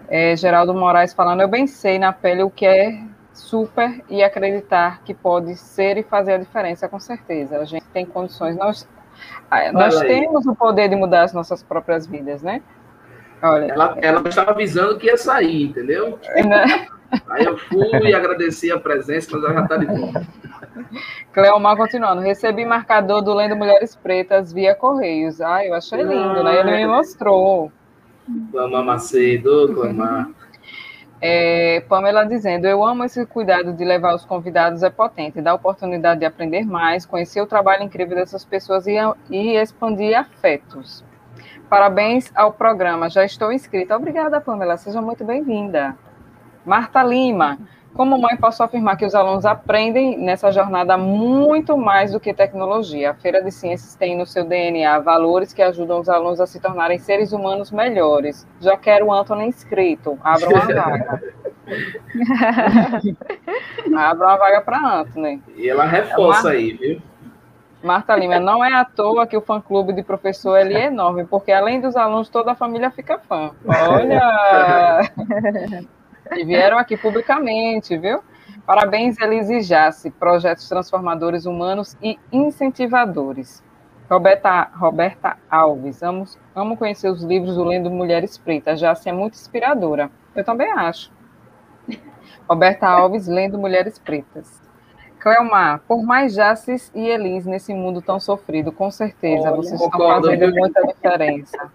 [0.06, 3.02] É, Geraldo Moraes falando, eu bem sei na pele o que é
[3.32, 7.58] super e acreditar que pode ser e fazer a diferença, com certeza.
[7.58, 8.86] A gente tem condições, nós,
[9.72, 12.60] nós temos o poder de mudar as nossas próprias vidas, né?
[13.42, 16.18] Olha, ela, ela estava avisando que ia sair, entendeu?
[16.46, 16.88] Né?
[17.30, 20.26] Aí eu fui e agradeci a presença, mas ela já está de volta.
[21.32, 25.40] Cleomar continuando, recebi marcador do Lendo Mulheres Pretas via Correios.
[25.40, 26.60] Ah, eu achei lindo, né?
[26.60, 27.72] Ele me mostrou.
[28.50, 30.28] Clamar Macedo, clamar.
[31.20, 36.20] É, Pamela dizendo, eu amo esse cuidado de levar os convidados, é potente, dá oportunidade
[36.20, 38.96] de aprender mais, conhecer o trabalho incrível dessas pessoas e,
[39.30, 41.02] e expandir afetos.
[41.68, 43.96] Parabéns ao programa, já estou inscrita.
[43.96, 45.96] Obrigada, Pamela, seja muito bem-vinda.
[46.64, 47.58] Marta Lima,
[47.94, 53.12] como mãe, posso afirmar que os alunos aprendem nessa jornada muito mais do que tecnologia.
[53.12, 56.58] A Feira de Ciências tem no seu DNA valores que ajudam os alunos a se
[56.60, 58.48] tornarem seres humanos melhores.
[58.60, 60.18] Já quero o Antônio inscrito.
[60.24, 61.22] Abra uma vaga.
[63.96, 65.40] Abra uma vaga para Anthony.
[65.56, 67.00] E ela reforça aí, viu?
[67.80, 71.52] Marta Lima, não é à toa que o fã-clube de professor ele é enorme, porque
[71.52, 73.50] além dos alunos, toda a família fica fã.
[73.66, 75.00] Olha!
[76.32, 78.22] E vieram aqui publicamente, viu?
[78.66, 83.62] Parabéns, Elise Jace, projetos transformadores humanos e incentivadores.
[84.10, 86.24] Roberta, Roberta Alves, amo,
[86.54, 90.10] amo conhecer os livros do Lendo Mulheres Pretas, Jace é muito inspiradora.
[90.34, 91.12] Eu também acho.
[92.48, 94.62] Roberta Alves, Lendo Mulheres Pretas.
[95.18, 99.98] Cleomar, por mais Jaces e Elis nesse mundo tão sofrido, com certeza, Olha, vocês estão
[99.98, 101.72] fazendo muita diferença.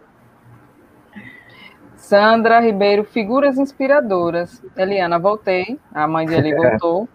[2.10, 4.64] Sandra Ribeiro, figuras inspiradoras.
[4.76, 5.80] Eliana, voltei.
[5.94, 7.08] A mãe de Eli voltou.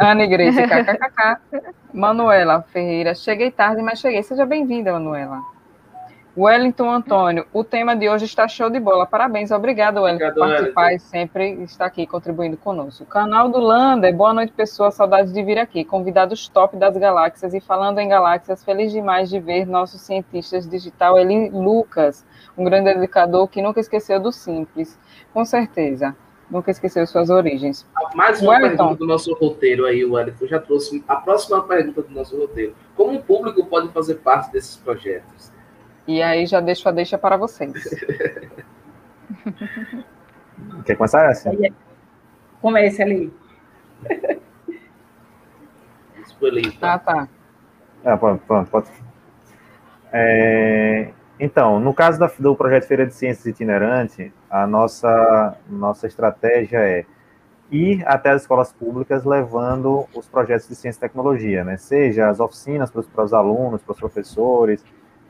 [0.00, 1.40] Ana Grace, kkkk.
[1.94, 4.24] Manuela Ferreira, cheguei tarde, mas cheguei.
[4.24, 5.40] Seja bem-vinda, Manuela.
[6.38, 9.06] Wellington Antônio, o tema de hoje está show de bola.
[9.06, 13.04] Parabéns, obrigado, Wellington, por participar e sempre está aqui contribuindo conosco.
[13.04, 15.82] O canal do Lander, boa noite, pessoas, saudades de vir aqui.
[15.82, 17.54] Convidados top das galáxias.
[17.54, 22.22] E falando em galáxias, feliz demais de ver nossos cientistas digital, Eli Lucas,
[22.54, 24.98] um grande educador que nunca esqueceu do simples,
[25.32, 26.14] com certeza.
[26.50, 27.86] Nunca esqueceu suas origens.
[28.14, 28.76] Mais uma Wellington.
[28.76, 30.46] pergunta do nosso roteiro aí, Wellington.
[30.46, 32.74] Já trouxe a próxima pergunta do nosso roteiro.
[32.94, 35.55] Como o público pode fazer parte desses projetos?
[36.06, 37.72] E aí já deixo a deixa para vocês.
[40.84, 41.50] Quer começar essa?
[42.60, 43.32] Comece ali.
[46.80, 47.28] Ah, tá.
[48.04, 48.88] Ah, pronto, pronto, pode.
[50.12, 51.10] É,
[51.40, 57.04] então, no caso da, do projeto Feira de Ciências Itinerante, a nossa, nossa estratégia é
[57.70, 61.76] ir até as escolas públicas levando os projetos de ciência e tecnologia, né?
[61.76, 64.84] Seja as oficinas para os, para os alunos, para os professores,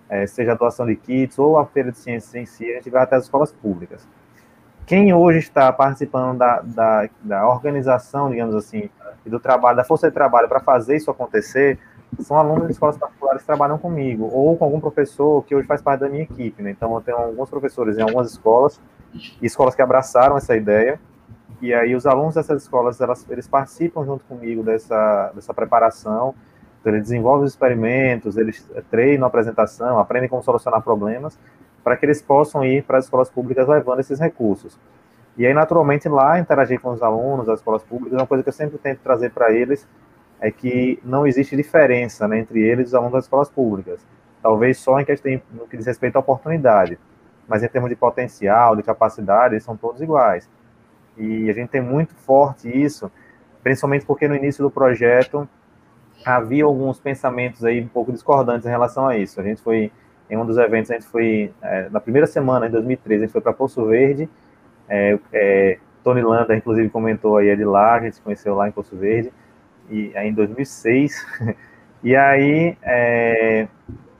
[0.08, 2.90] é, seja a doação de kits ou a Feira de Ciências em si, a gente
[2.90, 4.06] vai até as escolas públicas.
[4.86, 8.88] Quem hoje está participando da, da, da organização, digamos assim,
[9.24, 11.78] do trabalho, da força de trabalho para fazer isso acontecer,
[12.20, 15.82] são alunos de escolas particulares que trabalham comigo, ou com algum professor que hoje faz
[15.82, 16.62] parte da minha equipe.
[16.62, 16.70] Né?
[16.70, 18.80] Então, eu tenho alguns professores em algumas escolas,
[19.42, 21.00] escolas que abraçaram essa ideia,
[21.60, 26.34] e aí os alunos dessas escolas, elas, eles participam junto comigo dessa, dessa preparação,
[26.86, 31.36] então, eles desenvolvem os experimentos, eles treinam a apresentação, aprendem como solucionar problemas,
[31.82, 34.78] para que eles possam ir para as escolas públicas levando esses recursos.
[35.36, 38.52] E aí, naturalmente, lá interagir com os alunos das escolas públicas, uma coisa que eu
[38.52, 39.84] sempre tento trazer para eles
[40.40, 44.06] é que não existe diferença né, entre eles e os alunos das escolas públicas.
[44.40, 47.00] Talvez só em questão no que diz respeito à oportunidade,
[47.48, 50.48] mas em termos de potencial, de capacidade, eles são todos iguais.
[51.16, 53.10] E a gente tem muito forte isso,
[53.60, 55.48] principalmente porque no início do projeto
[56.34, 59.40] havia alguns pensamentos aí um pouco discordantes em relação a isso.
[59.40, 59.92] A gente foi,
[60.28, 63.32] em um dos eventos, a gente foi, é, na primeira semana, em 2013, a gente
[63.32, 64.28] foi para Poço Verde,
[64.88, 68.68] é, é, Tony Landa, inclusive, comentou aí, é de lá, a gente se conheceu lá
[68.68, 69.32] em Poço Verde,
[69.88, 71.24] e aí em 2006,
[72.02, 73.68] e aí é,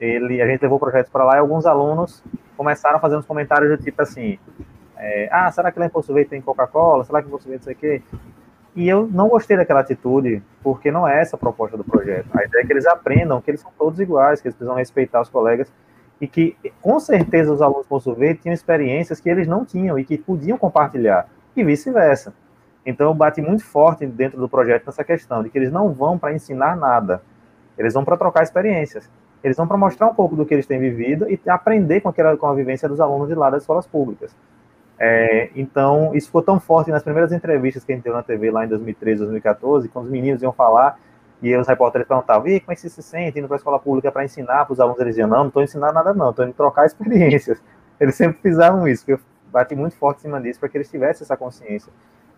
[0.00, 2.22] ele, a gente levou projetos para lá e alguns alunos
[2.56, 4.38] começaram a fazer uns comentários do tipo assim,
[4.96, 7.04] é, ah, será que lá em Poço Verde tem Coca-Cola?
[7.04, 8.02] Será que em Poço Verde não sei o quê?
[8.76, 12.28] E eu não gostei daquela atitude, porque não é essa a proposta do projeto.
[12.34, 15.22] A ideia é que eles aprendam que eles são todos iguais, que eles precisam respeitar
[15.22, 15.72] os colegas
[16.20, 20.04] e que, com certeza, os alunos Poço Verde tinham experiências que eles não tinham e
[20.04, 21.26] que podiam compartilhar,
[21.56, 22.34] e vice-versa.
[22.84, 26.18] Então, eu bati muito forte dentro do projeto nessa questão, de que eles não vão
[26.18, 27.22] para ensinar nada,
[27.78, 29.10] eles vão para trocar experiências.
[29.42, 32.36] Eles vão para mostrar um pouco do que eles têm vivido e aprender com, aquela,
[32.36, 34.34] com a vivência dos alunos de lá das escolas públicas.
[34.98, 38.50] É, então, isso ficou tão forte nas primeiras entrevistas que a gente teve na TV
[38.50, 40.98] lá em 2013, 2014, quando os meninos iam falar
[41.42, 43.78] e os repórteres perguntavam, e como é que você se sente indo para a escola
[43.78, 44.98] pública para ensinar para os alunos?
[45.00, 47.62] Eles diziam, não, não estou ensinando nada não, estou indo trocar experiências.
[48.00, 49.18] Eles sempre fizeram isso, eu
[49.50, 51.90] bati muito forte em cima disso para que eles tivessem essa consciência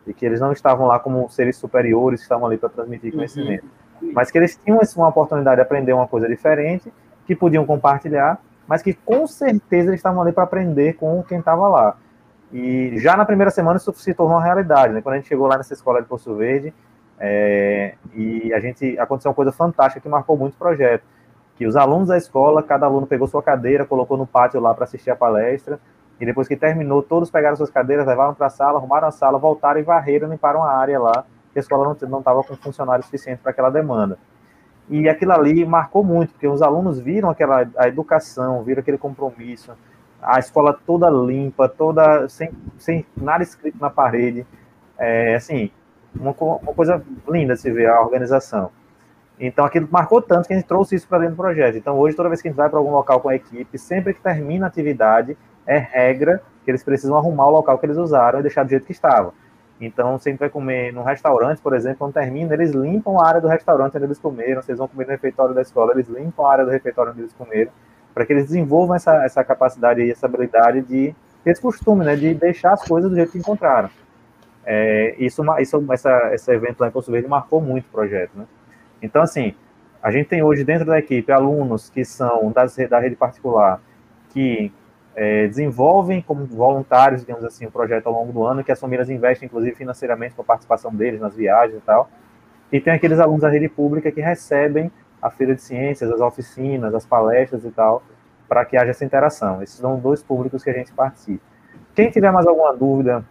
[0.06, 3.16] de que eles não estavam lá como seres superiores, estavam ali para transmitir uhum.
[3.16, 3.66] conhecimento,
[4.00, 4.12] uhum.
[4.14, 6.92] mas que eles tinham uma oportunidade de aprender uma coisa diferente,
[7.26, 11.68] que podiam compartilhar, mas que com certeza eles estavam ali para aprender com quem estava
[11.68, 11.96] lá.
[12.52, 15.02] E já na primeira semana isso se tornou realidade, né?
[15.02, 16.72] Quando a gente chegou lá nessa escola de Poço Verde,
[17.18, 21.04] é, e a gente aconteceu uma coisa fantástica que marcou muito o projeto,
[21.56, 24.84] que os alunos da escola, cada aluno pegou sua cadeira, colocou no pátio lá para
[24.84, 25.78] assistir a palestra,
[26.20, 29.38] e depois que terminou, todos pegaram suas cadeiras, levaram para a sala, arrumaram a sala,
[29.38, 33.42] voltaram e varreram, limparam a área lá, que a escola não estava com funcionários suficientes
[33.42, 34.18] para aquela demanda.
[34.88, 39.72] E aquilo ali marcou muito, porque os alunos viram aquela a educação, viram aquele compromisso,
[40.20, 44.46] a escola toda limpa, toda sem, sem nada escrito na parede.
[44.98, 45.70] É, assim,
[46.14, 48.70] uma, uma coisa linda se ver a organização.
[49.40, 51.76] Então aquilo marcou tanto que a gente trouxe isso para dentro do projeto.
[51.76, 54.12] Então hoje, toda vez que a gente vai para algum local com a equipe, sempre
[54.12, 55.36] que termina a atividade,
[55.66, 58.86] é regra que eles precisam arrumar o local que eles usaram e deixar do jeito
[58.86, 59.32] que estava.
[59.80, 63.26] Então, se a gente vai comer num restaurante, por exemplo, quando termina, eles limpam a
[63.26, 64.60] área do restaurante onde eles comeram.
[64.66, 67.32] Eles vão comer no refeitório da escola, eles limpam a área do refeitório onde eles
[67.32, 67.70] comeram,
[68.18, 71.14] para que eles desenvolvam essa, essa capacidade e essa habilidade de
[71.46, 73.88] esse costume, né, de deixar as coisas do jeito que encontraram.
[74.66, 78.44] É, isso, isso, essa, esse evento lá em Poço Verde marcou muito o projeto, né?
[79.00, 79.54] Então, assim,
[80.02, 83.80] a gente tem hoje dentro da equipe alunos que são das, da rede particular,
[84.30, 84.72] que
[85.14, 89.08] é, desenvolvem como voluntários, digamos assim, o projeto ao longo do ano, que as famílias
[89.08, 92.10] investem, inclusive, financeiramente com a participação deles nas viagens e tal.
[92.72, 94.90] E tem aqueles alunos da rede pública que recebem
[95.20, 98.02] a feira de ciências, as oficinas, as palestras e tal,
[98.48, 99.62] para que haja essa interação.
[99.62, 101.44] Esses são dois públicos que a gente participa.
[101.94, 103.24] Quem tiver mais alguma dúvida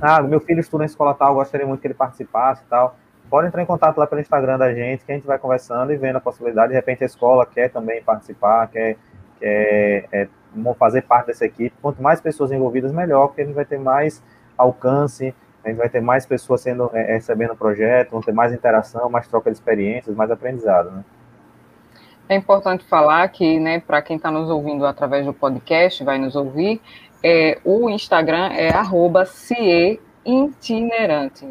[0.00, 2.96] ah, meu filho estuda em escola tal, gostaria muito que ele participasse e tal.
[3.28, 5.96] Pode entrar em contato lá pelo Instagram da gente, que a gente vai conversando e
[5.96, 6.68] vendo a possibilidade.
[6.68, 8.96] De repente a escola quer também participar, quer,
[9.40, 10.28] quer é,
[10.78, 11.74] fazer parte dessa equipe.
[11.80, 14.22] Quanto mais pessoas envolvidas, melhor, porque a gente vai ter mais
[14.56, 15.34] alcance,
[15.64, 19.08] a gente vai ter mais pessoas sendo, é, recebendo o projeto, vão ter mais interação,
[19.08, 21.04] mais troca de experiências, mais aprendizado, né?
[22.28, 26.34] É importante falar que, né, para quem está nos ouvindo através do podcast, vai nos
[26.34, 26.80] ouvir,
[27.22, 29.24] é, o Instagram é arroba.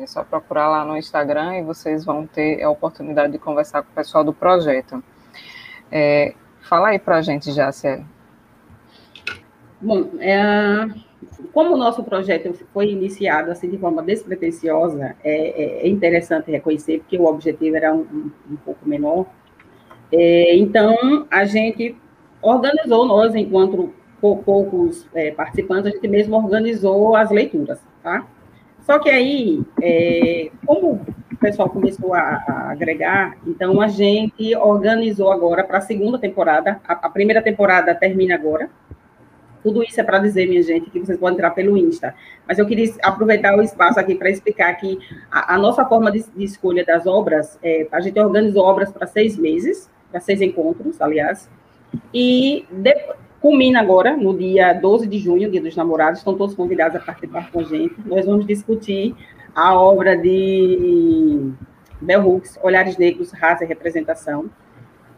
[0.01, 3.91] É só procurar lá no Instagram e vocês vão ter a oportunidade de conversar com
[3.91, 5.03] o pessoal do projeto.
[5.91, 8.03] É, fala aí para a gente, Jácia.
[9.81, 10.87] Bom, é,
[11.53, 17.17] como o nosso projeto foi iniciado assim de forma despretensiosa, é, é interessante reconhecer, porque
[17.17, 19.25] o objetivo era um, um pouco menor.
[20.11, 21.95] É, então, a gente
[22.41, 28.25] organizou, nós, enquanto poucos é, participantes, a gente mesmo organizou as leituras, tá?
[28.81, 31.01] Só que aí, é, como
[31.31, 36.79] o pessoal começou a, a, agregar, então a gente organizou agora para a segunda temporada.
[36.87, 38.69] A, a, primeira temporada termina agora.
[39.63, 42.15] Tudo isso é para dizer, minha gente, que vocês podem entrar pelo Insta.
[42.47, 44.97] Mas eu queria aproveitar o espaço aqui para explicar que
[45.31, 49.37] a, nossa forma de, de, escolha das obras, é, a gente organizou obras para seis
[49.37, 51.49] meses, para seis encontros, aliás.
[52.13, 56.95] E depois, Culmina agora, no dia 12 de junho, Dia dos Namorados, estão todos convidados
[56.95, 57.95] a participar com a gente.
[58.05, 59.15] Nós vamos discutir
[59.55, 61.51] a obra de
[61.99, 64.47] Bell Hooks, Olhares Negros, Raça e Representação.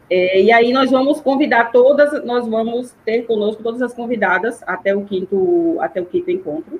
[0.10, 4.96] É, e aí nós vamos convidar todas, nós vamos ter conosco todas as convidadas até
[4.96, 6.80] o quinto, até o quinto encontro.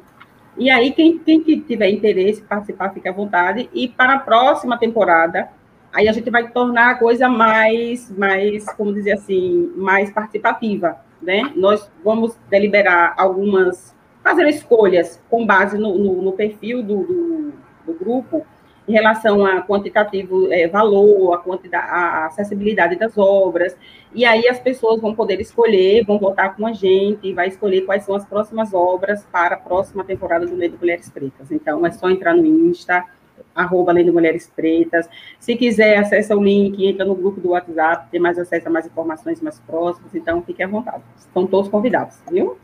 [0.58, 3.70] E aí, quem, quem tiver interesse participar, fique à vontade.
[3.74, 5.50] E para a próxima temporada,
[5.94, 11.52] aí a gente vai tornar a coisa mais, mais, como dizer assim, mais participativa né?
[11.56, 17.54] Nós vamos deliberar algumas, fazer escolhas com base no, no, no perfil do, do,
[17.86, 18.46] do, grupo
[18.86, 23.78] em relação a quantitativo é, valor, a, quantidade, a acessibilidade das obras,
[24.14, 27.82] e aí as pessoas vão poder escolher, vão votar com a gente, e vai escolher
[27.82, 31.50] quais são as próximas obras para a próxima temporada do Meio de Mulheres Pretas.
[31.50, 33.06] Então, é só entrar no Insta,
[33.56, 35.10] arroba Além de Mulheres Pretas.
[35.40, 38.86] Se quiser, acessa o link, entra no grupo do WhatsApp, tem mais acesso a mais
[38.86, 41.04] informações mais próximas, então fique à vontade.
[41.18, 42.58] Estão todos convidados, viu?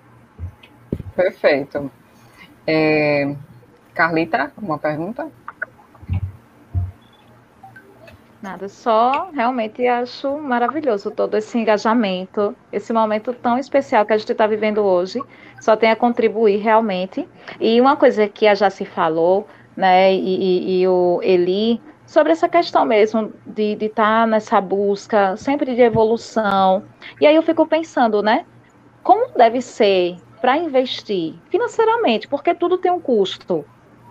[1.15, 1.91] Perfeito.
[2.65, 3.35] É...
[3.93, 5.29] Carlita, uma pergunta?
[8.41, 14.31] Nada, só realmente acho maravilhoso todo esse engajamento, esse momento tão especial que a gente
[14.31, 15.21] está vivendo hoje,
[15.59, 17.27] só tem a contribuir realmente.
[17.59, 19.45] E uma coisa que a Jaci falou,
[19.79, 25.37] né, e, e, e o Eli, sobre essa questão mesmo de estar tá nessa busca
[25.37, 26.83] sempre de evolução.
[27.19, 28.45] E aí eu fico pensando, né,
[29.01, 33.65] como deve ser para investir financeiramente, porque tudo tem um custo.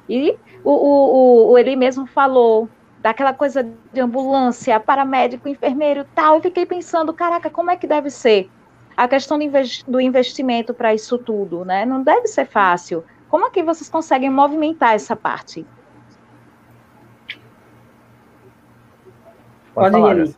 [0.09, 2.69] E o, o, o, ele mesmo falou
[3.01, 3.63] daquela coisa
[3.93, 6.37] de ambulância, paramédico, enfermeiro tal.
[6.37, 8.51] Eu fiquei pensando, caraca, como é que deve ser
[8.97, 9.39] a questão
[9.87, 11.85] do investimento para isso tudo, né?
[11.85, 13.05] Não deve ser fácil.
[13.29, 15.67] Como é que vocês conseguem movimentar essa parte?
[19.75, 20.37] Pode, pode ir,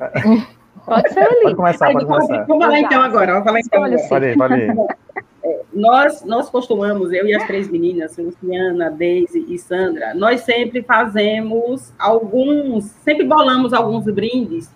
[0.84, 1.42] Pode ser ali.
[1.42, 2.44] Pode começar, pode começar.
[2.44, 3.32] Vamos falar então agora.
[3.32, 3.80] Vamos falar então.
[4.08, 4.74] Pode ir, pode ir.
[5.46, 10.82] É, nós, nós costumamos, eu e as três meninas, Luciana, Deise e Sandra, nós sempre
[10.82, 14.70] fazemos alguns, sempre bolamos alguns brindes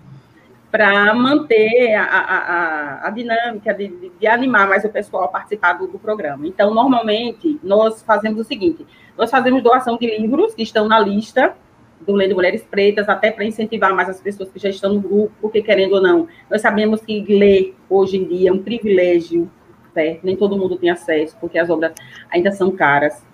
[0.70, 5.86] para manter a, a, a, dinâmica de, de, animar mais o pessoal a participar do,
[5.86, 6.47] do, programa.
[6.47, 8.86] Então, normalmente, nós fazemos o seguinte:
[9.16, 11.55] nós fazemos doação de livros que estão na lista
[12.01, 15.32] do Lendo Mulheres Pretas, até para incentivar mais as pessoas que já estão no grupo,
[15.40, 19.51] porque, querendo ou não, nós sabemos que ler hoje em dia é um privilégio,
[19.95, 20.20] certo?
[20.24, 21.93] nem todo mundo tem acesso, porque as obras
[22.31, 23.27] ainda são caras.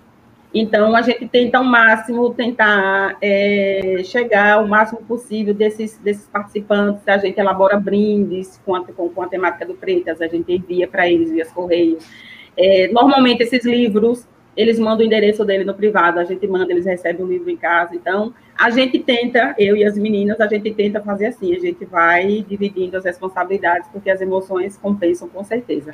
[0.57, 7.05] Então, a gente tenta ao máximo tentar é, chegar o máximo possível desses, desses participantes.
[7.05, 10.87] A gente elabora brindes com a, com, com a temática do Pretas, a gente envia
[10.87, 12.05] para eles via Correios.
[12.55, 14.25] É, normalmente, esses livros,
[14.55, 17.57] eles mandam o endereço dele no privado, a gente manda, eles recebem o livro em
[17.57, 17.93] casa.
[17.93, 21.83] Então, a gente tenta, eu e as meninas, a gente tenta fazer assim, a gente
[21.83, 25.91] vai dividindo as responsabilidades, porque as emoções compensam com certeza.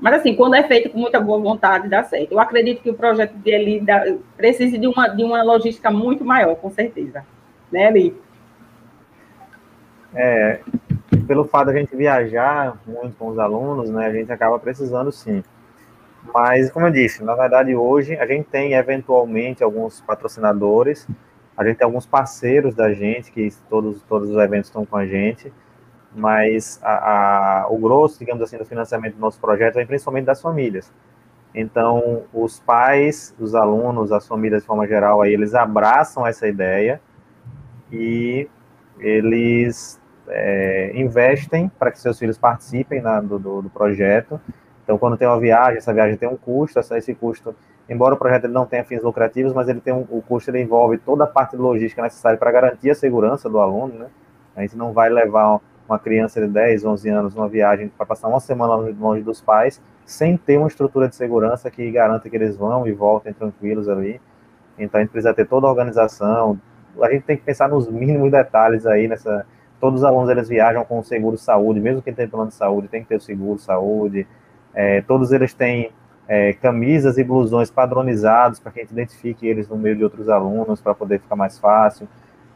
[0.00, 2.32] Mas, assim, quando é feito com muita boa vontade, dá certo.
[2.32, 4.04] Eu acredito que o projeto dele dá,
[4.36, 7.24] precisa de uma, de uma logística muito maior, com certeza.
[7.70, 8.16] Né, Eli?
[10.14, 10.60] É,
[11.26, 15.10] pelo fato de a gente viajar muito com os alunos, né, a gente acaba precisando
[15.10, 15.42] sim.
[16.32, 21.06] Mas, como eu disse, na verdade, hoje a gente tem eventualmente alguns patrocinadores,
[21.56, 25.06] a gente tem alguns parceiros da gente, que todos, todos os eventos estão com a
[25.06, 25.52] gente,
[26.18, 30.42] mas a, a, o grosso, digamos assim, do financiamento do nosso projeto vem principalmente das
[30.42, 30.92] famílias.
[31.54, 37.00] Então, os pais, os alunos, as famílias de forma geral, aí, eles abraçam essa ideia
[37.90, 38.48] e
[38.98, 44.40] eles é, investem para que seus filhos participem na, do, do, do, projeto.
[44.84, 47.54] Então, quando tem uma viagem, essa viagem tem um custo, esse custo,
[47.88, 50.98] embora o projeto não tenha fins lucrativos, mas ele tem um, o custo ele envolve
[50.98, 54.06] toda a parte logística necessária para garantir a segurança do aluno, né?
[54.56, 58.28] A gente não vai levar uma criança de 10, 11 anos numa viagem para passar
[58.28, 62.56] uma semana longe dos pais, sem ter uma estrutura de segurança que garanta que eles
[62.56, 64.20] vão e voltem tranquilos ali.
[64.78, 66.60] Então a gente precisa ter toda a organização.
[67.00, 69.46] A gente tem que pensar nos mínimos detalhes aí nessa.
[69.80, 72.88] Todos os alunos eles viajam com o seguro saúde, mesmo quem tem plano de saúde
[72.88, 74.26] tem que ter o seguro saúde.
[74.74, 75.92] É, todos eles têm
[76.26, 80.28] é, camisas e blusões padronizados para que a gente identifique eles no meio de outros
[80.28, 82.08] alunos para poder ficar mais fácil.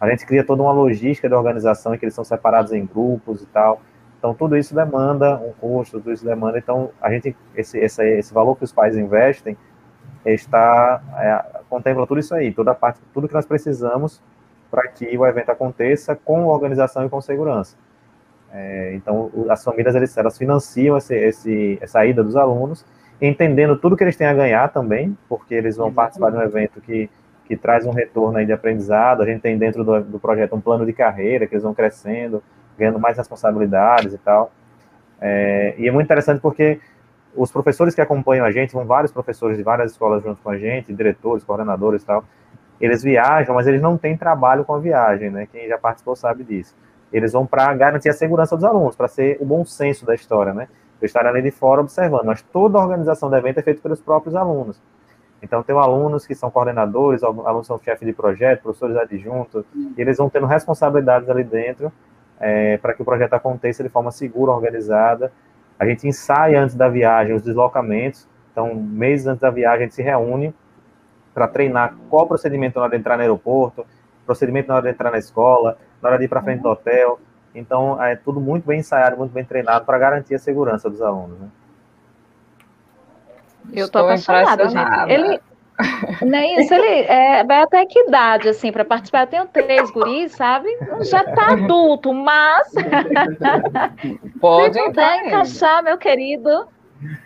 [0.03, 3.41] A gente cria toda uma logística de organização em que eles são separados em grupos
[3.41, 3.81] e tal.
[4.19, 6.59] Então, tudo isso demanda um custo, tudo isso demanda.
[6.59, 9.57] Então, a gente, esse, esse, esse valor que os pais investem
[10.27, 14.21] está, é, contempla tudo isso aí, toda a parte, tudo que nós precisamos
[14.69, 17.77] para que o evento aconteça com organização e com segurança.
[18.53, 22.85] É, então, as famílias, eles, elas financiam esse, esse, essa ida dos alunos,
[23.21, 26.81] entendendo tudo que eles têm a ganhar também, porque eles vão participar de um evento
[26.81, 27.09] que
[27.45, 29.23] que traz um retorno aí de aprendizado.
[29.23, 32.43] A gente tem dentro do, do projeto um plano de carreira, que eles vão crescendo,
[32.79, 34.53] ganhando mais responsabilidades e tal.
[35.21, 36.81] É, e é muito interessante porque
[37.35, 40.59] os professores que acompanham a gente, vão vários professores de várias escolas junto com a
[40.59, 42.25] gente, diretores, coordenadores e tal,
[42.81, 45.47] eles viajam, mas eles não têm trabalho com a viagem, né?
[45.51, 46.75] Quem já participou sabe disso.
[47.13, 50.53] Eles vão para garantir a segurança dos alunos, para ser o bom senso da história,
[50.53, 50.69] né?
[51.01, 54.01] Eu estar ali de fora observando, mas toda a organização do evento é feita pelos
[54.01, 54.81] próprios alunos.
[55.43, 60.17] Então, tem alunos que são coordenadores, alunos são chefes de projeto, professores adjuntos, e eles
[60.17, 61.93] vão tendo responsabilidades ali dentro
[62.39, 65.33] é, para que o projeto aconteça de forma segura, organizada.
[65.79, 69.95] A gente ensaia antes da viagem os deslocamentos, então, meses antes da viagem, a gente
[69.95, 70.55] se reúne
[71.33, 73.87] para treinar qual procedimento na hora de entrar no aeroporto,
[74.27, 77.19] procedimento na hora de entrar na escola, na hora de ir para frente do hotel.
[77.55, 81.39] Então, é tudo muito bem ensaiado, muito bem treinado para garantir a segurança dos alunos.
[81.39, 81.49] Né?
[83.73, 85.13] Eu tô Estou apaixonada, gente.
[85.13, 85.41] Ele,
[86.23, 89.23] não é isso, ele é, vai até que idade, assim, para participar?
[89.23, 90.69] Eu tenho três guris, sabe?
[91.03, 92.71] Já tá adulto, mas.
[94.41, 96.69] Pode Se puder encaixar, meu querido.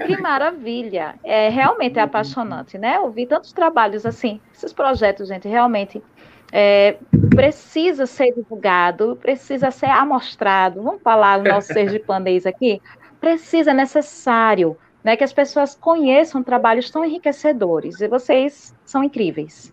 [0.06, 1.16] Que maravilha.
[1.22, 2.98] É, realmente é apaixonante, né?
[2.98, 4.40] Ouvir tantos trabalhos assim.
[4.54, 6.02] Esses projetos, gente, realmente
[6.50, 6.96] é,
[7.28, 10.82] precisa ser divulgado, precisa ser amostrado.
[10.82, 12.80] Vamos falar o nosso sergipanês aqui?
[13.20, 14.76] Precisa, é necessário
[15.06, 18.00] né, que as pessoas conheçam trabalhos tão enriquecedores.
[18.00, 19.72] E vocês são incríveis.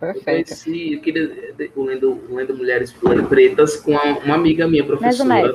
[0.00, 0.26] Perfeito.
[0.26, 2.90] Eu conheci aquele, o Lendo, o Lendo Mulheres
[3.28, 5.52] Pretas com uma amiga minha, professora,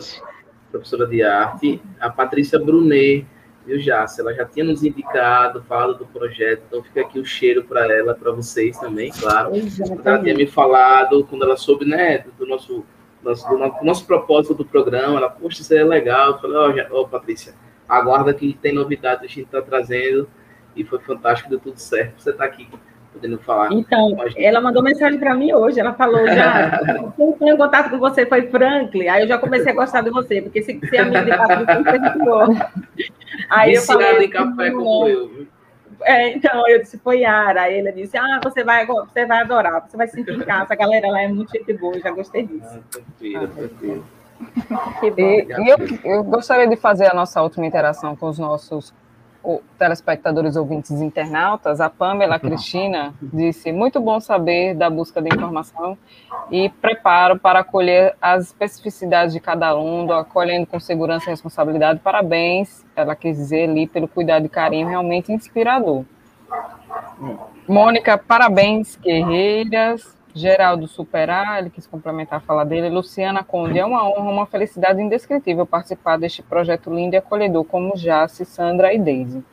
[0.71, 3.25] professora de arte, a Patrícia Brunet.
[3.65, 4.21] viu, Jácia?
[4.21, 8.13] Ela já tinha nos indicado, falado do projeto, então fica aqui o cheiro para ela,
[8.13, 9.55] para vocês também, claro.
[9.55, 10.07] Exatamente.
[10.07, 12.85] Ela tinha me falado, quando ela soube, né, do nosso,
[13.23, 16.33] nosso, do nosso, nosso propósito do programa, ela, poxa, isso é legal.
[16.33, 17.55] Eu falei, ó, Já- ó, Patrícia,
[17.89, 20.29] aguarda que tem novidade, a gente está trazendo,
[20.75, 22.21] e foi fantástico, deu tudo certo.
[22.21, 22.69] Você está aqui
[23.11, 23.71] podendo falar.
[23.73, 25.79] Então, ela mandou mensagem para mim hoje.
[25.79, 26.79] Ela falou já.
[27.39, 29.07] Quem em contato com você foi Franklin.
[29.07, 32.55] Aí eu já comecei a gostar de você, porque se ser amigo de muito bom.
[33.49, 34.25] Aí eu falei.
[34.25, 35.47] em café como eu?
[36.01, 37.63] É, então, eu disse, foi Yara.
[37.63, 40.73] Aí ele disse, ah, você vai, você vai adorar, você vai se sentir em casa.
[40.73, 42.63] A galera lá é muito gente boa, eu já gostei disso.
[42.63, 44.05] Ah, tranquilo, tranquilo.
[44.99, 45.17] Que bom.
[45.21, 48.93] E, e eu, eu gostaria de fazer a nossa última interação com os nossos
[49.43, 51.79] o- telespectadores, ouvintes e internautas.
[51.81, 55.97] A Pamela Cristina disse: Muito bom saber da busca de informação
[56.51, 61.99] e preparo para acolher as especificidades de cada aluno, acolhendo com segurança e responsabilidade.
[61.99, 66.03] Parabéns, ela quis dizer ali, pelo cuidado e carinho, realmente inspirador.
[67.67, 70.17] Mônica, parabéns, guerreiras.
[70.33, 72.89] Geraldo Superar, ele quis complementar a fala dele.
[72.89, 77.97] Luciana Conde, é uma honra, uma felicidade indescritível participar deste projeto lindo e acolhedor, como
[77.97, 79.43] Jace, Sandra e Deise.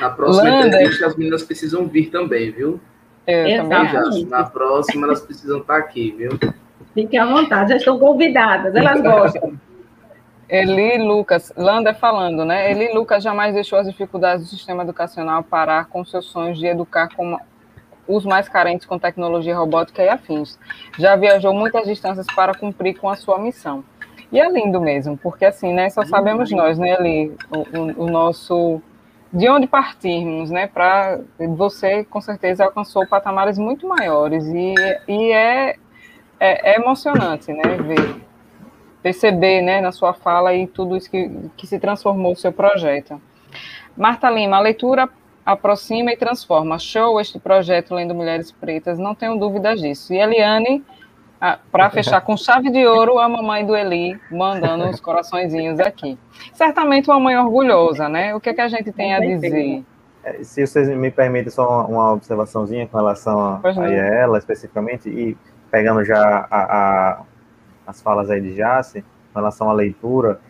[0.00, 0.66] Na próxima Landa.
[0.66, 2.80] entrevista, as meninas precisam vir também, viu?
[3.26, 3.68] Eu Exato.
[3.68, 6.30] também Já, na próxima, elas precisam estar aqui, viu?
[6.94, 9.52] Fiquem à vontade, já estão convidadas, elas gostam.
[10.48, 12.72] Eli Lucas, Landa falando, né?
[12.72, 17.08] Eli Lucas jamais deixou as dificuldades do sistema educacional parar com seus sonhos de educar
[17.14, 17.38] como
[18.14, 20.58] os mais carentes com tecnologia robótica e afins.
[20.98, 23.84] Já viajou muitas distâncias para cumprir com a sua missão.
[24.32, 25.90] E é lindo mesmo, porque assim, né?
[25.90, 28.80] Só sabemos nós, né, Eli, o, o- o nosso
[29.32, 30.66] de onde partirmos, né?
[30.66, 31.20] Para
[31.56, 34.74] você com certeza alcançou patamares muito maiores e,
[35.08, 35.76] e é,
[36.40, 37.62] é, é emocionante, né?
[37.76, 38.20] Ver
[39.02, 43.18] perceber né, na sua fala e tudo isso que, que se transformou o seu projeto.
[43.96, 45.08] Marta Lima, a leitura
[45.52, 46.78] aproxima e transforma.
[46.78, 50.12] Show este projeto Lendo Mulheres Pretas, não tenho dúvidas disso.
[50.12, 50.84] E Eliane,
[51.70, 56.18] para fechar com chave de ouro, a mamãe do Eli, mandando os coraçõezinhos aqui.
[56.52, 58.34] Certamente uma mãe orgulhosa, né?
[58.34, 59.82] O que, é que a gente tem a dizer?
[60.22, 63.60] É, Se vocês me permitem só uma, observaçãozinha com relação a
[63.92, 65.36] ela especificamente, e
[65.70, 67.22] pegando já a- a-
[67.86, 69.02] as falas aí de Jace,
[69.32, 70.40] com relação à leitura,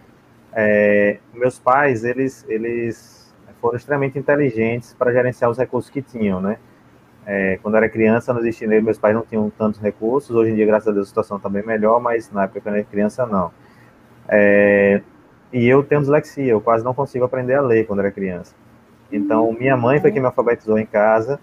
[0.53, 3.20] é, meus pais, eles, eles
[3.61, 6.57] foram extremamente inteligentes para gerenciar os recursos que tinham, né?
[7.27, 10.55] É, quando eu era criança, no destineiro, meus pais não tinham tantos recursos, hoje em
[10.55, 12.85] dia, graças a Deus, a situação está bem melhor, mas na época que eu era
[12.85, 13.53] criança, não.
[14.29, 15.03] É,
[15.53, 18.55] e eu tenho dislexia, eu quase não consigo aprender a ler quando era criança.
[19.13, 21.41] Então, minha mãe foi quem me alfabetizou em casa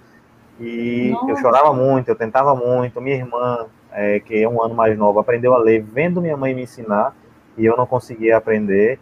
[0.60, 1.42] e eu Nossa.
[1.42, 3.02] chorava muito, eu tentava muito.
[3.02, 6.56] Minha irmã, é, que é um ano mais nova, aprendeu a ler vendo minha mãe
[6.56, 7.14] me ensinar
[7.58, 9.00] e eu não conseguia aprender.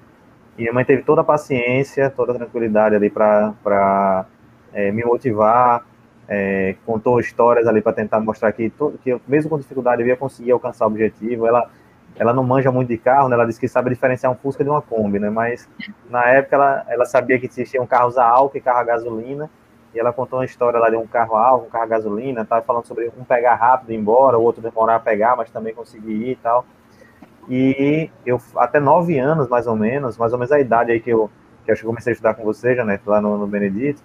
[0.57, 4.25] Minha mãe teve toda a paciência, toda a tranquilidade ali para
[4.73, 5.85] é, me motivar,
[6.27, 8.71] é, contou histórias ali para tentar mostrar que,
[9.03, 11.45] que eu, mesmo com dificuldade eu ia conseguir alcançar o objetivo.
[11.45, 11.69] Ela
[12.17, 13.35] ela não manja muito de carro, né?
[13.35, 15.29] Ela disse que sabe diferenciar um Fusca de uma Kombi, né?
[15.29, 15.67] Mas
[16.09, 19.49] na época ela, ela sabia que existiam carros a álcool e carro a gasolina.
[19.93, 22.41] E ela contou uma história lá de um carro a álcool, um carro a gasolina.
[22.41, 25.49] Estava falando sobre um pegar rápido e ir embora, o outro demorar a pegar, mas
[25.49, 26.65] também conseguir ir e tal.
[27.49, 31.09] E eu, até nove anos, mais ou menos, mais ou menos a idade aí que
[31.09, 31.29] eu,
[31.63, 34.01] que eu comecei a estudar com você, Janete, lá no, no Benedito,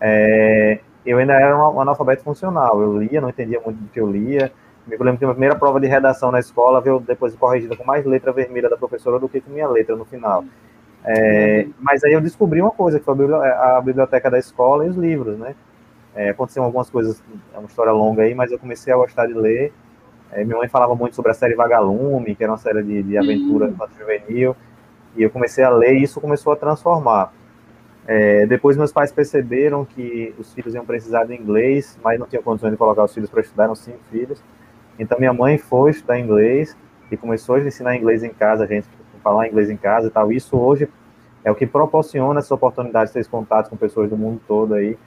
[0.00, 2.80] é, eu ainda era um analfabeto funcional.
[2.80, 4.52] Eu lia, não entendia muito do que eu lia.
[4.86, 8.04] Me lembro que a primeira prova de redação na escola veio depois corrigida com mais
[8.04, 10.44] letra vermelha da professora do que com minha letra no final.
[11.04, 14.96] É, mas aí eu descobri uma coisa, que foi a biblioteca da escola e os
[14.96, 15.54] livros, né?
[16.14, 19.34] É, aconteceram algumas coisas, é uma história longa aí, mas eu comecei a gostar de
[19.34, 19.72] ler.
[20.34, 23.16] É, minha mãe falava muito sobre a série Vagalume, que era uma série de, de
[23.16, 24.56] aventura infanto juvenil,
[25.16, 27.32] e eu comecei a ler e isso começou a transformar.
[28.06, 32.42] É, depois meus pais perceberam que os filhos iam precisar de inglês, mas não tinham
[32.42, 34.42] condições de colocar os filhos para estudar, eram cinco filhos.
[34.98, 36.76] Então minha mãe foi estudar inglês
[37.10, 38.88] e começou a ensinar inglês em casa, a gente
[39.22, 40.32] falar inglês em casa e tal.
[40.32, 40.88] Isso hoje
[41.44, 44.74] é o que proporciona essas oportunidades de ter esse contato com pessoas do mundo todo
[44.74, 44.98] aí.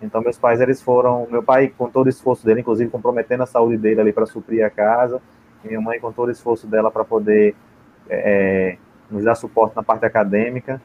[0.00, 3.46] Então meus pais eles foram, meu pai com todo o esforço dele, inclusive comprometendo a
[3.46, 5.20] saúde dele ali para suprir a casa,
[5.64, 7.54] minha mãe com todo o esforço dela para poder
[8.08, 8.76] é,
[9.10, 10.80] nos dar suporte na parte acadêmica.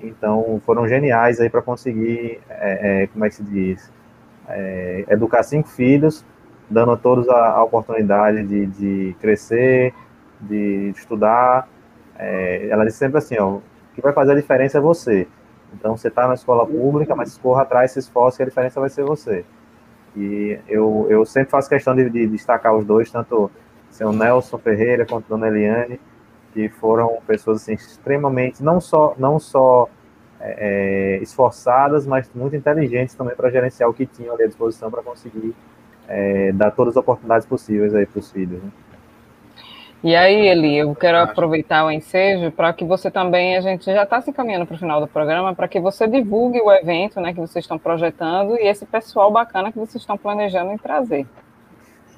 [0.00, 3.90] Então foram geniais aí para conseguir, é, é, como é que se diz,
[4.52, 6.24] É, educar cinco filhos,
[6.68, 9.94] dando a todos a, a oportunidade de, de crescer,
[10.40, 11.68] de estudar.
[12.18, 13.62] É, ela disse sempre assim, ó, o
[13.94, 15.28] que vai fazer a diferença é você.
[15.74, 18.90] Então você está na escola pública, mas corra atrás, se esforce, que a diferença vai
[18.90, 19.44] ser você.
[20.16, 23.50] E eu, eu sempre faço questão de, de destacar os dois, tanto
[23.90, 26.00] seu Nelson Ferreira quanto Dona Eliane,
[26.52, 29.88] que foram pessoas assim, extremamente, não só, não só
[30.40, 34.90] é, é esforçadas, mas muito inteligentes também para gerenciar o que tinham ali à disposição
[34.90, 35.54] para conseguir
[36.08, 38.60] é, dar todas as oportunidades possíveis aí para os filhos.
[38.62, 38.70] Né?
[40.02, 44.04] E aí, Eli, eu quero aproveitar o ensejo para que você também, a gente já
[44.04, 47.34] está se encaminhando para o final do programa, para que você divulgue o evento né,
[47.34, 51.26] que vocês estão projetando e esse pessoal bacana que vocês estão planejando em trazer.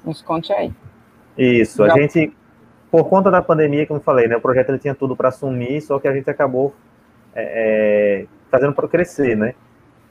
[0.05, 0.71] Nos conte aí.
[1.37, 1.93] Isso, já...
[1.93, 2.33] a gente,
[2.89, 5.81] por conta da pandemia, como eu falei, né, o projeto ele tinha tudo para assumir,
[5.81, 6.73] só que a gente acabou
[7.35, 9.55] é, é fazendo para crescer, né?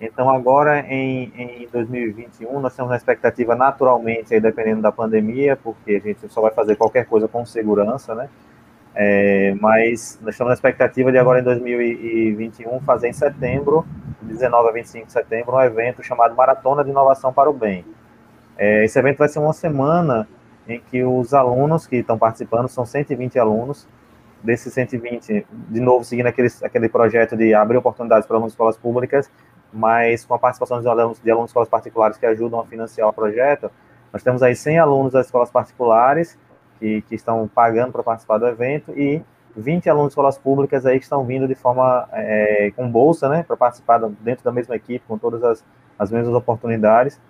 [0.05, 5.93] Então, agora em, em 2021, nós temos uma expectativa naturalmente, aí, dependendo da pandemia, porque
[5.95, 8.29] a gente só vai fazer qualquer coisa com segurança, né?
[8.97, 13.87] É, mas nós estamos na expectativa de agora em 2021 fazer em setembro,
[14.21, 17.85] 19 a 25 de setembro, um evento chamado Maratona de Inovação para o Bem.
[18.59, 20.29] É, esse evento vai ser uma semana
[20.69, 23.87] em que os alunos que estão participando, são 120 alunos,
[24.43, 28.77] desses 120, de novo, seguindo aquele, aquele projeto de abrir oportunidades para alunos de escolas
[28.77, 29.31] públicas,
[29.73, 33.09] mas com a participação de alunos, de alunos de escolas particulares que ajudam a financiar
[33.09, 33.71] o projeto,
[34.13, 36.39] nós temos aí 100 alunos das escolas particulares
[36.79, 39.23] que, que estão pagando para participar do evento e
[39.57, 43.43] 20 alunos de escolas públicas aí que estão vindo de forma é, com bolsa, né,
[43.43, 45.65] para participar dentro da mesma equipe, com todas as,
[45.99, 47.21] as mesmas oportunidades.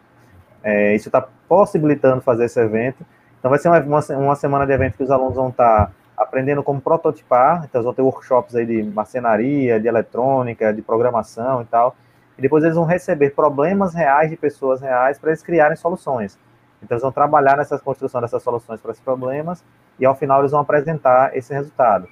[0.63, 3.05] É, isso está possibilitando fazer esse evento.
[3.39, 6.63] Então vai ser uma, uma, semana de evento que os alunos vão estar tá aprendendo
[6.63, 11.97] como prototipar, então vão ter workshops aí de marcenaria, de eletrônica, de programação e tal,
[12.39, 16.39] e depois eles vão receber problemas reais de pessoas reais para eles criarem soluções.
[16.83, 19.65] Então, eles vão trabalhar nessa construção dessas soluções para esses problemas
[19.99, 22.09] e, ao final, eles vão apresentar esse resultado.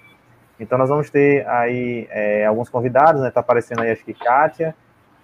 [0.60, 3.28] Então, nós vamos ter aí é, alguns convidados, né?
[3.28, 4.74] Está aparecendo aí, acho que Kátia,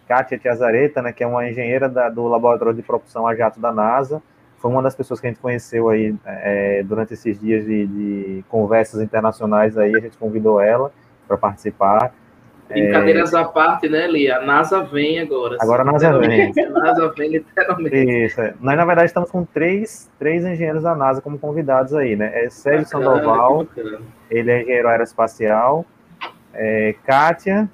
[0.09, 1.13] Kátia Tiazareta, né?
[1.13, 4.23] Que é uma engenheira da, do Laboratório de Propulsão a Jato da NASA.
[4.59, 8.45] Foi uma das pessoas que a gente conheceu aí é, durante esses dias de, de
[8.49, 9.95] conversas internacionais aí.
[9.95, 10.91] A gente convidou ela
[11.29, 12.13] para participar.
[12.69, 13.39] Brincadeiras é...
[13.39, 14.39] à parte, né, Lia?
[14.39, 15.57] A NASA vem agora.
[15.61, 16.53] Agora a NASA vem.
[16.59, 17.97] A NASA vem literalmente.
[17.97, 18.41] Isso.
[18.41, 18.55] É.
[18.61, 22.31] Nós, na verdade, estamos com três, três engenheiros da NASA como convidados aí, né?
[22.35, 23.67] É Sérgio bacana, Sandoval,
[24.31, 25.87] ele é engenheiro aeroespacial.
[26.53, 27.71] É, Kátia,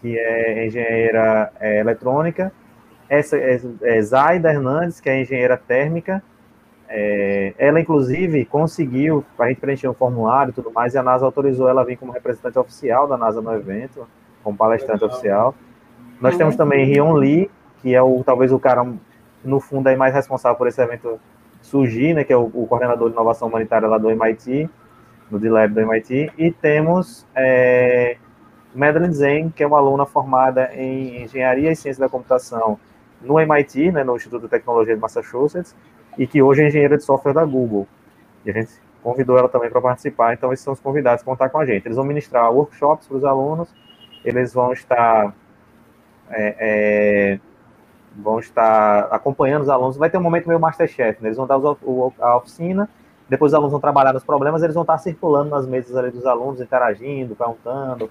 [0.00, 2.52] que é engenheira é, eletrônica.
[3.08, 6.22] Essa é, é Zaida Hernandes, que é engenheira térmica.
[6.88, 11.02] É, ela, inclusive, conseguiu, para a gente preencher o formulário e tudo mais, e a
[11.02, 14.06] NASA autorizou ela a vir como representante oficial da NASA no evento
[14.42, 15.54] como palestrante oficial.
[16.20, 17.50] Nós temos também Rion Lee,
[17.80, 18.86] que é o talvez o cara,
[19.44, 21.18] no fundo, aí mais responsável por esse evento
[21.60, 24.68] surgir, né, que é o, o coordenador de inovação humanitária lá do MIT,
[25.30, 28.16] no D-Lab do MIT, e temos é,
[28.74, 32.78] Madeline Zen, que é uma aluna formada em Engenharia e Ciência da Computação
[33.20, 35.74] no MIT, né, no Instituto de Tecnologia de Massachusetts,
[36.18, 37.86] e que hoje é engenheira de software da Google.
[38.44, 41.48] E a gente convidou ela também para participar, então esses são os convidados para contar
[41.48, 41.86] com a gente.
[41.86, 43.72] Eles vão ministrar workshops para os alunos
[44.24, 45.34] eles vão estar
[46.30, 47.40] é, é,
[48.16, 49.96] vão estar acompanhando os alunos.
[49.96, 51.28] Vai ter um momento meio Masterchef, né?
[51.28, 52.88] Eles vão dar os, o, a oficina,
[53.28, 56.26] depois os alunos vão trabalhar nos problemas, eles vão estar circulando nas mesas ali dos
[56.26, 58.10] alunos, interagindo, perguntando,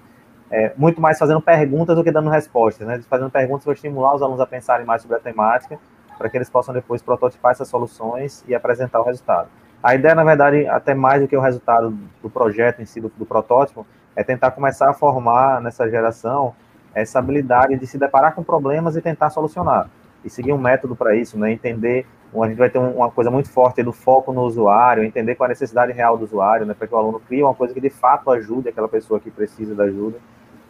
[0.50, 3.00] é, muito mais fazendo perguntas do que dando respostas, né?
[3.08, 5.78] Fazendo perguntas para estimular os alunos a pensarem mais sobre a temática,
[6.18, 9.48] para que eles possam depois prototipar essas soluções e apresentar o resultado.
[9.82, 13.10] A ideia, na verdade, até mais do que o resultado do projeto em si, do,
[13.16, 13.84] do protótipo,
[14.14, 16.54] é tentar começar a formar nessa geração
[16.94, 19.88] essa habilidade de se deparar com problemas e tentar solucionar.
[20.24, 21.50] E seguir um método para isso, né?
[21.50, 25.46] Entender, a gente vai ter uma coisa muito forte do foco no usuário, entender qual
[25.46, 26.74] é a necessidade real do usuário, né?
[26.74, 29.74] Para que o aluno crie uma coisa que de fato ajude aquela pessoa que precisa
[29.74, 30.18] da ajuda.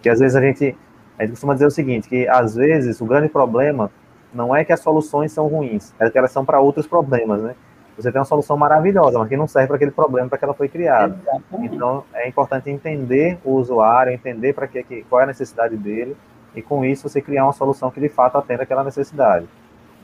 [0.00, 0.76] Que às vezes a gente,
[1.18, 3.90] a gente costuma dizer o seguinte, que às vezes o grande problema
[4.32, 7.54] não é que as soluções são ruins, é que elas são para outros problemas, né?
[7.96, 10.54] Você tem uma solução maravilhosa, mas que não serve para aquele problema para que ela
[10.54, 11.16] foi criada.
[11.20, 11.74] Exatamente.
[11.74, 16.16] Então, é importante entender o usuário, entender para que, qual é a necessidade dele,
[16.54, 19.46] e com isso você criar uma solução que de fato atenda aquela necessidade.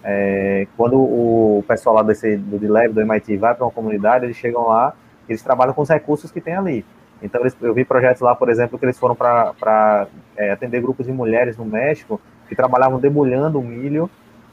[0.03, 4.37] É, quando o pessoal lá desse, do D-Lab, do MIT, vai para uma comunidade, eles
[4.37, 4.95] chegam lá,
[5.29, 6.85] eles trabalham com os recursos que tem ali.
[7.23, 10.07] Então, eles, eu vi projetos lá, por exemplo, que eles foram para
[10.37, 14.09] é, atender grupos de mulheres no México, que trabalhavam debulhando o milho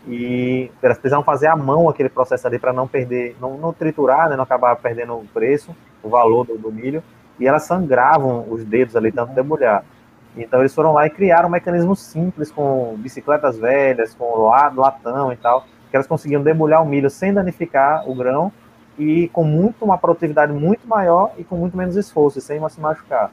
[0.07, 4.29] e elas precisavam fazer à mão aquele processo ali para não perder, não, não, triturar,
[4.29, 7.03] né, não acabar perdendo o preço, o valor do, do, milho,
[7.39, 9.83] e elas sangravam os dedos ali, tanto debulhar.
[10.37, 15.37] Então eles foram lá e criaram um mecanismo simples com bicicletas velhas, com latão e
[15.37, 18.51] tal, que elas conseguiam debulhar o milho sem danificar o grão
[18.97, 23.31] e com muito uma produtividade muito maior e com muito menos esforço, sem se machucar.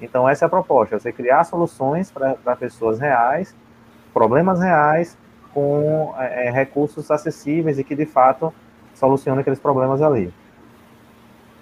[0.00, 3.54] Então essa é a proposta, você criar soluções para pessoas reais,
[4.12, 5.16] problemas reais,
[5.54, 8.52] com é, é, recursos acessíveis e que de fato
[8.94, 10.32] solucionem aqueles problemas ali.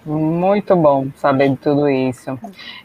[0.05, 2.37] Muito bom saber de tudo isso.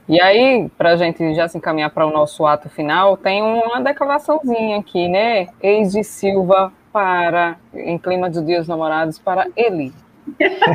[0.08, 3.80] E aí, para a gente já se encaminhar para o nosso ato final, tem uma
[3.80, 5.48] declaraçãozinha aqui, né?
[5.60, 9.92] Ex de Silva para, em clima de dias namorados, para Eli.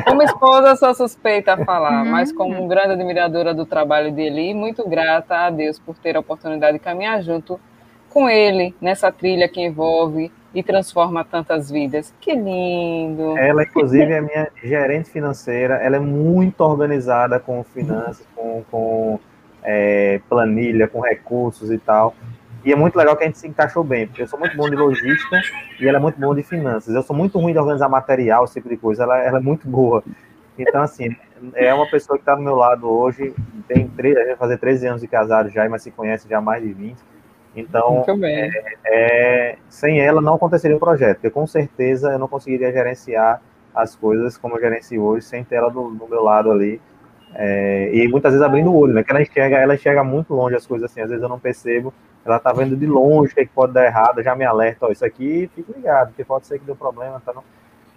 [0.06, 4.86] Como esposa, sou suspeita a falar, mas como grande admiradora do trabalho de Eli, muito
[4.86, 7.58] grata a Deus por ter a oportunidade de caminhar junto
[8.14, 12.14] com ele nessa trilha que envolve e transforma tantas vidas.
[12.20, 13.36] Que lindo!
[13.36, 15.74] Ela, inclusive, é minha gerente financeira.
[15.74, 19.18] Ela é muito organizada com finanças, com, com
[19.64, 22.14] é, planilha, com recursos e tal.
[22.64, 24.70] E é muito legal que a gente se encaixou bem, porque eu sou muito bom
[24.70, 25.42] de logística
[25.80, 26.94] e ela é muito bom de finanças.
[26.94, 29.02] Eu sou muito ruim de organizar material, esse tipo de coisa.
[29.02, 30.04] Ela, ela é muito boa.
[30.56, 31.14] Então, assim,
[31.56, 33.34] é uma pessoa que está do meu lado hoje.
[33.66, 36.72] Tem três, fazer 13 anos de casado já, mas se conhece já há mais de
[36.72, 37.13] 20
[37.56, 38.50] então, é,
[38.84, 43.40] é, sem ela não aconteceria o projeto, porque com certeza eu não conseguiria gerenciar
[43.74, 46.80] as coisas como eu gerencio hoje, sem ter ela do, do meu lado ali.
[47.34, 49.02] É, e muitas vezes abrindo o olho, né?
[49.02, 51.92] Que ela enxerga, ela enxerga muito longe as coisas assim, às vezes eu não percebo.
[52.24, 54.90] Ela tá vendo de longe o que, é pode dar errado, já me alerta, ó,
[54.90, 57.32] isso aqui, fica ligado, porque pode ser que deu problema, tá?
[57.32, 57.42] Não...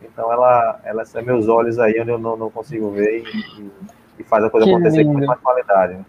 [0.02, 3.72] Então ela, ela é meus olhos aí onde eu não, não consigo ver e,
[4.20, 5.20] e faz a coisa que acontecer lindo.
[5.20, 5.94] com mais qualidade.
[5.94, 6.06] Né?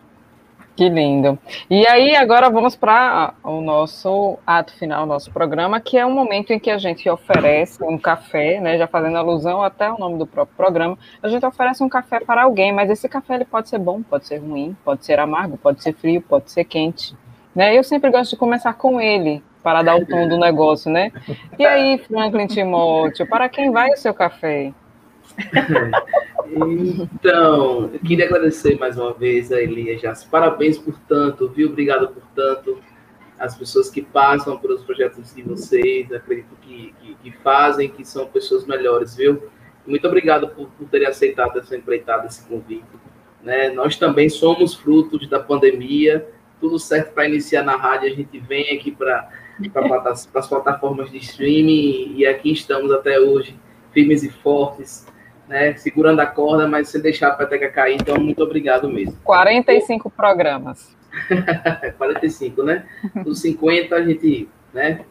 [0.79, 1.37] Que lindo.
[1.69, 6.53] E aí, agora vamos para o nosso ato final, nosso programa, que é um momento
[6.53, 10.25] em que a gente oferece um café, né, já fazendo alusão até ao nome do
[10.25, 13.81] próprio programa, a gente oferece um café para alguém, mas esse café ele pode ser
[13.81, 17.13] bom, pode ser ruim, pode ser amargo, pode ser frio, pode ser quente.
[17.53, 17.77] Né?
[17.77, 21.11] Eu sempre gosto de começar com ele, para dar o tom do negócio, né?
[21.59, 24.73] E aí, Franklin Timóteo, para quem vai o seu café?
[26.51, 31.69] Então, eu queria agradecer mais uma vez a Elias Parabéns por tanto, viu?
[31.69, 32.79] Obrigado por tanto.
[33.39, 38.27] As pessoas que passam pelos projetos de vocês, acredito que, que, que fazem, que são
[38.27, 39.43] pessoas melhores, viu?
[39.87, 42.85] Muito obrigado por, por terem aceitado essa empreitada, esse convite.
[43.43, 43.71] Né?
[43.71, 46.27] Nós também somos frutos da pandemia,
[46.61, 49.31] tudo certo para iniciar na rádio, a gente vem aqui para
[50.07, 53.55] as plataformas de streaming e aqui estamos até hoje,
[53.93, 55.07] firmes e fortes
[55.49, 57.95] né, segurando a corda, mas sem deixar a peteca cair.
[57.95, 59.17] Então, muito obrigado mesmo.
[59.25, 60.97] 45 programas.
[61.97, 62.87] 45, né?
[63.25, 65.05] Dos 50 a gente, né?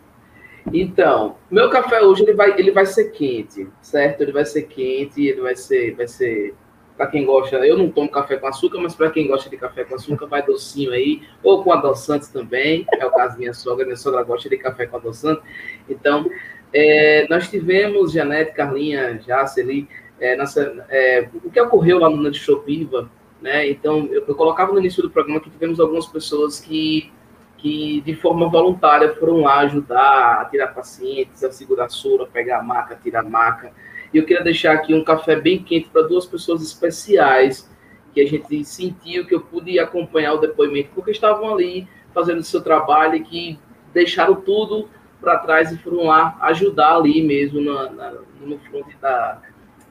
[0.71, 4.21] Então, meu café hoje ele vai, ele vai ser quente, certo?
[4.21, 6.53] Ele vai ser quente, ele vai ser, vai ser
[6.97, 7.55] para quem gosta.
[7.57, 10.43] Eu não tomo café com açúcar, mas para quem gosta de café com açúcar, vai
[10.43, 12.85] docinho aí, ou com adoçantes também.
[12.99, 15.41] É o caso da minha sogra, minha sogra gosta de café com adoçante.
[15.87, 16.29] Então,
[16.73, 19.87] é, nós tivemos Janete, Carlinha, Jaceli,
[20.19, 23.09] é, nessa, é, o que ocorreu lá no Nante Shopiva,
[23.41, 23.69] né?
[23.69, 27.11] Então, eu, eu, colocava no início do programa que tivemos algumas pessoas que,
[27.57, 32.59] que de forma voluntária foram lá ajudar a tirar pacientes, a segurar soro, a pegar
[32.59, 33.71] a maca, a tirar a maca.
[34.13, 37.69] E eu queria deixar aqui um café bem quente para duas pessoas especiais
[38.13, 42.43] que a gente sentiu que eu pude acompanhar o depoimento, porque estavam ali fazendo o
[42.43, 43.59] seu trabalho e que
[43.93, 44.89] deixaram tudo
[45.21, 49.41] para trás e foram lá ajudar ali mesmo na, na, no front da,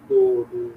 [0.08, 0.72] do, do,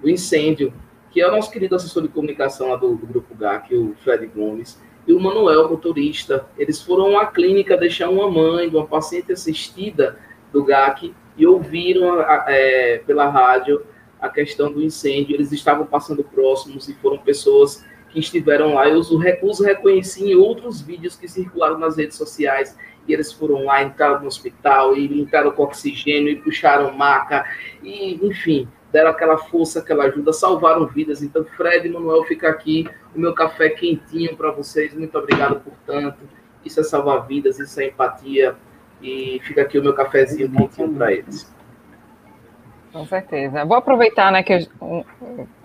[0.00, 0.72] do, incêndio,
[1.10, 4.26] que é o nosso querido assessor de comunicação lá do, do Grupo GAC, o Fred
[4.26, 6.46] Gomes, e o Manuel, motorista.
[6.56, 10.18] Eles foram à clínica deixar uma mãe de uma paciente assistida
[10.52, 13.84] do GAC e ouviram é, pela rádio
[14.20, 15.34] a questão do incêndio.
[15.34, 18.88] Eles estavam passando próximos e foram pessoas que estiveram lá.
[18.88, 22.76] Eu os, reconheci em outros vídeos que circularam nas redes sociais
[23.06, 27.44] e eles foram lá, entraram no hospital e entraram com oxigênio e puxaram maca
[27.82, 31.22] e, enfim, deram aquela força, aquela ajuda, salvaram vidas.
[31.22, 34.94] Então, Fred e Manuel, fica aqui o meu café quentinho para vocês.
[34.94, 36.18] Muito obrigado por tanto.
[36.64, 38.54] Isso é salvar vidas, isso é empatia.
[39.00, 41.52] E fica aqui o meu cafezinho quentinho para eles.
[42.92, 43.64] Com certeza.
[43.64, 45.06] Vou aproveitar, né, que eu,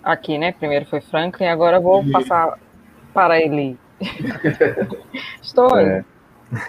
[0.02, 2.58] aqui, né, primeiro foi Franklin, agora vou passar
[3.12, 3.78] para ele.
[5.42, 6.02] Estou aí.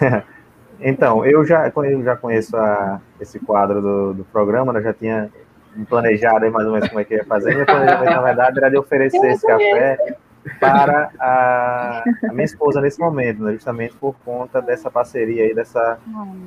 [0.02, 0.22] É.
[0.80, 4.80] Então, eu já, eu já conheço a, esse quadro do, do programa, né?
[4.80, 5.30] já tinha
[5.88, 7.54] planejado aí mais ou menos como é que ia fazer.
[7.54, 10.16] Meu planejamento, na verdade, era de oferecer esse café
[10.58, 13.52] para a, a, minha esposa nesse momento, né?
[13.52, 15.98] justamente por conta dessa parceria aí, dessa,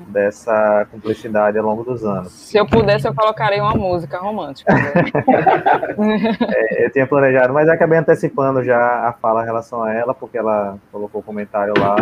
[0.07, 2.31] dessa cumplicidade ao longo dos anos.
[2.31, 4.73] Se eu pudesse, eu colocaria uma música romântica.
[4.73, 4.91] Né?
[6.49, 10.37] é, eu tinha planejado, mas acabei antecipando já a fala em relação a ela, porque
[10.37, 11.95] ela colocou o comentário lá.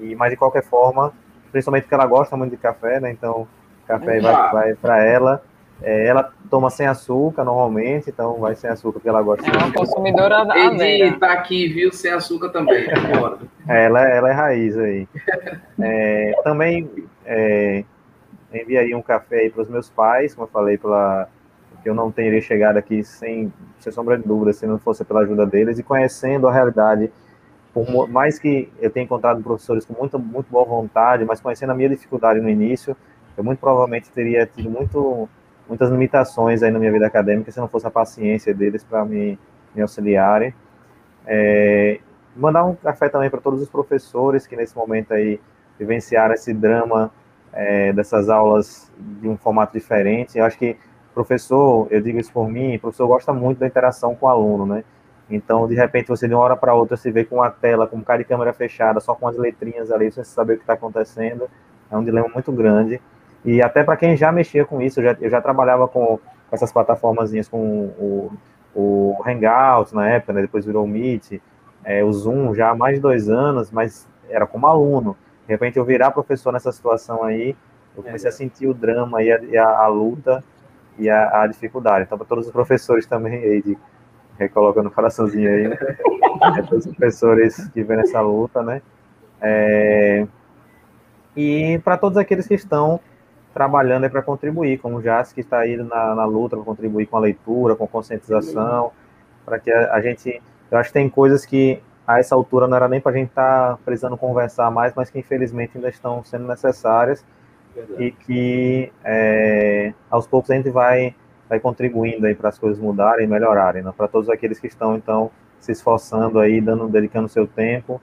[0.00, 1.12] E, mas de qualquer forma,
[1.50, 3.10] principalmente porque ela gosta muito de café, né?
[3.10, 3.46] Então,
[3.86, 5.42] café vai, vai para ela.
[5.82, 9.48] É, ela toma sem açúcar normalmente, então vai sem açúcar porque ela gosta.
[9.48, 10.54] É uma consumidora da
[11.18, 11.90] tá aqui, viu?
[11.90, 12.86] Sem açúcar também.
[13.66, 15.08] é, ela, ela é raiz aí.
[15.80, 16.90] É, também
[17.24, 17.84] é,
[18.52, 21.28] enviaria um café aí para os meus pais, como eu falei, pela,
[21.84, 25.46] eu não teria chegado aqui sem, sem sombra de dúvida, se não fosse pela ajuda
[25.46, 27.10] deles, e conhecendo a realidade,
[27.72, 31.74] por mais que eu tenha encontrado professores com muita, muito boa vontade, mas conhecendo a
[31.74, 32.96] minha dificuldade no início,
[33.36, 35.28] eu muito provavelmente teria tido muito,
[35.68, 39.38] muitas limitações aí na minha vida acadêmica se não fosse a paciência deles para me,
[39.74, 40.52] me auxiliarem.
[41.26, 42.00] É,
[42.34, 45.40] mandar um café também para todos os professores que nesse momento aí
[45.78, 47.10] vivenciaram esse drama
[47.52, 50.38] é, dessas aulas de um formato diferente.
[50.38, 50.76] Eu acho que
[51.14, 54.84] professor, eu digo isso por mim, professor gosta muito da interação com o aluno, né?
[55.30, 57.96] Então, de repente, você de uma hora para outra se vê com uma tela, com
[57.98, 60.72] um cara de câmera fechada, só com as letrinhas ali, sem saber o que está
[60.72, 61.48] acontecendo,
[61.90, 63.00] é um dilema muito grande.
[63.44, 66.20] E até para quem já mexia com isso, eu já, eu já trabalhava com, com
[66.54, 67.58] essas plataformas com
[67.98, 68.32] o,
[68.74, 70.42] o Hangout na época, né?
[70.42, 71.40] depois virou o Meet,
[71.84, 75.16] é, o Zoom já há mais de dois anos, mas era como aluno.
[75.46, 77.56] De repente, eu virar professor nessa situação aí,
[77.96, 80.44] eu comecei a sentir o drama e a, e a, a luta
[80.98, 82.04] e a, a dificuldade.
[82.04, 83.78] Então, para todos os professores também aí, de,
[84.40, 85.78] recolocando o coraçãozinho aí, né?
[86.58, 88.82] é, todos os professores que vêm nessa luta, né?
[89.40, 90.26] É,
[91.36, 93.00] e para todos aqueles que estão
[93.52, 97.16] trabalhando para contribuir, como o Jas, que está aí na, na luta para contribuir com
[97.16, 98.92] a leitura, com conscientização,
[99.44, 100.40] para que a, a, gente.
[100.70, 103.28] Eu acho que tem coisas que a essa altura não era nem para a gente
[103.28, 107.24] estar tá precisando conversar mais, mas que infelizmente ainda estão sendo necessárias
[107.74, 108.04] Verdade.
[108.04, 111.14] e que é, aos poucos a gente vai,
[111.50, 113.92] vai contribuindo aí para as coisas mudarem e melhorarem, né?
[113.94, 118.00] para todos aqueles que estão então se esforçando aí, dando, dedicando seu tempo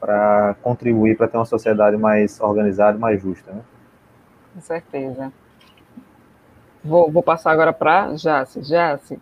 [0.00, 3.52] para contribuir para ter uma sociedade mais organizada e mais justa.
[3.52, 3.60] Né?
[4.54, 5.30] Com certeza.
[6.82, 8.60] Vou, vou passar agora para Jace.
[8.60, 9.18] Jace.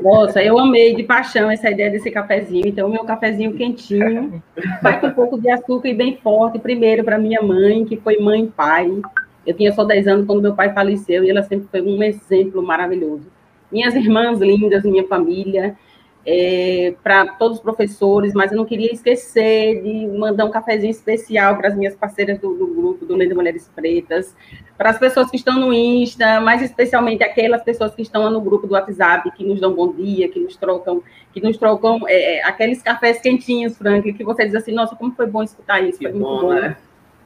[0.00, 2.66] Nossa, eu amei de paixão essa ideia desse cafezinho.
[2.66, 4.42] Então, o meu cafezinho quentinho,
[4.80, 8.18] vai com um pouco de açúcar e bem forte, primeiro para minha mãe, que foi
[8.18, 8.88] mãe e pai.
[9.46, 12.62] Eu tinha só 10 anos quando meu pai faleceu e ela sempre foi um exemplo
[12.62, 13.26] maravilhoso.
[13.70, 15.76] Minhas irmãs lindas, minha família,
[16.24, 21.56] é, para todos os professores, mas eu não queria esquecer de mandar um cafezinho especial
[21.56, 24.34] para as minhas parceiras do, do grupo do Lei Mulheres Pretas,
[24.76, 28.66] para as pessoas que estão no Insta, mas especialmente aquelas pessoas que estão no grupo
[28.66, 31.02] do WhatsApp, que nos dão bom dia, que nos trocam,
[31.32, 35.12] que nos trocam é, é aqueles cafés quentinhos, Franklin, que você diz assim, nossa, como
[35.12, 36.40] foi bom escutar isso, foi muito bom.
[36.42, 36.54] bom.
[36.54, 36.76] Né?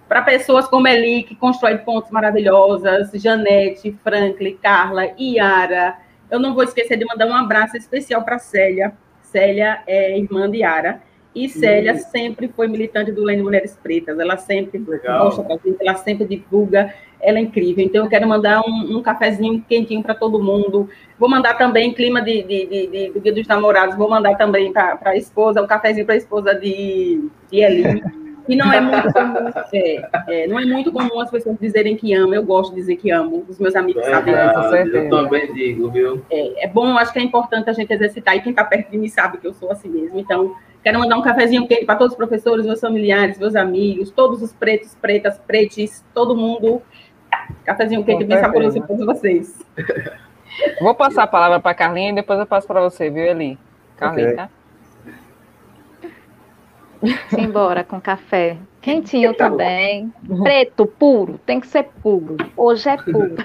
[0.08, 5.96] Para pessoas como Eli, que constrói pontos maravilhosas, Janete, Franklin, Carla, Iara,
[6.30, 8.92] eu não vou esquecer de mandar um abraço especial para Célia.
[9.22, 11.00] Célia é irmã de Yara.
[11.34, 11.98] E Célia uhum.
[11.98, 14.18] sempre foi militante do de Mulheres Pretas.
[14.18, 15.24] Ela sempre Legal.
[15.24, 16.94] mostra para gente, ela sempre divulga.
[17.20, 17.84] Ela é incrível.
[17.84, 20.88] Então, eu quero mandar um, um cafezinho quentinho para todo mundo.
[21.18, 24.72] Vou mandar também, clima de, de, de, de, do Dia dos Namorados, vou mandar também
[24.72, 28.02] para a esposa, um cafezinho para a esposa de, de Eli.
[28.48, 32.14] E não é muito comum, é, é, não é muito comum as pessoas dizerem que
[32.14, 32.34] amam.
[32.34, 33.44] Eu gosto de dizer que amo.
[33.48, 34.96] Os meus amigos é, sabem disso.
[34.96, 36.24] Eu também digo, viu?
[36.30, 38.36] É, é bom, acho que é importante a gente exercitar.
[38.36, 40.18] E quem está perto de mim sabe que eu sou assim mesmo.
[40.18, 44.42] Então, quero mandar um cafezinho quente para todos os professores, meus familiares, meus amigos, todos
[44.42, 46.82] os pretos, pretas, pretes, todo mundo.
[47.64, 49.64] Cafezinho quente bem saboroso para todos vocês.
[50.80, 53.58] Vou passar a palavra para a Carlinha e depois eu passo para você, viu, Eli?
[53.96, 54.36] Carlinha, okay.
[54.36, 54.50] tá?
[57.28, 58.56] Simbora com café.
[58.80, 60.12] Quentinho tá também.
[60.42, 61.38] Preto, puro.
[61.46, 62.36] Tem que ser puro.
[62.56, 63.36] Hoje é puro.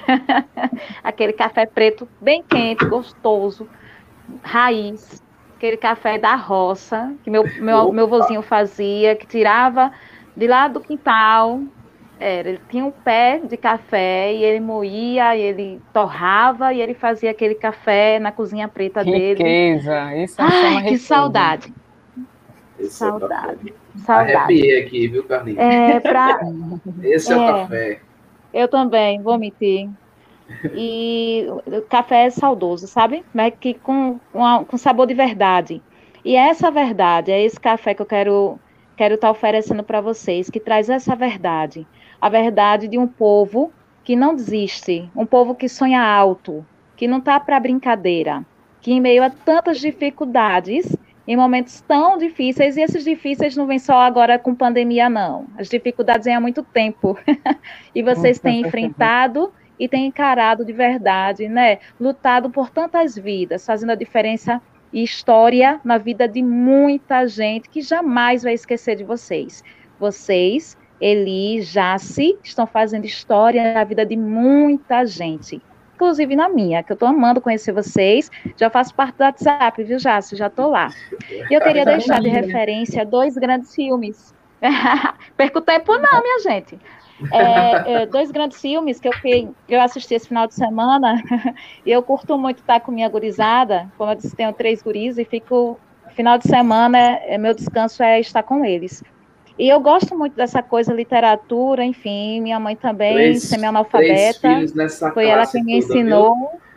[1.03, 3.68] Aquele café preto bem quente, gostoso.
[4.41, 5.23] Raiz.
[5.56, 9.91] Aquele café da roça, que meu, meu, meu vozinho fazia, que tirava
[10.36, 11.61] de lá do quintal.
[12.19, 16.94] Era, ele tinha um pé de café e ele moía, e ele torrava e ele
[16.94, 19.19] fazia aquele café na cozinha preta riqueza.
[19.19, 19.38] dele.
[19.38, 21.73] Riqueza, isso é Ai, que saudade.
[22.80, 23.73] Esse Saudade.
[23.95, 24.35] É Saudade.
[24.35, 25.60] Arrepiei aqui, viu, Carlinhos?
[25.60, 26.39] É, pra...
[27.03, 28.01] Esse é, é, o café.
[28.53, 29.89] Eu também, vou omitir.
[30.73, 33.23] E o café é saudoso, sabe?
[33.34, 34.19] Mas que com,
[34.68, 35.81] com sabor de verdade.
[36.26, 38.60] E essa verdade, é esse café que eu quero
[38.97, 41.88] quero estar tá oferecendo para vocês, que traz essa verdade.
[42.19, 43.72] A verdade de um povo
[44.03, 46.65] que não desiste, um povo que sonha alto,
[46.97, 48.45] que não está para brincadeira,
[48.81, 50.97] que em meio a tantas dificuldades,
[51.30, 55.45] em momentos tão difíceis, e esses difíceis não vêm só agora com pandemia, não.
[55.60, 57.15] As dificuldades vêm há muito tempo.
[57.93, 61.77] e vocês têm enfrentado e têm encarado de verdade, né?
[62.01, 64.60] Lutado por tantas vidas, fazendo a diferença
[64.91, 69.64] e história na vida de muita gente que jamais vai esquecer de vocês.
[69.99, 75.61] Vocês, Eli, Jace, estão fazendo história na vida de muita gente
[75.99, 78.31] inclusive na minha, que eu estou amando conhecer vocês.
[78.55, 80.38] Já faço parte do WhatsApp, viu, Jácio?
[80.38, 80.89] Já estou lá.
[81.30, 84.34] E eu queria deixar de referência dois grandes filmes.
[85.35, 86.80] Perco tempo não, minha gente.
[87.34, 89.11] É, é, dois grandes filmes que eu,
[89.67, 91.21] eu assisti esse final de semana,
[91.85, 95.26] e eu curto muito estar com minha gurizada, como eu disse, tenho três guris, e
[95.26, 95.77] fico,
[96.11, 99.03] final de semana, é, meu descanso é estar com eles.
[99.60, 104.49] E eu gosto muito dessa coisa, literatura, enfim, minha mãe também, semi-analfabeta,
[105.14, 106.34] foi ela que me ensinou...
[106.34, 106.69] Viu?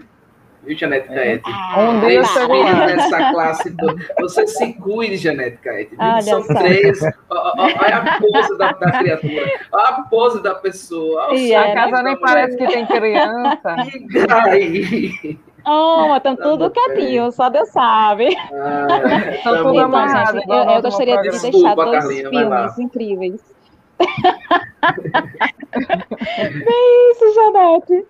[0.65, 1.51] Viu, Janete Caete?
[1.77, 3.97] Um deles Respira nessa classe toda.
[4.21, 5.97] Você se cuide, Janete Caete.
[6.23, 7.01] São três.
[7.29, 9.61] Olha a pose da, da criatura.
[9.73, 11.35] Olha a pose da pessoa.
[11.35, 13.77] E a casa nem parece que tem criança.
[14.13, 15.39] E aí?
[15.65, 18.37] Oh, estão tudo quietinho, só Deus sabe.
[18.53, 18.87] Ah,
[19.41, 23.41] então, tudo então, amarrado, gente, eu, eu gostaria de deixar Desculpa, dois Carlinha, filmes incríveis.
[25.73, 28.07] Bem isso, Janete.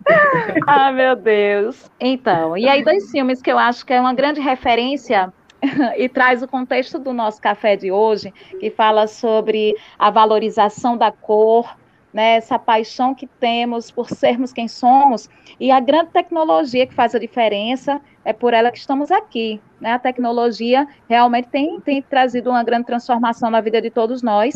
[0.66, 1.90] Ah, meu Deus.
[2.00, 5.32] Então, e aí dois filmes que eu acho que é uma grande referência
[5.96, 11.12] e traz o contexto do nosso café de hoje, que fala sobre a valorização da
[11.12, 11.76] cor,
[12.12, 15.28] né, essa paixão que temos por sermos quem somos
[15.58, 19.60] e a grande tecnologia que faz a diferença é por ela que estamos aqui.
[19.80, 19.92] Né?
[19.92, 24.54] A tecnologia realmente tem, tem trazido uma grande transformação na vida de todos nós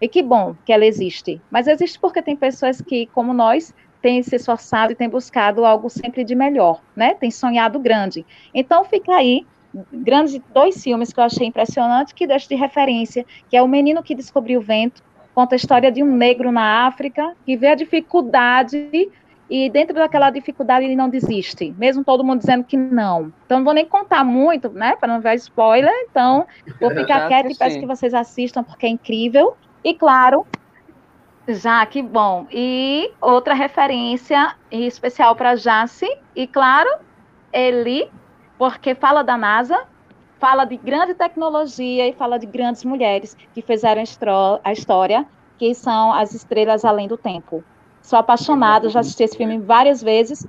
[0.00, 1.40] e que bom que ela existe.
[1.50, 5.88] Mas existe porque tem pessoas que, como nós, têm se esforçado e têm buscado algo
[5.88, 7.14] sempre de melhor, né?
[7.14, 8.26] Tem sonhado grande.
[8.52, 9.46] Então fica aí
[9.92, 14.02] grandes dois filmes que eu achei impressionante que deixo de referência, que é O Menino
[14.02, 15.02] que Descobriu o Vento,
[15.34, 19.10] conta a história de um negro na África que vê a dificuldade
[19.50, 23.32] e dentro daquela dificuldade ele não desiste, mesmo todo mundo dizendo que não.
[23.44, 25.92] Então não vou nem contar muito, né, para não ver spoiler.
[26.10, 26.46] Então
[26.80, 29.56] vou ficar quieta e peço que vocês assistam porque é incrível.
[29.84, 30.46] E claro,
[31.46, 32.46] já que bom.
[32.50, 36.88] E outra referência especial para Jace e claro,
[37.52, 38.08] Eli,
[38.56, 39.86] porque fala da NASA,
[40.42, 44.02] fala de grande tecnologia e fala de grandes mulheres que fizeram
[44.64, 45.24] a história,
[45.56, 47.62] que são as estrelas além do tempo.
[48.02, 50.44] Sou apaixonada, já assisti esse filme várias vezes,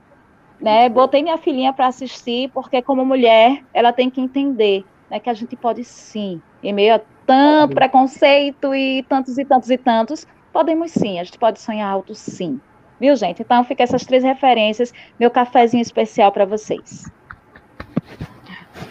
[0.59, 0.89] né?
[0.89, 5.33] Botei minha filhinha para assistir, porque como mulher, ela tem que entender né, que a
[5.35, 10.89] gente pode sim, em meio a tanto preconceito e tantos e tantos e tantos, podemos
[10.89, 12.59] sim, a gente pode sonhar alto sim.
[12.99, 13.43] Viu, gente?
[13.43, 17.05] Então fica essas três referências, meu cafezinho especial para vocês.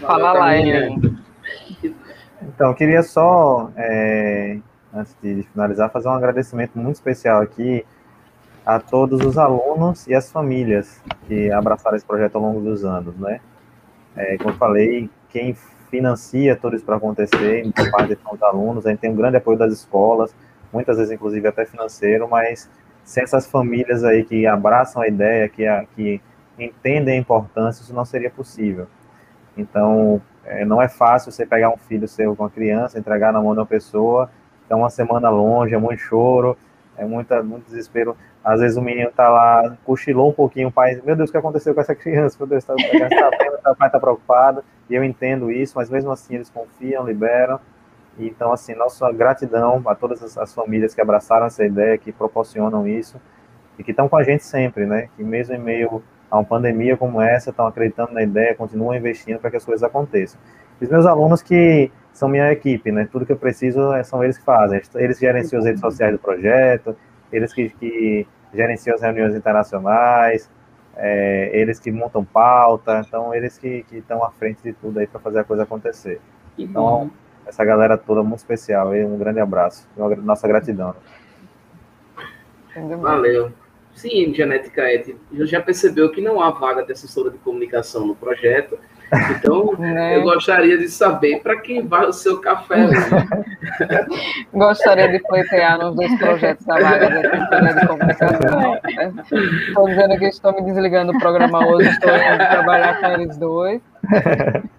[0.00, 1.16] Fala lá, Eli.
[2.42, 4.58] Então, eu queria só, é,
[4.92, 7.84] antes de finalizar, fazer um agradecimento muito especial aqui
[8.64, 13.16] a todos os alunos e as famílias que abraçaram esse projeto ao longo dos anos,
[13.16, 13.40] né?
[14.16, 15.54] É, como eu falei, quem
[15.90, 19.36] financia tudo isso para acontecer, muita parte são os alunos, a gente tem um grande
[19.36, 20.34] apoio das escolas,
[20.72, 22.68] muitas vezes, inclusive, até financeiro, mas
[23.04, 26.20] sem essas famílias aí que abraçam a ideia, que, a, que
[26.58, 28.86] entendem a importância, isso não seria possível.
[29.56, 33.40] Então, é, não é fácil você pegar um filho seu com uma criança, entregar na
[33.40, 34.30] mão de uma pessoa,
[34.68, 36.56] é uma semana longe, é muito choro,
[36.96, 38.16] é muita, muito desespero.
[38.42, 41.38] Às vezes o menino tá lá, cochilou um pouquinho, o pai, meu Deus, o que
[41.38, 42.36] aconteceu com essa criança?
[42.38, 45.74] Meu Deus, tá, a criança tá vendo, o pai tá preocupado, e eu entendo isso,
[45.76, 47.60] mas mesmo assim eles confiam, liberam.
[48.18, 52.86] Então, assim, nossa gratidão a todas as, as famílias que abraçaram essa ideia, que proporcionam
[52.86, 53.20] isso,
[53.78, 55.08] e que estão com a gente sempre, né?
[55.16, 59.38] Que mesmo em meio a uma pandemia como essa, estão acreditando na ideia, continuam investindo
[59.38, 60.40] para que as coisas aconteçam.
[60.80, 63.06] E os meus alunos que são minha equipe, né?
[63.12, 64.80] Tudo que eu preciso é, são eles que fazem.
[64.94, 66.96] Eles gerenciam as redes sociais do projeto,
[67.30, 70.50] eles que, que gerenciam as reuniões internacionais,
[70.96, 75.06] é, eles que montam pauta, então eles que, que estão à frente de tudo aí
[75.06, 76.18] para fazer a coisa acontecer.
[76.56, 77.10] Então,
[77.46, 79.86] essa galera toda muito especial, um grande abraço,
[80.24, 80.94] nossa gratidão.
[83.02, 83.52] Valeu.
[83.94, 88.78] Sim, Janete Caete, já percebeu que não há vaga de assessora de comunicação no projeto,
[89.36, 90.16] então Né?
[90.16, 92.86] eu gostaria de saber para quem vai o seu café.
[92.86, 92.96] hoje.
[94.52, 98.78] Gostaria de pleitear nos dois projetos da vaga da assessoria de comunicação.
[99.68, 103.80] Estou dizendo que estou me desligando do programa hoje, estou indo trabalhar com eles dois.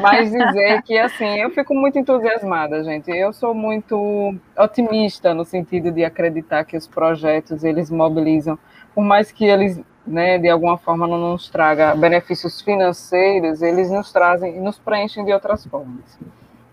[0.00, 3.10] Mas dizer que, assim, eu fico muito entusiasmada, gente.
[3.10, 8.58] Eu sou muito otimista no sentido de acreditar que os projetos, eles mobilizam,
[8.94, 14.12] por mais que eles, né, de alguma forma não nos tragam benefícios financeiros, eles nos
[14.12, 16.18] trazem, nos preenchem de outras formas.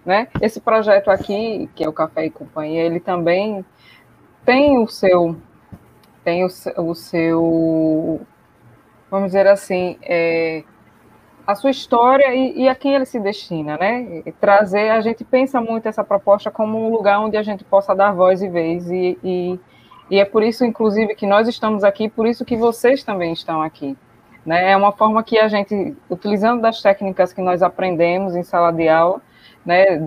[0.05, 0.27] Né?
[0.41, 3.63] Esse projeto aqui, que é o Café e Companhia, ele também
[4.45, 5.35] tem o seu,
[6.23, 6.47] tem o,
[6.77, 8.21] o seu,
[9.11, 10.63] vamos dizer assim, é,
[11.49, 14.21] a sua história e, e a quem ele se destina, né?
[14.23, 17.95] E trazer, a gente pensa muito essa proposta como um lugar onde a gente possa
[17.95, 19.59] dar voz e vez, e, e,
[20.11, 23.63] e é por isso, inclusive, que nós estamos aqui, por isso que vocês também estão
[23.63, 23.97] aqui.
[24.45, 24.73] Né?
[24.73, 28.87] É uma forma que a gente, utilizando das técnicas que nós aprendemos em sala de
[28.87, 29.19] aula,
[29.65, 29.97] né,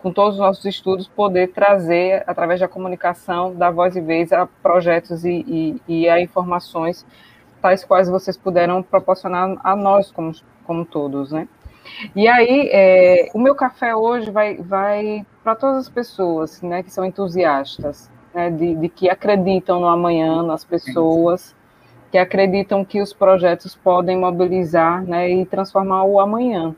[0.00, 4.46] com todos os nossos estudos, poder trazer, através da comunicação, da voz e vez, a
[4.62, 7.04] projetos e, e, e a informações
[7.62, 10.32] tais quais vocês puderam proporcionar a nós, como,
[10.66, 11.48] como todos, né.
[12.14, 16.92] E aí, é, o meu café hoje vai, vai para todas as pessoas, né, que
[16.92, 21.54] são entusiastas, né, de, de que acreditam no amanhã, nas pessoas,
[22.10, 26.74] que acreditam que os projetos podem mobilizar né, e transformar o amanhã.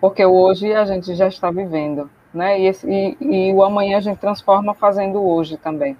[0.00, 2.60] Porque hoje a gente já está vivendo, né?
[2.60, 5.96] E, esse, e, e o amanhã a gente transforma fazendo hoje também.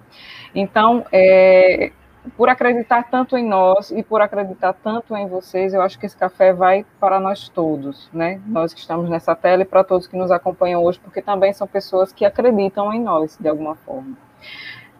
[0.53, 1.91] Então, é,
[2.35, 6.17] por acreditar tanto em nós e por acreditar tanto em vocês, eu acho que esse
[6.17, 8.41] café vai para nós todos, né?
[8.45, 11.67] Nós que estamos nessa tela e para todos que nos acompanham hoje, porque também são
[11.67, 14.17] pessoas que acreditam em nós de alguma forma.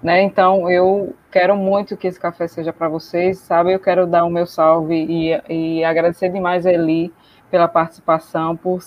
[0.01, 0.21] Né?
[0.21, 3.73] Então, eu quero muito que esse café seja para vocês, sabe?
[3.73, 7.11] Eu quero dar o meu salve e, e agradecer demais a Eli
[7.49, 8.79] pela participação, por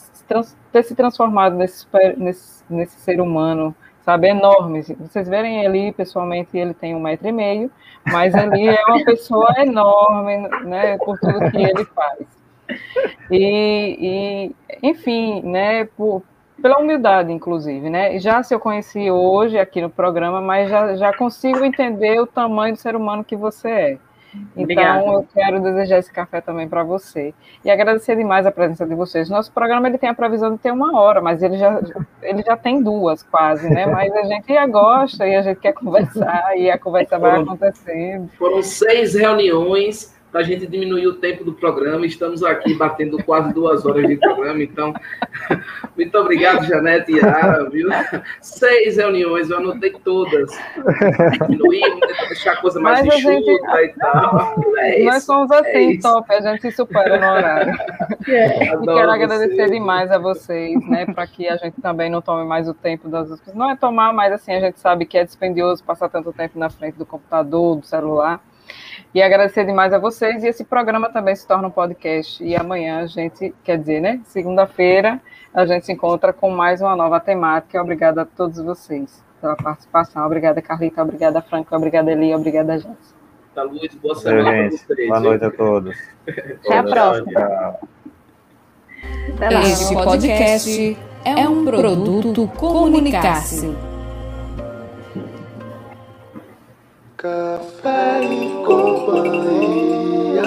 [0.70, 1.86] ter se transformado nesse,
[2.16, 3.74] nesse, nesse ser humano,
[4.04, 4.28] sabe?
[4.28, 4.82] Enorme.
[4.82, 7.70] Vocês verem Eli pessoalmente, ele tem um metro e meio,
[8.06, 10.98] mas Eli é uma pessoa enorme, né?
[10.98, 12.26] Por tudo que ele faz.
[13.30, 15.84] E, e enfim, né?
[15.84, 16.22] Por,
[16.60, 18.18] pela humildade, inclusive, né?
[18.18, 22.74] Já se eu conheci hoje aqui no programa, mas já, já consigo entender o tamanho
[22.74, 23.98] do ser humano que você é.
[24.34, 25.04] Então, Obrigada.
[25.04, 27.34] eu quero desejar esse café também para você.
[27.64, 29.28] E agradecer demais a presença de vocês.
[29.28, 31.80] Nosso programa ele tem a previsão de ter uma hora, mas ele já,
[32.22, 33.86] ele já tem duas, quase, né?
[33.90, 38.30] Mas a gente já gosta e a gente quer conversar, e a conversa vai acontecendo.
[38.38, 42.06] Foram seis reuniões para a gente diminuir o tempo do programa.
[42.06, 44.94] Estamos aqui batendo quase duas horas de programa, então
[45.96, 47.88] muito obrigado, Janete e Ara, viu?
[48.40, 50.50] Seis reuniões, eu anotei todas.
[51.46, 51.82] Diminuir,
[52.28, 53.50] deixar a coisa mais Mas enxuta gente...
[53.50, 54.54] e tal.
[54.78, 57.74] É Nós somos assim, é top, a gente se supera no horário.
[58.28, 58.74] É.
[58.74, 59.70] E quero agradecer você.
[59.70, 63.30] demais a vocês, né, para que a gente também não tome mais o tempo das
[63.30, 66.58] outras Não é tomar, mas assim, a gente sabe que é dispendioso passar tanto tempo
[66.58, 68.40] na frente do computador, do celular.
[69.12, 70.44] E agradecer demais a vocês.
[70.44, 72.42] E esse programa também se torna um podcast.
[72.42, 74.20] E amanhã a gente, quer dizer, né?
[74.24, 75.20] Segunda-feira,
[75.52, 77.82] a gente se encontra com mais uma nova temática.
[77.82, 80.24] Obrigada a todos vocês pela participação.
[80.24, 81.02] Obrigada, Carlita.
[81.02, 81.74] Obrigada, Franco.
[81.74, 82.34] Obrigada, Eli.
[82.34, 83.20] Obrigada, Jéssica.
[83.54, 83.92] Tá, Luiz.
[83.96, 85.08] Boa semana vocês.
[85.08, 85.96] Boa noite a todos.
[86.64, 87.76] Até a próxima.
[89.64, 93.99] Este podcast é um produto Comunicar-se.
[97.20, 100.42] Café e companhia.